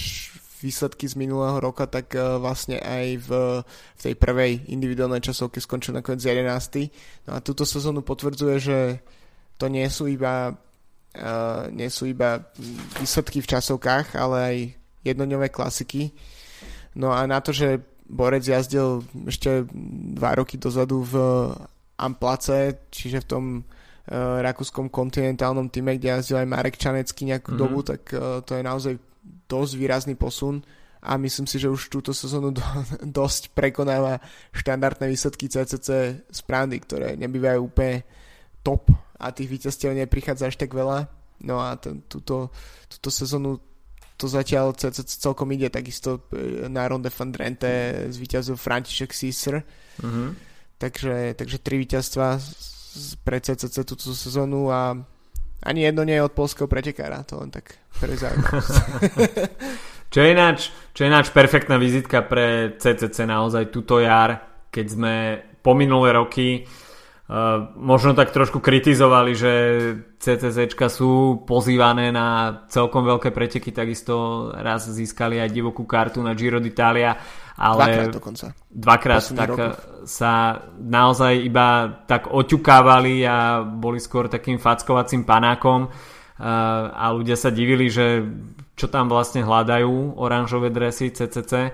výsledky 0.61 1.09
z 1.09 1.17
minulého 1.17 1.57
roka, 1.57 1.89
tak 1.89 2.13
uh, 2.13 2.37
vlastne 2.37 2.77
aj 2.77 3.05
v, 3.25 3.29
v 3.97 4.01
tej 4.01 4.13
prvej 4.13 4.69
individuálnej 4.69 5.25
časovke 5.25 5.57
skončil 5.57 5.97
nakoniec 5.97 6.21
11. 6.21 7.25
No 7.25 7.31
a 7.33 7.39
túto 7.41 7.65
sezónu 7.65 8.05
potvrdzuje, 8.05 8.55
že 8.61 8.79
to 9.57 9.65
nie 9.73 9.89
sú 9.89 10.05
iba 10.05 10.53
uh, 10.53 11.65
nie 11.73 11.89
sú 11.89 12.05
iba 12.05 12.45
výsledky 13.01 13.41
v 13.41 13.49
časovkách, 13.57 14.13
ale 14.15 14.37
aj 14.37 14.57
jednodňové 15.01 15.49
klasiky. 15.49 16.13
No 16.93 17.09
a 17.09 17.25
na 17.25 17.41
to, 17.41 17.51
že 17.51 17.81
Borec 18.11 18.43
jazdil 18.43 19.07
ešte 19.25 19.63
dva 20.19 20.35
roky 20.35 20.59
dozadu 20.59 21.07
v 21.07 21.15
Amplace, 22.01 22.89
čiže 22.89 23.21
v 23.21 23.29
tom 23.29 23.43
uh, 23.61 24.41
rakúskom 24.41 24.89
kontinentálnom 24.89 25.69
týme, 25.69 25.95
kde 26.01 26.17
jazdil 26.17 26.41
aj 26.41 26.49
Marek 26.49 26.75
Čanecký 26.81 27.29
nejakú 27.29 27.53
mm-hmm. 27.53 27.61
dobu, 27.61 27.79
tak 27.85 28.01
uh, 28.17 28.41
to 28.41 28.57
je 28.57 28.63
naozaj 28.65 28.93
dosť 29.45 29.73
výrazný 29.77 30.15
posun 30.17 30.65
a 31.01 31.17
myslím 31.17 31.49
si, 31.49 31.57
že 31.57 31.69
už 31.69 31.89
túto 31.89 32.13
sezónu 32.13 32.53
do, 32.53 32.61
dosť 33.21 33.53
prekonáva 33.57 34.21
štandardné 34.53 35.09
výsledky 35.09 35.49
CCC 35.49 35.89
z 36.25 36.39
Prandy, 36.45 36.77
ktoré 36.81 37.17
nebývajú 37.17 37.59
úplne 37.69 38.05
top 38.61 38.93
a 39.17 39.33
tých 39.33 39.49
víťazstiev 39.49 39.97
neprichádza 39.97 40.49
až 40.49 40.57
tak 40.57 40.73
veľa. 40.73 41.09
No 41.41 41.57
a 41.57 41.73
ten, 41.77 42.05
túto, 42.05 42.53
túto 42.85 43.09
sezónu 43.09 43.57
to 44.21 44.29
zatiaľ 44.29 44.77
celkom 44.77 45.49
ide, 45.49 45.73
takisto 45.73 46.29
e, 46.29 46.69
na 46.69 46.85
Ronde 46.85 47.09
van 47.09 47.33
Drenthe 47.33 48.05
zvíťazil 48.13 48.53
František 48.53 49.09
Sisser. 49.09 49.65
Mm-hmm. 49.97 50.29
Takže, 50.81 51.37
takže 51.37 51.61
tri 51.61 51.77
víťazstva 51.77 52.41
pre 53.21 53.37
CCC 53.37 53.85
túto 53.85 54.17
sezónu 54.17 54.73
a 54.73 54.97
ani 55.61 55.85
jedno 55.85 56.01
nie 56.01 56.17
je 56.17 56.25
od 56.25 56.33
polského 56.33 56.65
pretekára, 56.65 57.21
to 57.21 57.37
len 57.37 57.53
tak 57.53 57.77
pre 58.01 58.17
čo, 60.11 60.19
je 60.25 60.27
ináč, 60.33 60.73
čo 60.97 61.05
je 61.05 61.11
ináč 61.13 61.29
perfektná 61.29 61.77
vizitka 61.77 62.25
pre 62.25 62.73
CCC 62.81 63.29
naozaj 63.29 63.69
túto 63.69 64.01
jar, 64.01 64.41
keď 64.73 64.85
sme 64.89 65.13
po 65.61 65.77
minulé 65.77 66.17
roky 66.17 66.65
možno 67.79 68.11
tak 68.11 68.35
trošku 68.35 68.59
kritizovali, 68.59 69.31
že 69.31 69.53
CCZčka 70.19 70.91
sú 70.91 71.43
pozývané 71.47 72.11
na 72.11 72.59
celkom 72.67 73.07
veľké 73.07 73.31
preteky, 73.31 73.71
takisto 73.71 74.49
raz 74.51 74.83
získali 74.91 75.39
aj 75.39 75.55
divokú 75.55 75.87
kartu 75.87 76.19
na 76.19 76.35
Giro 76.35 76.59
d'Italia, 76.59 77.15
ale 77.55 77.87
dvakrát 77.87 78.11
dokonca. 78.11 78.45
Dvakrát, 78.67 79.23
tak 79.31 79.49
roku. 79.55 79.67
sa 80.03 80.59
naozaj 80.75 81.33
iba 81.39 82.03
tak 82.03 82.27
oťukávali 82.27 83.23
a 83.23 83.63
boli 83.63 84.03
skôr 84.03 84.27
takým 84.27 84.59
fackovacím 84.59 85.23
panákom 85.23 85.87
uh, 85.87 85.91
a 86.91 87.15
ľudia 87.15 87.39
sa 87.39 87.47
divili, 87.47 87.87
že 87.87 88.27
čo 88.75 88.91
tam 88.91 89.07
vlastne 89.07 89.47
hľadajú 89.47 90.19
oranžové 90.19 90.67
dresy 90.67 91.15
CCC 91.15 91.53
uh, 91.63 91.71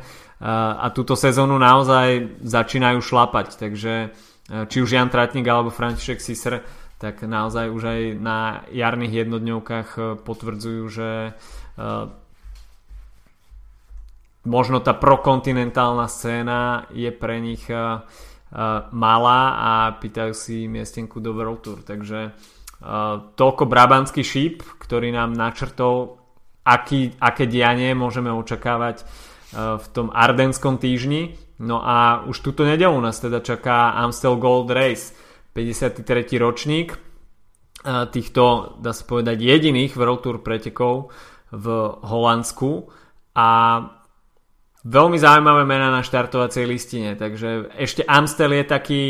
a 0.78 0.93
túto 0.93 1.18
sezónu 1.18 1.58
naozaj 1.58 2.45
začínajú 2.45 3.01
šlapať, 3.01 3.58
takže 3.58 4.14
Eh, 4.36 4.36
či 4.48 4.78
už 4.80 4.89
Jan 4.95 5.12
Tratník 5.12 5.43
alebo 5.43 5.74
František 5.74 6.24
Siser, 6.24 6.64
tak 6.98 7.22
naozaj 7.22 7.70
už 7.70 7.84
aj 7.84 8.02
na 8.18 8.64
jarných 8.72 9.28
jednodňovkách 9.28 9.89
eh, 10.00 10.04
potvrdzujú, 10.24 10.84
že 10.88 11.10
eh, 11.32 12.04
možno 14.48 14.80
tá 14.80 14.95
prokontinentálna 14.95 16.08
scéna 16.08 16.88
je 16.95 17.12
pre 17.12 17.43
nich 17.43 17.68
malá 18.95 19.41
a 19.60 19.72
pýtajú 20.00 20.32
si 20.32 20.72
miestenku 20.72 21.20
do 21.20 21.36
World 21.36 21.68
Tour. 21.68 21.84
Takže 21.84 22.32
toľko 23.36 23.64
brabanský 23.68 24.24
šíp, 24.24 24.64
ktorý 24.80 25.12
nám 25.12 25.36
načrtol, 25.36 26.16
aký, 26.64 27.12
aké 27.20 27.43
dianie 27.43 27.91
môžeme 27.91 28.32
očakávať 28.32 29.04
v 29.52 29.86
tom 29.91 30.08
ardenskom 30.16 30.80
týždni. 30.80 31.36
No 31.58 31.82
a 31.82 32.28
už 32.30 32.39
túto 32.45 32.62
nedelu 32.62 32.93
nás 33.01 33.18
teda 33.18 33.41
čaká 33.41 33.97
Amstel 33.97 34.38
Gold 34.38 34.70
Race, 34.70 35.14
53. 35.58 36.05
ročník 36.38 36.93
týchto, 37.88 38.76
dá 38.82 38.91
sa 38.93 39.03
povedať, 39.05 39.41
jediných 39.41 39.95
World 39.95 40.22
Tour 40.22 40.38
pretekov 40.41 41.10
v 41.49 41.66
Holandsku 42.03 42.91
a 43.38 43.49
veľmi 44.84 45.18
zaujímavé 45.18 45.64
mená 45.64 45.89
na 45.89 46.03
štartovacej 46.03 46.64
listine, 46.68 47.16
takže 47.16 47.72
ešte 47.80 48.03
Amstel 48.03 48.53
je 48.60 48.66
taký 48.68 49.01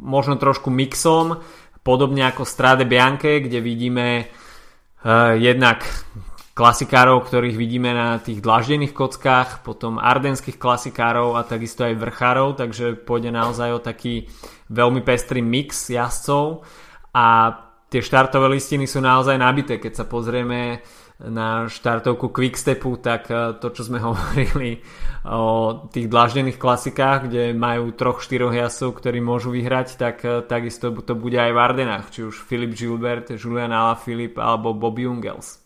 možno 0.00 0.40
trošku 0.40 0.72
mixom, 0.72 1.38
podobne 1.84 2.24
ako 2.24 2.48
Strade 2.48 2.88
Bianche, 2.88 3.44
kde 3.44 3.60
vidíme 3.60 4.24
uh, 4.24 5.36
jednak 5.36 5.84
klasikárov, 6.54 7.26
ktorých 7.26 7.58
vidíme 7.58 7.90
na 7.90 8.22
tých 8.22 8.38
dlaždených 8.38 8.94
kockách, 8.94 9.66
potom 9.66 9.98
ardenských 9.98 10.54
klasikárov 10.54 11.34
a 11.34 11.42
takisto 11.42 11.82
aj 11.82 11.98
vrchárov, 11.98 12.54
takže 12.54 12.94
pôjde 13.02 13.34
naozaj 13.34 13.74
o 13.74 13.82
taký 13.82 14.30
veľmi 14.70 15.02
pestrý 15.02 15.42
mix 15.42 15.90
jazdcov. 15.90 16.62
A 17.10 17.58
tie 17.90 17.98
štartové 17.98 18.54
listiny 18.54 18.86
sú 18.86 19.02
naozaj 19.02 19.34
nabité, 19.34 19.82
keď 19.82 19.92
sa 20.02 20.04
pozrieme 20.06 20.78
na 21.22 21.70
štartovku 21.70 22.34
Quickstepu, 22.34 22.98
tak 22.98 23.30
eh, 23.30 23.54
to, 23.58 23.70
čo 23.74 23.86
sme 23.86 23.98
hovorili 24.06 24.78
o 25.26 25.86
tých 25.90 26.06
dlaždených 26.06 26.58
klasikách, 26.58 27.30
kde 27.30 27.54
majú 27.54 27.94
troch, 27.94 28.22
štyroch 28.22 28.54
jazdcov, 28.54 28.98
ktorí 28.98 29.18
môžu 29.22 29.50
vyhrať, 29.54 29.98
tak 29.98 30.16
eh, 30.22 30.42
takisto 30.46 30.90
to 31.02 31.14
bude 31.18 31.38
aj 31.38 31.50
v 31.50 31.58
Ardenách, 31.58 32.14
či 32.14 32.26
už 32.26 32.34
Filip 32.46 32.74
Gilbert, 32.74 33.30
Julian 33.34 33.74
Alaphilippe 33.74 34.42
alebo 34.42 34.74
Bobby 34.74 35.06
Ungels. 35.06 35.63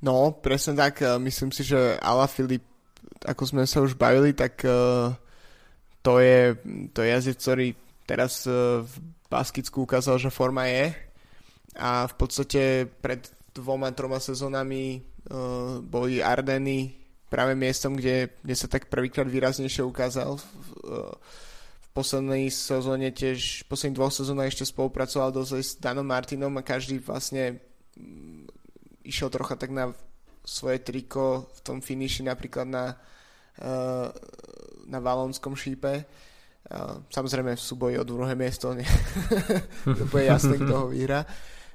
No, 0.00 0.32
presne 0.32 0.72
tak. 0.76 1.04
E, 1.04 1.20
myslím 1.20 1.52
si, 1.52 1.64
že 1.64 2.00
Ala 2.00 2.24
Filip, 2.24 2.64
ako 3.24 3.42
sme 3.44 3.62
sa 3.68 3.84
už 3.84 3.96
bavili, 4.00 4.32
tak 4.32 4.64
uh, 4.64 5.12
to 6.00 6.24
je, 6.24 6.56
to 6.96 7.04
je 7.04 7.08
jazdec, 7.12 7.36
ktorý 7.36 7.66
teraz 8.08 8.48
uh, 8.48 8.80
v 8.80 8.94
Baskicku 9.28 9.84
ukázal, 9.84 10.16
že 10.16 10.32
forma 10.32 10.64
je 10.72 10.96
a 11.76 12.08
v 12.08 12.14
podstate 12.16 12.88
pred 12.88 13.28
dvoma, 13.52 13.92
troma 13.92 14.18
sezónami 14.18 15.04
boli 15.86 16.18
Ardeny 16.18 16.96
práve 17.30 17.54
miestom, 17.54 17.94
kde, 17.94 18.34
kde 18.42 18.56
sa 18.58 18.66
tak 18.66 18.90
prvýkrát 18.90 19.30
výraznejšie 19.30 19.86
ukázal. 19.86 20.34
V, 20.34 20.42
v 21.78 21.88
poslednej 21.94 22.50
sezóne 22.50 23.14
tiež, 23.14 23.62
v 23.62 23.66
posledných 23.70 23.98
dvoch 23.98 24.10
sezónach 24.10 24.50
ešte 24.50 24.66
spolupracoval 24.66 25.30
dosť 25.30 25.52
s 25.62 25.78
Danom 25.78 26.06
Martinom 26.06 26.50
a 26.58 26.66
každý 26.66 26.98
vlastne 26.98 27.62
išiel 29.04 29.32
trocha 29.32 29.56
tak 29.56 29.70
na 29.72 29.92
svoje 30.44 30.80
triko 30.80 31.52
v 31.52 31.60
tom 31.60 31.78
finiši 31.84 32.24
napríklad 32.24 32.66
na, 32.68 32.96
uh, 33.60 34.08
na 34.88 34.98
valonskom 34.98 35.56
šípe. 35.56 36.04
Uh, 36.70 37.02
samozrejme 37.08 37.56
v 37.56 37.62
súboji 37.62 37.96
o 38.00 38.04
druhé 38.04 38.32
miesto 38.36 38.72
nie. 38.72 38.88
to 39.98 40.04
bude 40.08 40.24
jasné, 40.24 40.56
kto 40.56 40.74
ho 40.74 40.86
vyhrá. 40.88 41.24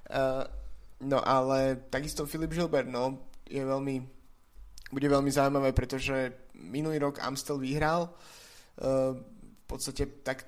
Uh, 0.10 0.46
no 1.06 1.22
ale 1.22 1.90
takisto 1.90 2.26
Filip 2.26 2.54
Gilbert 2.54 2.90
no, 2.90 3.32
je 3.46 3.62
veľmi 3.62 3.96
bude 4.94 5.08
veľmi 5.10 5.32
zaujímavé, 5.34 5.74
pretože 5.74 6.32
minulý 6.56 7.02
rok 7.02 7.18
Amstel 7.20 7.58
vyhral 7.58 8.14
v 8.78 9.64
podstate 9.66 10.22
tak 10.22 10.46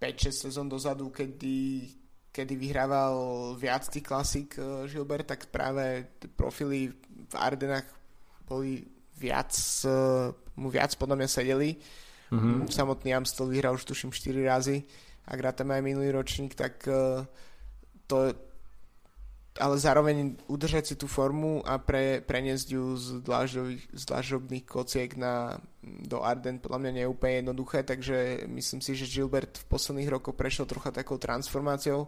5-6 0.00 0.48
sezón 0.48 0.68
dozadu, 0.70 1.12
kedy 1.12 1.84
kedy 2.30 2.54
vyhrával 2.54 3.14
viac 3.58 3.86
tých 3.90 4.06
klasík 4.06 4.58
uh, 4.58 4.86
Gilbert, 4.86 5.26
tak 5.26 5.50
práve 5.50 6.06
profily 6.38 6.94
v 7.30 7.34
Ardenách 7.34 7.86
boli 8.46 8.86
viac, 9.18 9.50
uh, 9.86 10.30
mu 10.58 10.70
viac 10.70 10.94
podľa 10.94 11.16
mňa 11.18 11.28
sedeli. 11.28 11.70
Mm-hmm. 12.30 12.70
Samotný 12.70 13.10
Amstel 13.14 13.50
vyhral 13.50 13.74
už 13.74 13.84
tuším 13.90 14.14
4 14.14 14.46
razy. 14.46 14.86
Ak 15.26 15.38
rátame 15.38 15.74
aj 15.74 15.82
minulý 15.82 16.14
ročník, 16.14 16.54
tak 16.54 16.86
uh, 16.86 17.26
to 18.06 18.34
ale 19.58 19.82
zároveň 19.82 20.38
udržať 20.46 20.84
si 20.86 20.94
tú 20.94 21.10
formu 21.10 21.58
a 21.66 21.82
pre, 21.82 22.22
preniesť 22.22 22.66
ju 22.70 22.94
z, 22.94 23.06
z 23.90 24.02
dlažobných 24.06 24.62
kociek 24.62 25.18
na, 25.18 25.58
do 25.82 26.22
Arden 26.22 26.62
podľa 26.62 26.78
mňa 26.86 26.90
nie 26.94 27.02
je 27.02 27.10
úplne 27.10 27.34
jednoduché, 27.42 27.82
takže 27.82 28.46
myslím 28.46 28.78
si, 28.78 28.94
že 28.94 29.10
Gilbert 29.10 29.58
v 29.58 29.66
posledných 29.66 30.12
rokoch 30.12 30.38
prešiel 30.38 30.70
trocha 30.70 30.94
takou 30.94 31.18
transformáciou 31.18 32.06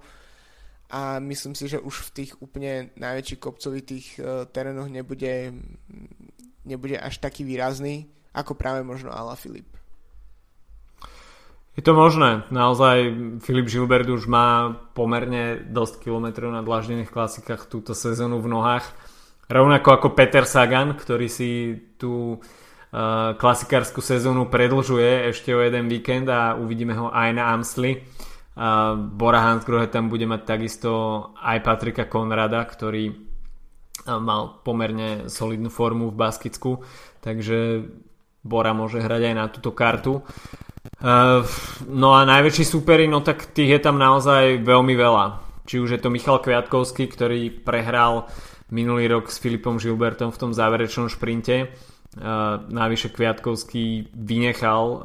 a 0.92 1.18
myslím 1.18 1.58
si, 1.58 1.66
že 1.66 1.82
už 1.82 2.12
v 2.12 2.14
tých 2.22 2.32
úplne 2.38 2.94
najväčších 2.94 3.40
kopcovitých 3.40 4.06
uh, 4.20 4.44
terénoch 4.46 4.92
nebude, 4.92 5.56
nebude 6.62 7.00
až 7.00 7.18
taký 7.18 7.42
výrazný, 7.48 8.06
ako 8.36 8.54
práve 8.54 8.84
možno 8.84 9.10
Ala 9.10 9.34
Filip. 9.34 9.81
Je 11.72 11.80
to 11.80 11.96
možné. 11.96 12.44
Naozaj 12.52 12.96
Filip 13.40 13.64
Gilbert 13.64 14.04
už 14.04 14.28
má 14.28 14.76
pomerne 14.92 15.56
dosť 15.72 16.04
kilometrov 16.04 16.52
na 16.52 16.60
dlaždených 16.60 17.08
klasikách 17.08 17.64
túto 17.64 17.96
sezónu 17.96 18.44
v 18.44 18.52
nohách. 18.52 18.84
Rovnako 19.48 19.88
ako 19.96 20.08
Peter 20.12 20.44
Sagan, 20.44 20.92
ktorý 20.92 21.32
si 21.32 21.72
tú 21.96 22.36
uh, 22.36 23.32
klasikárskú 23.40 24.04
sezónu 24.04 24.52
predlžuje 24.52 25.32
ešte 25.32 25.56
o 25.56 25.64
jeden 25.64 25.88
víkend 25.88 26.28
a 26.28 26.60
uvidíme 26.60 26.92
ho 26.92 27.08
aj 27.08 27.30
na 27.32 27.56
Amsli. 27.56 28.04
Uh, 28.52 28.92
Bora 28.96 29.40
Hansgrohe 29.40 29.88
tam 29.88 30.12
bude 30.12 30.28
mať 30.28 30.44
takisto 30.44 30.90
aj 31.40 31.56
Patrika 31.64 32.04
Konrada, 32.04 32.68
ktorý 32.68 33.32
mal 34.02 34.60
pomerne 34.66 35.30
solidnú 35.30 35.70
formu 35.70 36.10
v 36.10 36.18
Baskicku, 36.18 36.82
takže 37.22 37.86
Bora 38.42 38.74
môže 38.74 38.98
hrať 38.98 39.22
aj 39.30 39.34
na 39.38 39.46
túto 39.46 39.70
kartu. 39.70 40.26
No 41.86 42.08
a 42.14 42.20
najväčší 42.26 42.64
súperi, 42.66 43.10
no 43.10 43.22
tak 43.22 43.50
tých 43.54 43.78
je 43.78 43.80
tam 43.82 43.98
naozaj 43.98 44.62
veľmi 44.62 44.94
veľa. 44.94 45.24
Či 45.66 45.78
už 45.78 45.94
je 45.94 46.00
to 46.02 46.10
Michal 46.10 46.42
Kviatkovský, 46.42 47.06
ktorý 47.06 47.62
prehral 47.62 48.26
minulý 48.72 49.06
rok 49.10 49.30
s 49.30 49.38
Filipom 49.38 49.78
Žilbertom 49.78 50.34
v 50.34 50.40
tom 50.40 50.50
záverečnom 50.50 51.06
šprinte 51.10 51.70
Uh, 52.12 52.60
navyše 52.68 53.08
Kviatkovský 53.08 54.12
vynechal 54.12 54.84
uh, 54.84 55.00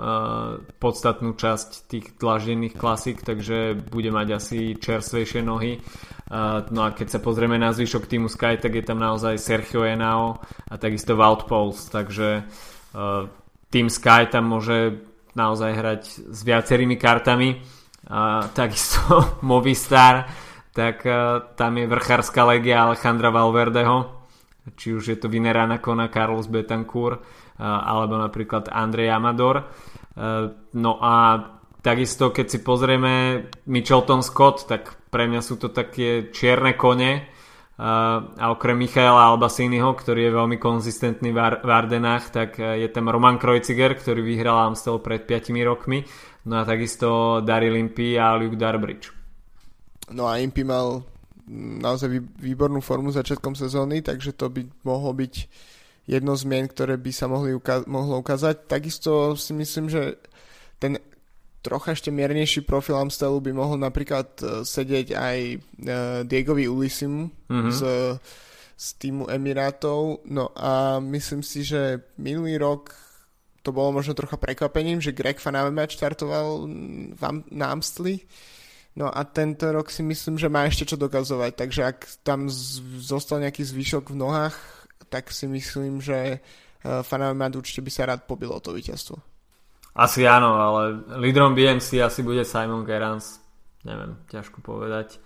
podstatnú 0.76 1.40
časť 1.40 1.88
tých 1.88 2.20
dlaždených 2.20 2.76
klasík, 2.76 3.24
takže 3.24 3.80
bude 3.80 4.12
mať 4.12 4.28
asi 4.36 4.76
čerstvejšie 4.76 5.40
nohy. 5.40 5.80
Uh, 6.28 6.68
no 6.68 6.84
a 6.84 6.92
keď 6.92 7.16
sa 7.16 7.24
pozrieme 7.24 7.56
na 7.56 7.72
zvyšok 7.72 8.12
týmu 8.12 8.28
Sky, 8.28 8.60
tak 8.60 8.76
je 8.76 8.84
tam 8.84 9.00
naozaj 9.00 9.40
Sergio 9.40 9.88
Enao 9.88 10.44
a 10.68 10.76
takisto 10.76 11.16
Wout 11.16 11.48
Pauls, 11.48 11.88
takže 11.88 12.44
uh, 12.44 13.32
tým 13.72 13.88
Sky 13.88 14.28
tam 14.28 14.52
môže 14.52 15.00
naozaj 15.38 15.72
hrať 15.78 16.02
s 16.34 16.40
viacerými 16.42 16.98
kartami. 16.98 17.62
Uh, 18.08 18.50
takisto 18.58 19.22
Movistar, 19.50 20.26
tak 20.74 21.06
uh, 21.06 21.54
tam 21.54 21.78
je 21.78 21.86
vrchárska 21.86 22.42
legia 22.50 22.82
Alejandra 22.82 23.30
Valverdeho, 23.30 24.26
či 24.74 24.98
už 24.98 25.04
je 25.14 25.18
to 25.22 25.30
Vinerana 25.30 25.78
Kona, 25.78 26.10
Carlos 26.10 26.50
Betancourt 26.50 27.46
alebo 27.58 28.22
napríklad 28.22 28.70
Andrej 28.70 29.10
Amador. 29.10 29.66
No 30.78 30.92
a 31.02 31.14
takisto 31.82 32.30
keď 32.30 32.46
si 32.54 32.60
pozrieme 32.62 33.14
Michelton 33.66 34.22
Scott, 34.22 34.70
tak 34.70 34.94
pre 35.10 35.26
mňa 35.26 35.42
sú 35.42 35.58
to 35.58 35.74
také 35.74 36.30
čierne 36.30 36.78
kone 36.78 37.37
a 37.78 38.46
okrem 38.50 38.74
Michaela 38.74 39.30
Albasiniho, 39.30 39.94
ktorý 39.94 40.26
je 40.26 40.38
veľmi 40.38 40.58
konzistentný 40.58 41.30
v 41.30 41.70
Ardenách, 41.70 42.34
tak 42.34 42.58
je 42.58 42.90
tam 42.90 43.14
Roman 43.14 43.38
Kreuziger, 43.38 43.94
ktorý 43.94 44.26
vyhral 44.26 44.74
Amstel 44.74 44.98
pred 44.98 45.30
5 45.30 45.54
rokmi, 45.62 46.02
no 46.50 46.58
a 46.58 46.66
takisto 46.66 47.38
Daryl 47.46 47.78
Impey 47.78 48.18
a 48.18 48.34
Luke 48.34 48.58
Darbridge. 48.58 49.14
No 50.10 50.26
a 50.26 50.42
Impey 50.42 50.66
mal 50.66 51.06
naozaj 51.54 52.18
výbornú 52.42 52.82
formu 52.82 53.14
začiatkom 53.14 53.54
sezóny, 53.54 54.02
takže 54.02 54.34
to 54.34 54.50
by 54.50 54.66
mohlo 54.82 55.14
byť 55.14 55.34
jedno 56.08 56.34
z 56.36 56.44
mien, 56.48 56.66
ktoré 56.68 56.96
by 56.98 57.12
sa 57.12 57.30
mohli 57.30 57.56
uka- 57.56 57.88
mohlo 57.88 58.20
ukázať. 58.20 58.68
Takisto 58.68 59.36
si 59.36 59.54
myslím, 59.54 59.92
že 59.92 60.18
ten 60.80 61.00
trocha 61.62 61.94
ešte 61.94 62.14
miernejší 62.14 62.64
profil 62.64 62.98
Amstelu 62.98 63.38
by 63.42 63.52
mohol 63.52 63.78
napríklad 63.82 64.28
uh, 64.42 64.48
sedieť 64.64 65.08
aj 65.14 65.38
uh, 65.56 65.60
Diegovi 66.24 66.70
Ulisimu 66.70 67.30
mm-hmm. 67.50 67.72
z, 67.74 67.82
z 68.78 68.88
týmu 69.02 69.28
Emirátov. 69.28 70.24
No 70.28 70.54
a 70.56 71.02
myslím 71.04 71.42
si, 71.42 71.66
že 71.66 72.14
minulý 72.18 72.58
rok 72.62 72.96
to 73.66 73.76
bolo 73.76 74.00
možno 74.00 74.16
trocha 74.16 74.40
prekvapením, 74.40 75.04
že 75.04 75.12
Greg 75.12 75.44
Van 75.44 75.60
Avermaet 75.60 75.92
štartoval 75.92 76.72
na 77.52 77.66
Amstli 77.68 78.24
No 78.98 79.14
a 79.14 79.22
tento 79.30 79.70
rok 79.70 79.94
si 79.94 80.02
myslím, 80.02 80.42
že 80.42 80.50
má 80.50 80.66
ešte 80.66 80.90
čo 80.90 80.98
dokazovať, 80.98 81.54
takže 81.54 81.82
ak 81.86 81.98
tam 82.26 82.50
z- 82.50 82.82
zostal 82.98 83.38
nejaký 83.46 83.62
zvyšok 83.62 84.10
v 84.10 84.18
nohách, 84.18 84.58
tak 85.14 85.30
si 85.30 85.46
myslím, 85.46 86.02
že 86.02 86.42
uh, 86.42 87.06
Fanamat 87.06 87.54
určite 87.54 87.86
by 87.86 87.92
sa 87.94 88.10
rád 88.10 88.26
pobil 88.26 88.50
o 88.50 88.58
to 88.58 88.74
víťazstvo. 88.74 89.22
Asi 89.98 90.30
áno, 90.30 90.54
ale 90.54 90.82
lídrom 91.18 91.58
BMC 91.58 92.06
asi 92.06 92.22
bude 92.22 92.46
Simon 92.46 92.86
Gerrans. 92.86 93.42
Neviem, 93.82 94.22
ťažko 94.30 94.62
povedať. 94.62 95.18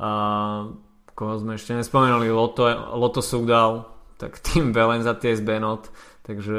Uh, 0.00 0.72
koho 1.12 1.34
sme 1.36 1.58
ešte 1.58 1.76
nespomenuli, 1.76 2.32
Loto, 2.32 2.64
Loto 2.96 3.20
Sugdal, 3.20 3.84
tak 4.16 4.40
tým 4.46 4.72
Velen 4.72 5.04
za 5.04 5.12
TS 5.12 5.44
Benot, 5.44 5.92
takže 6.24 6.58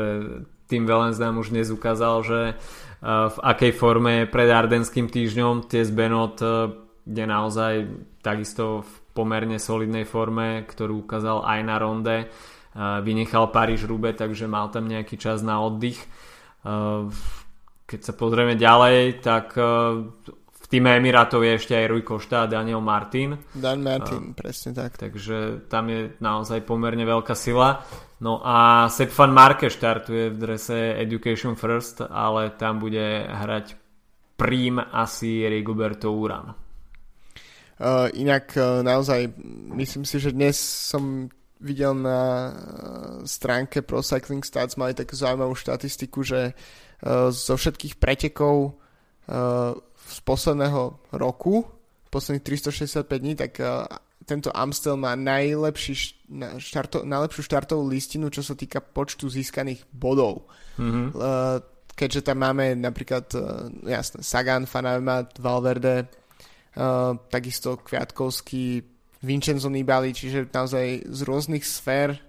tým 0.70 0.86
Velen 0.86 1.18
nám 1.18 1.42
už 1.42 1.50
dnes 1.50 1.74
ukázal, 1.74 2.22
že 2.22 2.40
v 3.02 3.38
akej 3.42 3.72
forme 3.74 4.24
je 4.24 4.26
pred 4.28 4.52
Ardenským 4.52 5.08
týždňom. 5.08 5.72
Ties 5.72 5.90
Benot 5.90 6.44
je 7.08 7.26
naozaj 7.26 7.88
takisto 8.20 8.84
v 8.84 8.92
pomerne 9.16 9.58
solidnej 9.58 10.04
forme, 10.04 10.68
ktorú 10.68 11.08
ukázal 11.08 11.48
aj 11.48 11.60
na 11.64 11.76
ronde. 11.80 12.18
Vynechal 12.78 13.50
Paríž 13.50 13.88
Rube, 13.88 14.14
takže 14.14 14.52
mal 14.52 14.68
tam 14.70 14.86
nejaký 14.86 15.16
čas 15.16 15.42
na 15.42 15.64
oddych. 15.64 15.98
Keď 17.90 18.02
sa 18.06 18.14
pozrieme 18.14 18.54
ďalej, 18.54 19.18
tak 19.26 19.58
v 19.58 20.66
týme 20.70 20.94
Emirátov 20.94 21.42
je 21.42 21.58
ešte 21.58 21.74
aj 21.74 21.90
Rui 21.90 22.06
Košta 22.06 22.46
a 22.46 22.52
Daniel 22.52 22.86
Martin. 22.86 23.34
Dan 23.50 23.82
Martin, 23.82 24.38
presne 24.38 24.78
tak. 24.78 25.02
Takže 25.02 25.66
tam 25.66 25.90
je 25.90 26.14
naozaj 26.22 26.62
pomerne 26.70 27.02
veľká 27.02 27.34
sila. 27.34 27.82
No 28.22 28.46
a 28.46 28.86
Sepp 28.94 29.10
van 29.18 29.34
Marke 29.34 29.74
štartuje 29.74 30.30
v 30.30 30.38
drese 30.38 31.02
Education 31.02 31.58
First, 31.58 32.06
ale 32.06 32.54
tam 32.62 32.78
bude 32.78 33.26
hrať 33.26 33.74
prím 34.38 34.78
asi 34.78 35.50
Rigoberto 35.50 36.14
Uran. 36.14 36.54
Uh, 37.80 38.06
inak 38.14 38.54
uh, 38.54 38.86
naozaj 38.86 39.34
myslím 39.74 40.06
si, 40.06 40.22
že 40.22 40.36
dnes 40.36 40.60
som 40.62 41.32
videl 41.64 41.96
na 41.96 42.52
stránke 43.26 43.82
Pro 43.82 44.04
Cycling 44.04 44.46
Stats 44.46 44.78
mali 44.78 44.94
takú 44.94 45.16
zaujímavú 45.16 45.56
štatistiku, 45.56 46.20
že 46.24 46.52
uh, 46.52 46.89
zo 47.32 47.56
všetkých 47.56 47.96
pretekov 47.96 48.76
uh, 48.76 49.72
z 49.96 50.18
posledného 50.28 51.14
roku, 51.16 51.64
posledných 52.12 52.44
365 52.44 53.08
dní, 53.08 53.34
tak 53.40 53.56
uh, 53.64 53.88
tento 54.28 54.54
Amstel 54.54 55.00
má 55.00 55.18
najlepší 55.18 55.96
štarto, 56.62 57.02
najlepšiu 57.02 57.42
štartovú 57.50 57.90
listinu, 57.90 58.30
čo 58.30 58.46
sa 58.46 58.54
týka 58.54 58.78
počtu 58.78 59.26
získaných 59.26 59.90
bodov. 59.90 60.46
Mm-hmm. 60.78 61.18
Keďže 61.98 62.22
tam 62.22 62.46
máme 62.46 62.78
napríklad, 62.78 63.26
jasné, 63.90 64.22
Sagan, 64.22 64.70
Fanavemat, 64.70 65.34
Valverde, 65.42 66.06
takisto 67.34 67.82
Kviatkovský, 67.82 68.86
Vincenzo 69.26 69.68
Nibali, 69.68 70.14
čiže 70.14 70.48
naozaj 70.48 71.10
z 71.10 71.20
rôznych 71.26 71.66
sfér 71.66 72.29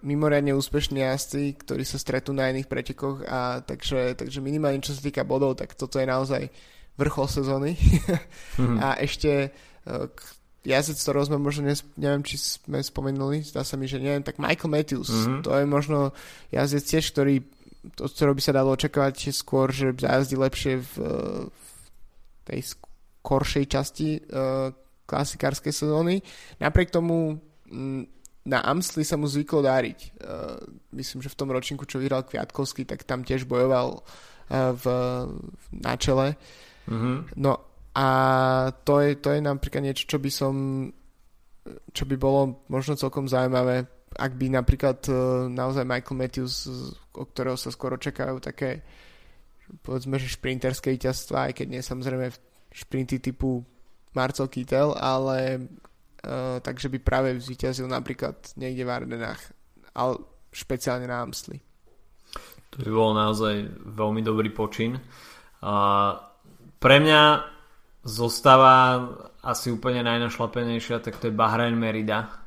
mimoriadne 0.00 0.56
úspešní 0.56 1.04
jazdci, 1.04 1.60
ktorí 1.60 1.84
sa 1.84 2.00
stretú 2.00 2.32
na 2.32 2.48
iných 2.48 2.72
pretekoch 2.72 3.20
a 3.28 3.60
takže, 3.60 4.16
takže 4.16 4.40
minimálne 4.40 4.80
čo 4.80 4.96
sa 4.96 5.04
týka 5.04 5.28
bodov, 5.28 5.60
tak 5.60 5.76
toto 5.76 6.00
je 6.00 6.08
naozaj 6.08 6.48
vrchol 6.96 7.28
sezóny. 7.28 7.76
mm-hmm. 7.76 8.78
a 8.86 8.96
ešte 8.96 9.52
uh, 9.52 10.08
jazdec, 10.64 10.96
ktorého 10.96 11.28
sme 11.28 11.38
možno, 11.38 11.68
nes, 11.68 11.84
neviem, 12.00 12.24
či 12.24 12.40
sme 12.40 12.80
spomenuli, 12.80 13.44
zdá 13.44 13.60
sa 13.60 13.76
mi, 13.76 13.84
že 13.84 14.00
neviem, 14.00 14.24
tak 14.24 14.40
Michael 14.40 14.72
Matthews, 14.72 15.12
mm-hmm. 15.12 15.42
to 15.44 15.50
je 15.52 15.64
možno 15.68 15.98
jazdec 16.48 16.84
tiež, 16.88 17.04
ktorý, 17.12 17.34
to, 17.92 18.08
ktorého 18.08 18.36
by 18.38 18.42
sa 18.42 18.56
dalo 18.56 18.72
očakávať 18.72 19.36
skôr, 19.36 19.68
že 19.68 19.92
zajazdí 19.92 20.36
lepšie 20.40 20.80
v, 20.80 20.92
v 21.52 21.68
tej 22.48 22.60
skoršej 22.72 23.64
časti 23.68 24.08
uh, 24.16 24.72
klasikárskej 25.04 25.76
sezóny. 25.76 26.24
Napriek 26.56 26.88
tomu 26.88 27.36
m, 27.68 28.08
na 28.42 28.58
Amsli 28.62 29.06
sa 29.06 29.14
mu 29.14 29.30
zvyklo 29.30 29.62
dáriť. 29.62 29.98
Uh, 30.18 30.58
myslím, 30.98 31.22
že 31.22 31.30
v 31.30 31.38
tom 31.38 31.48
ročníku, 31.54 31.86
čo 31.86 32.02
vyhral 32.02 32.26
Kviatkovský, 32.26 32.82
tak 32.82 33.06
tam 33.06 33.22
tiež 33.22 33.46
bojoval 33.46 34.02
uh, 34.02 34.72
v, 34.74 34.84
na 35.70 35.94
čele. 35.94 36.34
Mm-hmm. 36.90 37.38
No 37.38 37.62
a 37.94 38.08
to 38.82 38.98
je, 39.04 39.20
to 39.20 39.30
je 39.30 39.40
napríklad 39.44 39.82
niečo, 39.84 40.08
čo 40.08 40.18
by 40.18 40.30
som 40.32 40.54
čo 41.94 42.02
by 42.10 42.18
bolo 42.18 42.66
možno 42.66 42.98
celkom 42.98 43.30
zaujímavé, 43.30 43.86
ak 44.18 44.32
by 44.34 44.50
napríklad 44.50 44.98
uh, 45.06 45.46
naozaj 45.46 45.86
Michael 45.86 46.18
Matthews, 46.18 46.66
o 47.14 47.22
ktorého 47.22 47.54
sa 47.54 47.70
skoro 47.70 47.94
čakajú 47.94 48.42
také 48.42 48.82
povedzme, 49.80 50.20
že 50.20 50.36
šprinterské 50.36 50.92
víťazstva, 50.92 51.48
aj 51.48 51.52
keď 51.62 51.66
nie 51.70 51.80
samozrejme 51.80 52.28
šprinty 52.72 53.22
typu 53.22 53.64
Marcel 54.12 54.50
Kittel, 54.52 54.92
ale 54.92 55.64
uh, 56.26 56.58
takže 56.62 56.88
by 56.88 56.98
práve 57.02 57.38
zvíťazil 57.38 57.86
napríklad 57.86 58.38
niekde 58.58 58.82
v 58.86 58.90
Ardenách, 58.90 59.42
ale 59.94 60.22
špeciálne 60.54 61.06
na 61.06 61.22
Amsli. 61.22 61.60
To 62.72 62.76
by 62.80 62.90
bol 62.90 63.12
naozaj 63.12 63.68
veľmi 63.84 64.24
dobrý 64.24 64.48
počin. 64.48 64.96
Uh, 65.60 66.16
pre 66.80 66.98
mňa 66.98 67.52
Zostáva 68.02 68.98
asi 69.46 69.70
úplne 69.70 70.02
najnašlapenejšia, 70.02 70.98
tak 70.98 71.22
to 71.22 71.30
je 71.30 71.38
Bahrain 71.38 71.78
Merida. 71.78 72.42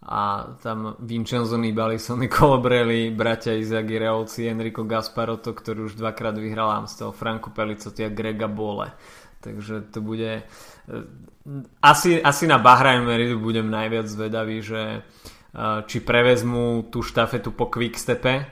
A 0.00 0.56
tam 0.64 0.96
Vincenzo 1.00 1.60
Nibali, 1.60 2.00
Sonny 2.00 2.28
Colobrelli, 2.28 3.12
bratia 3.12 3.52
Izagi 3.52 4.00
Reolci, 4.00 4.48
Enrico 4.48 4.84
Gasparotto, 4.84 5.52
ktorý 5.52 5.92
už 5.92 5.96
dvakrát 5.96 6.36
vyhral 6.40 6.72
Amstel, 6.72 7.12
Franco 7.12 7.52
Pellicotti 7.52 8.04
a 8.04 8.12
Grega 8.12 8.48
Bole. 8.48 8.92
Takže 9.40 9.88
to 9.92 10.00
bude... 10.00 10.42
Eh, 10.42 11.04
asi, 11.82 12.20
asi 12.22 12.44
na 12.46 12.60
Bahrain 12.60 13.04
Meridu 13.04 13.40
budem 13.40 13.72
najviac 13.72 14.06
zvedavý, 14.06 14.60
že 14.60 15.00
eh, 15.00 15.80
či 15.88 15.98
prevezmu 16.04 16.92
tú 16.92 17.00
štafetu 17.00 17.56
po 17.56 17.72
quickstepe 17.72 18.46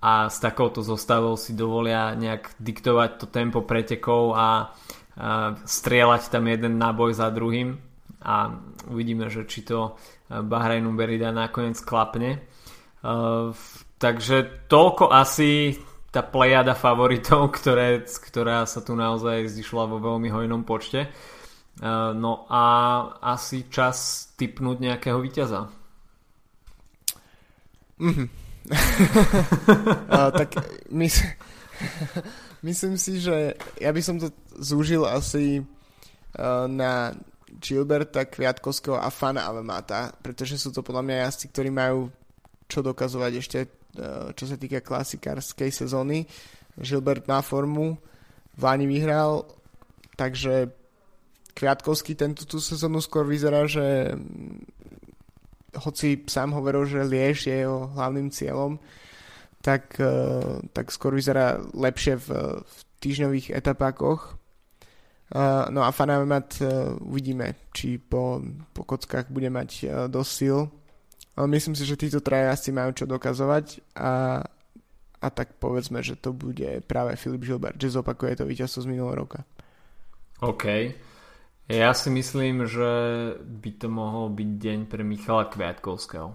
a 0.00 0.30
s 0.32 0.40
takouto 0.40 0.80
zostavou 0.80 1.36
si 1.36 1.52
dovolia 1.52 2.16
nejak 2.16 2.56
diktovať 2.56 3.10
to 3.20 3.26
tempo 3.28 3.60
pretekov 3.60 4.32
a 4.32 4.72
strieľať 5.68 6.32
tam 6.32 6.48
jeden 6.48 6.80
náboj 6.80 7.12
za 7.12 7.28
druhým 7.28 7.76
a 8.24 8.56
uvidíme, 8.88 9.28
že 9.28 9.44
či 9.44 9.60
to 9.68 10.00
Bahrainu 10.32 10.96
Berida 10.96 11.28
nakoniec 11.28 11.76
klapne. 11.84 12.40
Takže 14.00 14.36
toľko 14.64 15.12
asi 15.12 15.76
tá 16.10 16.26
plejada 16.26 16.74
favoritov, 16.74 17.54
ktoré, 17.54 18.02
ktorá 18.02 18.66
sa 18.66 18.82
tu 18.82 18.98
naozaj 18.98 19.46
zišla 19.46 19.86
vo 19.86 20.02
veľmi 20.02 20.26
hojnom 20.30 20.66
počte. 20.66 21.06
No 22.18 22.44
a 22.50 22.64
asi 23.22 23.70
čas 23.70 24.28
typnúť 24.34 24.76
nejakého 24.82 25.22
víťaza. 25.22 25.70
Mm-hmm. 28.00 28.28
uh, 30.08 30.30
tak 30.32 30.56
mys- 30.88 31.36
myslím 32.68 32.94
si, 32.96 33.20
že 33.20 33.56
ja 33.80 33.90
by 33.92 34.00
som 34.04 34.16
to 34.20 34.32
zúžil 34.56 35.04
asi 35.04 35.64
uh, 36.38 36.64
na 36.64 37.12
Gilberta 37.60 38.24
Kviatkovského 38.24 38.96
a 38.96 39.10
Fana 39.10 39.48
Avemata, 39.48 40.14
pretože 40.22 40.56
sú 40.56 40.72
to 40.72 40.80
podľa 40.80 41.02
mňa 41.02 41.16
jazdci, 41.28 41.46
ktorí 41.50 41.70
majú 41.72 42.08
čo 42.70 42.80
dokazovať 42.80 43.32
ešte 43.36 43.58
čo 44.34 44.44
sa 44.48 44.56
týka 44.56 44.80
klasikárskej 44.80 45.70
sezóny. 45.70 46.24
Gilbert 46.80 47.28
má 47.28 47.44
formu, 47.44 47.98
Váni 48.60 48.84
vyhral, 48.84 49.46
takže 50.18 50.68
Kviatkovský 51.54 52.14
tento 52.14 52.44
tú 52.44 52.60
sezónu 52.60 53.00
skôr 53.00 53.24
vyzerá, 53.24 53.64
že 53.64 54.12
hoci 55.76 56.26
sám 56.26 56.52
hovoril, 56.56 56.84
že 56.86 57.06
Liež 57.06 57.46
je 57.46 57.56
jeho 57.62 57.88
hlavným 57.94 58.28
cieľom, 58.28 58.76
tak, 59.60 59.96
uh, 60.00 60.60
tak 60.72 60.90
skôr 60.90 61.14
vyzerá 61.14 61.60
lepšie 61.72 62.16
v, 62.16 62.28
v 62.64 62.76
týždňových 63.00 63.46
etapákoch. 63.54 64.40
Uh, 65.30 65.70
no 65.70 65.86
a 65.86 65.94
Fanamat 65.94 66.58
uvidíme, 67.00 67.70
či 67.70 68.02
po, 68.02 68.42
po 68.74 68.82
kockách 68.82 69.30
bude 69.30 69.46
mať 69.46 69.70
dosť 70.10 70.30
síl. 70.32 70.66
Ale 71.38 71.46
myslím 71.56 71.78
si, 71.78 71.86
že 71.86 72.00
títo 72.00 72.18
traja 72.18 72.52
asi 72.52 72.74
majú 72.74 72.90
čo 72.92 73.06
dokazovať 73.06 73.80
a, 73.96 74.42
a 75.22 75.26
tak 75.30 75.56
povedzme, 75.62 76.02
že 76.02 76.18
to 76.18 76.34
bude 76.34 76.82
práve 76.84 77.14
Filip 77.14 77.46
Gilbert, 77.46 77.78
že 77.78 77.94
zopakuje 77.94 78.42
to 78.42 78.48
víťazstvo 78.48 78.82
z 78.84 78.90
minulého 78.90 79.24
roka. 79.24 79.46
OK. 80.42 80.64
Ja 81.70 81.94
si 81.94 82.10
myslím, 82.10 82.66
že 82.66 82.90
by 83.38 83.70
to 83.78 83.86
mohol 83.86 84.26
byť 84.34 84.50
deň 84.58 84.78
pre 84.90 85.06
Michala 85.06 85.46
Kviatkovského. 85.46 86.34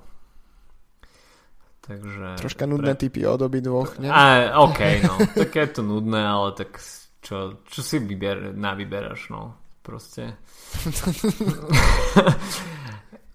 Takže... 1.83 2.39
Troška 2.39 2.65
nudné 2.65 2.95
pre... 2.95 3.01
typy 3.05 3.27
od 3.27 3.41
obi 3.43 3.61
dvoch, 3.61 3.99
ne? 3.99 4.09
A, 4.09 4.57
OK, 4.63 4.79
no. 5.05 5.21
tak 5.35 5.53
je 5.53 5.67
to 5.69 5.81
nudné, 5.83 6.17
ale 6.17 6.55
tak 6.57 6.79
čo, 7.21 7.61
čo 7.67 7.79
si 7.83 7.99
vyber, 7.99 8.55
navyberáš, 8.57 9.29
no. 9.29 9.53
Proste. 9.85 10.33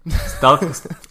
Stal, 0.09 0.57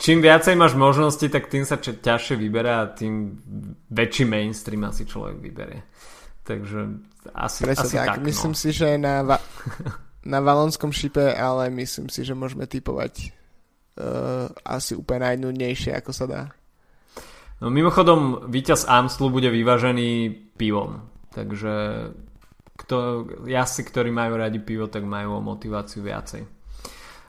čím 0.02 0.18
viacej 0.18 0.58
máš 0.58 0.74
možnosti, 0.74 1.22
tak 1.30 1.46
tým 1.46 1.62
sa 1.62 1.78
ťažšie 1.78 2.34
vyberá 2.34 2.82
a 2.82 2.90
tým 2.90 3.38
väčší 3.86 4.26
mainstream 4.26 4.82
asi 4.82 5.06
človek 5.06 5.38
vyberie. 5.38 5.86
Takže 6.42 6.80
asi, 7.30 7.60
Presne 7.62 7.86
asi 7.86 7.96
tak. 7.96 8.18
tak. 8.18 8.26
Myslím 8.26 8.54
no. 8.54 8.58
si, 8.58 8.68
že 8.74 8.98
na 8.98 9.22
va- 9.22 9.44
na 10.26 10.38
Valonskom 10.42 10.92
šipe, 10.92 11.32
ale 11.32 11.70
myslím 11.70 12.12
si, 12.12 12.26
že 12.26 12.34
môžeme 12.34 12.66
typovať 12.66 13.30
uh, 13.96 14.50
asi 14.66 14.98
úplne 14.98 15.32
najnudnejšie, 15.32 15.96
ako 15.96 16.10
sa 16.12 16.26
dá. 16.26 16.42
No 17.60 17.68
mimochodom, 17.68 18.48
víťaz 18.48 18.88
Amstlu 18.88 19.28
bude 19.30 19.52
vyvážený 19.52 20.32
pivom, 20.56 21.04
takže 21.32 21.72
kto, 22.80 23.28
jazdci, 23.44 23.82
ktorí 23.92 24.08
majú 24.08 24.40
radi 24.40 24.56
pivo, 24.56 24.88
tak 24.88 25.04
majú 25.04 25.44
motiváciu 25.44 26.00
viacej. 26.00 26.59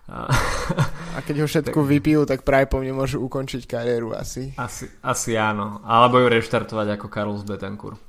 A 0.09 1.17
keď 1.23 1.43
ho 1.43 1.47
všetko 1.47 1.79
vypijú, 1.83 2.25
tak 2.25 2.41
práve 2.47 2.67
po 2.67 2.81
mne 2.81 2.97
môžu 2.97 3.21
ukončiť 3.21 3.63
kariéru 3.67 4.15
asi. 4.15 4.51
Asi, 4.57 4.89
asi 5.03 5.37
áno. 5.37 5.83
Alebo 5.85 6.19
ju 6.19 6.27
reštartovať 6.31 6.87
ako 6.97 7.07
Carlos 7.11 7.43
Betancourt. 7.45 7.99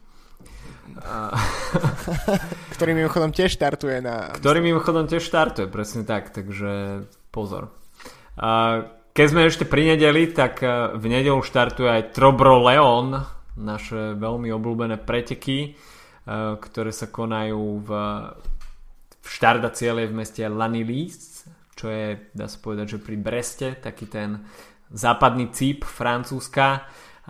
Ktorý 2.76 2.90
mimochodom 2.96 3.30
tiež 3.30 3.54
štartuje 3.54 4.02
na... 4.02 4.34
Ktorý 4.36 4.60
mimochodom 4.60 5.06
tiež 5.08 5.24
štartuje, 5.24 5.70
presne 5.70 6.02
tak, 6.04 6.34
takže 6.34 7.04
pozor. 7.30 7.70
Keď 9.12 9.26
sme 9.28 9.44
ešte 9.44 9.68
pri 9.68 9.92
nedeli, 9.92 10.32
tak 10.32 10.64
e, 10.64 10.96
v 10.96 11.04
nedelu 11.04 11.44
štartuje 11.44 11.84
aj 11.84 12.16
Trobro 12.16 12.64
Leon, 12.64 13.20
naše 13.60 14.16
veľmi 14.16 14.48
obľúbené 14.48 14.96
preteky, 15.04 15.58
e, 15.68 15.70
ktoré 16.56 16.96
sa 16.96 17.12
konajú 17.12 17.84
v, 17.84 17.90
v 19.20 19.28
štart 19.28 19.68
a 19.68 19.70
cieľe 19.76 20.08
v 20.08 20.16
meste 20.16 20.40
Lanilis, 20.48 21.31
čo 21.76 21.86
je, 21.88 22.32
dá 22.36 22.46
sa 22.46 22.58
povedať, 22.60 22.96
že 22.96 23.04
pri 23.04 23.16
Breste, 23.16 23.68
taký 23.78 24.06
ten 24.06 24.44
západný 24.92 25.50
cíp 25.50 25.84
Francúzska. 25.84 26.86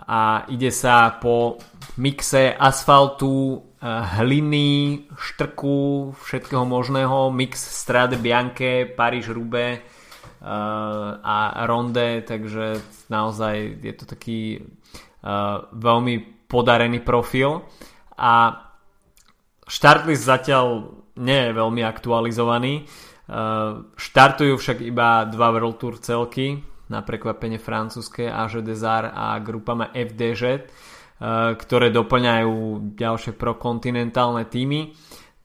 A 0.09 0.49
ide 0.49 0.73
sa 0.73 1.21
po 1.21 1.61
mixe 2.01 2.49
asfaltu, 2.49 3.61
eh, 3.77 3.87
hliny, 4.19 5.05
štrku, 5.13 6.13
všetkého 6.17 6.65
možného, 6.65 7.29
mix 7.29 7.61
Strade 7.61 8.17
Bianche, 8.17 8.89
Paríž 8.89 9.29
Rube 9.29 9.81
a 10.43 11.63
Ronde, 11.63 12.19
takže 12.27 12.83
naozaj 13.07 13.79
je 13.79 13.93
to 13.95 14.03
taký 14.03 14.59
eh, 14.59 15.57
veľmi 15.71 16.15
podarený 16.51 16.99
profil. 16.99 17.63
A 18.19 18.51
štartlist 19.63 20.27
zatiaľ 20.27 20.99
nie 21.15 21.39
je 21.47 21.51
veľmi 21.55 21.81
aktualizovaný. 21.87 22.85
Štartujú 23.95 24.59
však 24.59 24.83
iba 24.83 25.23
dva 25.23 25.47
World 25.55 25.79
Tour 25.79 25.95
celky, 26.03 26.59
na 26.91 27.01
prekvapenie 27.01 27.57
francúzske 27.57 28.27
AG 28.27 28.59
Desar 28.61 29.09
a 29.09 29.39
grupama 29.39 29.89
FDŽ, 29.89 30.41
eh, 30.45 30.59
ktoré 31.55 31.89
doplňajú 31.89 32.53
ďalšie 32.93 33.33
prokontinentálne 33.33 34.45
týmy. 34.45 34.93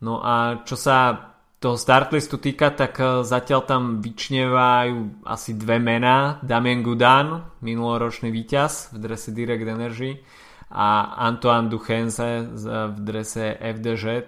No 0.05 0.23
a 0.23 0.63
čo 0.63 0.77
sa 0.79 1.27
toho 1.59 1.75
startlistu 1.75 2.39
týka, 2.39 2.75
tak 2.75 2.99
eh, 2.99 3.25
zatiaľ 3.25 3.61
tam 3.65 3.83
vyčnevajú 4.03 5.25
asi 5.25 5.55
dve 5.55 5.79
mená. 5.79 6.43
Damien 6.45 6.85
Gudan, 6.85 7.57
minuloročný 7.63 8.29
víťaz 8.29 8.93
v 8.93 8.97
drese 9.01 9.31
Direct 9.33 9.65
Energy 9.65 10.13
a 10.69 11.17
Antoine 11.25 11.73
Duchense 11.73 12.45
v 12.93 12.99
drese 13.01 13.57
FDŽ. 13.57 14.05
Eh, 14.11 14.25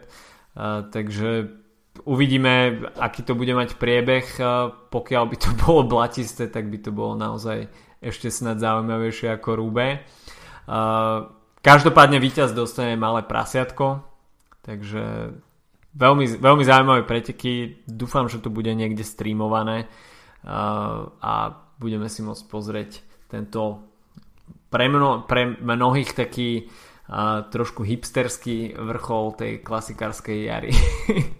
takže 0.88 1.60
uvidíme, 2.04 2.86
aký 2.96 3.22
to 3.26 3.34
bude 3.34 3.52
mať 3.52 3.76
priebeh. 3.76 4.26
Pokiaľ 4.90 5.24
by 5.26 5.36
to 5.36 5.50
bolo 5.64 5.82
blatisté, 5.86 6.46
tak 6.46 6.70
by 6.70 6.78
to 6.78 6.90
bolo 6.94 7.18
naozaj 7.18 7.68
ešte 8.00 8.32
snad 8.32 8.58
zaujímavejšie 8.62 9.28
ako 9.36 9.60
rúbe. 9.60 10.00
Každopádne 11.60 12.16
víťaz 12.16 12.56
dostane 12.56 12.96
malé 12.96 13.20
prasiatko, 13.20 14.00
takže 14.64 15.36
veľmi, 15.92 16.24
veľmi 16.40 16.64
zaujímavé 16.64 17.04
preteky. 17.04 17.84
Dúfam, 17.84 18.32
že 18.32 18.40
to 18.40 18.48
bude 18.48 18.72
niekde 18.72 19.04
streamované 19.04 19.84
a 21.20 21.32
budeme 21.76 22.08
si 22.08 22.24
môcť 22.24 22.44
pozrieť 22.48 23.04
tento 23.28 23.84
pre, 24.72 24.88
mno, 24.88 25.28
pre 25.28 25.52
mnohých 25.52 26.16
taký 26.16 26.72
trošku 27.50 27.82
hipsterský 27.82 28.78
vrchol 28.78 29.36
tej 29.36 29.52
klasikárskej 29.60 30.38
jary. 30.48 30.72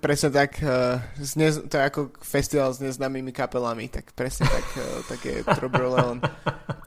Presne 0.00 0.32
tak, 0.32 0.56
uh, 0.64 0.96
nez, 1.36 1.60
to 1.60 1.74
je 1.76 1.84
ako 1.84 2.00
festival 2.24 2.72
s 2.72 2.80
neznámymi 2.80 3.28
kapelami, 3.28 3.92
tak 3.92 4.16
presne 4.16 4.48
tak, 4.48 4.66
uh, 4.80 5.04
tak 5.04 5.20
je 5.20 5.44
Leon. 5.68 6.18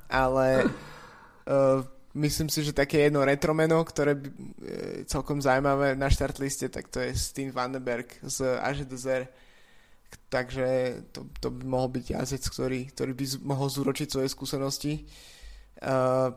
Ale 0.10 0.66
uh, 1.46 1.86
myslím 2.18 2.50
si, 2.50 2.66
že 2.66 2.74
také 2.74 3.08
jedno 3.08 3.22
retromeno, 3.22 3.78
ktoré 3.86 4.18
je 4.18 5.06
celkom 5.06 5.38
zaujímavé 5.38 5.94
na 5.94 6.10
štartliste, 6.10 6.74
tak 6.74 6.90
to 6.90 6.98
je 6.98 7.14
Steen 7.14 7.54
Vandenberg 7.54 8.10
z 8.26 8.58
AŽDZR. 8.58 9.30
Takže 10.30 10.66
to, 11.14 11.30
to 11.38 11.54
by 11.54 11.64
mohol 11.70 11.94
byť 11.94 12.06
jazdec, 12.18 12.44
ktorý, 12.50 12.80
ktorý 12.90 13.12
by 13.14 13.26
mohol 13.46 13.70
zúročiť 13.70 14.10
svoje 14.10 14.30
skúsenosti. 14.34 15.06
Uh, 15.78 16.34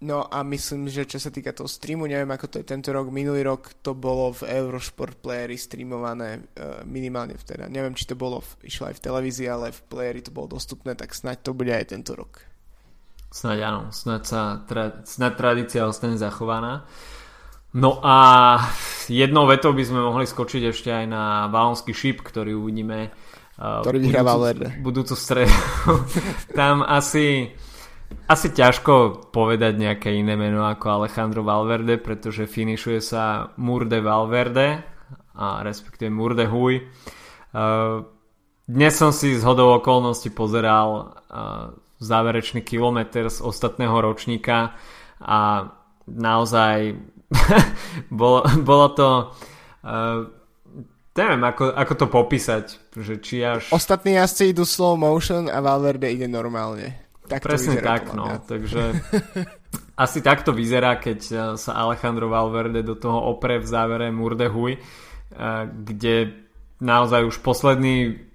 No 0.00 0.24
a 0.24 0.40
myslím, 0.40 0.88
že 0.88 1.04
čo 1.04 1.20
sa 1.20 1.28
týka 1.28 1.52
toho 1.52 1.68
streamu, 1.68 2.08
neviem 2.08 2.32
ako 2.32 2.48
to 2.48 2.56
je 2.64 2.72
tento 2.72 2.88
rok, 2.88 3.12
minulý 3.12 3.44
rok 3.44 3.84
to 3.84 3.92
bolo 3.92 4.32
v 4.32 4.48
Eurosport 4.48 5.20
Playeri 5.20 5.60
streamované 5.60 6.40
uh, 6.40 6.80
minimálne 6.88 7.36
vtedy. 7.36 7.68
Neviem, 7.68 7.92
či 7.92 8.08
to 8.08 8.16
bolo, 8.16 8.40
v, 8.40 8.64
išlo 8.64 8.88
aj 8.88 8.96
v 8.96 9.04
televízii, 9.04 9.48
ale 9.52 9.76
v 9.76 9.80
Playeri 9.92 10.24
to 10.24 10.32
bolo 10.32 10.56
dostupné, 10.56 10.96
tak 10.96 11.12
snáď 11.12 11.44
to 11.44 11.52
bude 11.52 11.68
aj 11.68 11.92
tento 11.92 12.16
rok. 12.16 12.40
Snáď 13.28 13.58
áno, 13.60 13.82
snáď, 13.92 14.22
sa, 14.24 14.40
tra, 14.64 15.04
snáď 15.04 15.32
tradícia 15.36 15.84
ostane 15.84 16.16
zachovaná. 16.16 16.88
No 17.76 18.00
a 18.00 18.16
jednou 19.06 19.44
vetou 19.44 19.76
by 19.76 19.84
sme 19.84 20.00
mohli 20.00 20.24
skočiť 20.24 20.62
ešte 20.72 20.90
aj 20.90 21.04
na 21.06 21.46
Valonský 21.52 21.92
šip, 21.92 22.24
ktorý 22.24 22.56
uvidíme 22.56 23.12
uh, 23.60 23.84
ktorý 23.84 24.00
vyhrá 24.00 24.24
budúcu, 24.24 24.64
budúcu 24.80 25.14
stredu. 25.14 25.52
Tam 26.58 26.80
asi 26.82 27.52
asi 28.30 28.54
ťažko 28.54 29.26
povedať 29.34 29.74
nejaké 29.74 30.14
iné 30.14 30.38
meno 30.38 30.62
ako 30.62 31.02
Alejandro 31.02 31.42
Valverde, 31.42 31.98
pretože 31.98 32.46
finišuje 32.46 33.02
sa 33.02 33.50
Murde 33.58 33.98
Valverde 33.98 34.86
a 35.34 35.66
respektíve 35.66 36.14
Murde 36.14 36.46
Huy. 36.46 36.78
Uh, 37.50 38.06
dnes 38.70 38.94
som 38.94 39.10
si 39.10 39.34
z 39.34 39.42
hodou 39.42 39.74
okolností 39.82 40.30
pozeral 40.30 41.10
uh, 41.26 41.74
záverečný 41.98 42.62
kilometr 42.62 43.26
z 43.26 43.42
ostatného 43.42 43.98
ročníka 43.98 44.78
a 45.18 45.66
naozaj 46.06 47.02
bolo, 48.14 48.46
bolo 48.62 48.86
to 48.94 49.08
uh, 49.82 50.22
neviem 51.18 51.42
ako, 51.42 51.74
ako 51.74 51.92
to 51.98 52.06
popísať 52.06 52.64
že 52.94 53.18
či 53.18 53.42
až... 53.42 53.74
ostatní 53.74 54.14
jazdci 54.14 54.54
idú 54.54 54.62
slow 54.62 54.94
motion 54.94 55.50
a 55.50 55.58
Valverde 55.58 56.06
ide 56.06 56.30
normálne 56.30 57.09
tak 57.30 57.40
presne 57.46 57.78
tak 57.78 58.10
no 58.10 58.42
takže 58.42 58.98
asi 60.04 60.18
takto 60.20 60.50
vyzerá 60.50 60.98
keď 60.98 61.20
uh, 61.30 61.38
sa 61.54 61.78
Alejandro 61.78 62.26
Valverde 62.26 62.82
do 62.82 62.98
toho 62.98 63.30
opre 63.30 63.62
v 63.62 63.66
závere 63.70 64.10
Murdehuj 64.10 64.76
uh, 64.76 65.70
kde 65.70 66.34
naozaj 66.82 67.30
už 67.30 67.38
posledný 67.46 68.26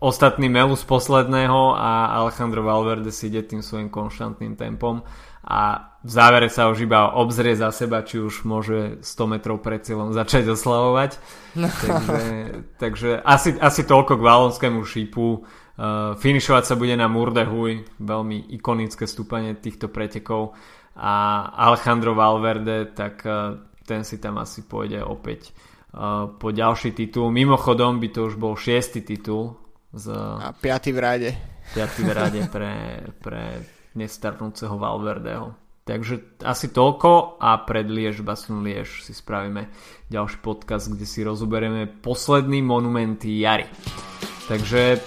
ostatný 0.00 0.48
melú 0.48 0.72
z 0.72 0.84
posledného 0.88 1.76
a 1.76 2.16
Alejandro 2.24 2.64
Valverde 2.64 3.12
si 3.12 3.28
ide 3.28 3.44
tým 3.44 3.60
svojim 3.60 3.92
konštantným 3.92 4.56
tempom 4.56 5.04
a 5.46 5.92
v 6.02 6.10
závere 6.10 6.50
sa 6.50 6.66
už 6.66 6.90
iba 6.90 7.14
obzrie 7.14 7.54
za 7.54 7.70
seba, 7.70 8.02
či 8.02 8.18
už 8.18 8.42
môže 8.42 8.98
100 9.02 9.30
metrov 9.30 9.62
pred 9.62 9.78
cieľom 9.78 10.10
začať 10.10 10.54
oslavovať. 10.54 11.18
No. 11.54 11.70
Takže, 11.86 12.20
takže 12.82 13.10
asi, 13.22 13.54
asi 13.58 13.82
toľko 13.86 14.18
k 14.18 14.26
valonskému 14.26 14.80
šípu. 14.82 15.46
Uh, 15.76 16.16
finišovať 16.16 16.64
sa 16.64 16.74
bude 16.80 16.96
na 16.96 17.04
Murdehuj, 17.04 18.00
veľmi 18.00 18.48
ikonické 18.56 19.04
stúpanie 19.04 19.52
týchto 19.60 19.92
pretekov 19.92 20.56
a 20.96 21.44
Alejandro 21.52 22.16
Valverde, 22.16 22.96
tak 22.96 23.20
uh, 23.28 23.60
ten 23.84 24.00
si 24.00 24.16
tam 24.16 24.40
asi 24.40 24.64
pôjde 24.64 25.04
opäť 25.04 25.52
uh, 25.92 26.32
po 26.32 26.48
ďalší 26.48 26.96
titul. 26.96 27.28
Mimochodom 27.28 28.00
by 28.00 28.08
to 28.08 28.32
už 28.32 28.40
bol 28.40 28.56
šiestý 28.56 29.04
titul 29.04 29.60
z... 29.92 30.16
A 30.16 30.56
piatý 30.56 30.96
v 30.96 30.98
rade. 31.04 31.30
Piatý 31.76 32.08
v 32.08 32.12
rade 32.16 32.40
pre, 32.48 32.72
pre 33.20 33.60
nestarnúceho 34.00 34.80
Valverdeho. 34.80 35.52
Takže 35.84 36.40
asi 36.40 36.72
toľko 36.72 37.36
a 37.36 37.62
pred 37.62 37.84
Liež 37.86 38.24
Basun 38.24 38.64
Liež 38.64 39.04
si 39.04 39.12
spravíme 39.12 39.68
ďalší 40.08 40.40
podcast, 40.40 40.88
kde 40.88 41.04
si 41.04 41.20
rozoberieme 41.20 41.86
posledný 42.00 42.64
monumenty 42.64 43.38
jary. 43.38 43.68
Takže 44.50 44.98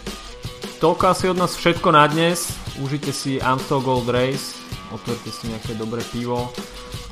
toľko 0.80 1.04
asi 1.12 1.28
od 1.28 1.38
nás 1.38 1.60
všetko 1.60 1.92
na 1.92 2.08
dnes. 2.08 2.56
Užite 2.80 3.12
si 3.12 3.36
Amstel 3.44 3.84
Gold 3.84 4.08
Race, 4.08 4.56
otvorte 4.96 5.28
si 5.28 5.52
nejaké 5.52 5.76
dobré 5.76 6.00
pivo 6.08 6.56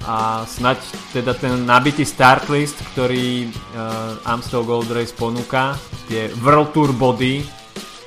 a 0.08 0.48
snať 0.48 0.80
teda 1.12 1.36
ten 1.36 1.68
nabitý 1.68 2.08
start 2.08 2.48
list, 2.48 2.80
ktorý 2.96 3.52
uh, 3.52 4.16
Amstel 4.24 4.64
Gold 4.64 4.88
Race 4.88 5.12
ponúka, 5.12 5.76
tie 6.08 6.32
World 6.40 6.72
Tour 6.72 6.96
body, 6.96 7.44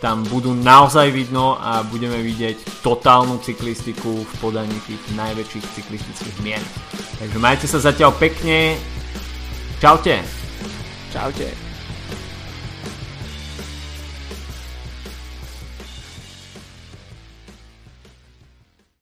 tam 0.01 0.25
budú 0.25 0.57
naozaj 0.57 1.13
vidno 1.13 1.61
a 1.61 1.85
budeme 1.85 2.25
vidieť 2.25 2.81
totálnu 2.81 3.37
cyklistiku 3.45 4.25
v 4.25 4.33
podaní 4.41 4.81
tých 4.89 5.03
najväčších 5.13 5.67
cyklistických 5.77 6.37
mien. 6.41 6.65
Takže 7.21 7.37
majte 7.37 7.69
sa 7.69 7.85
zatiaľ 7.85 8.17
pekne. 8.17 8.81
Čaute. 9.77 10.25
Čaute. 11.13 11.70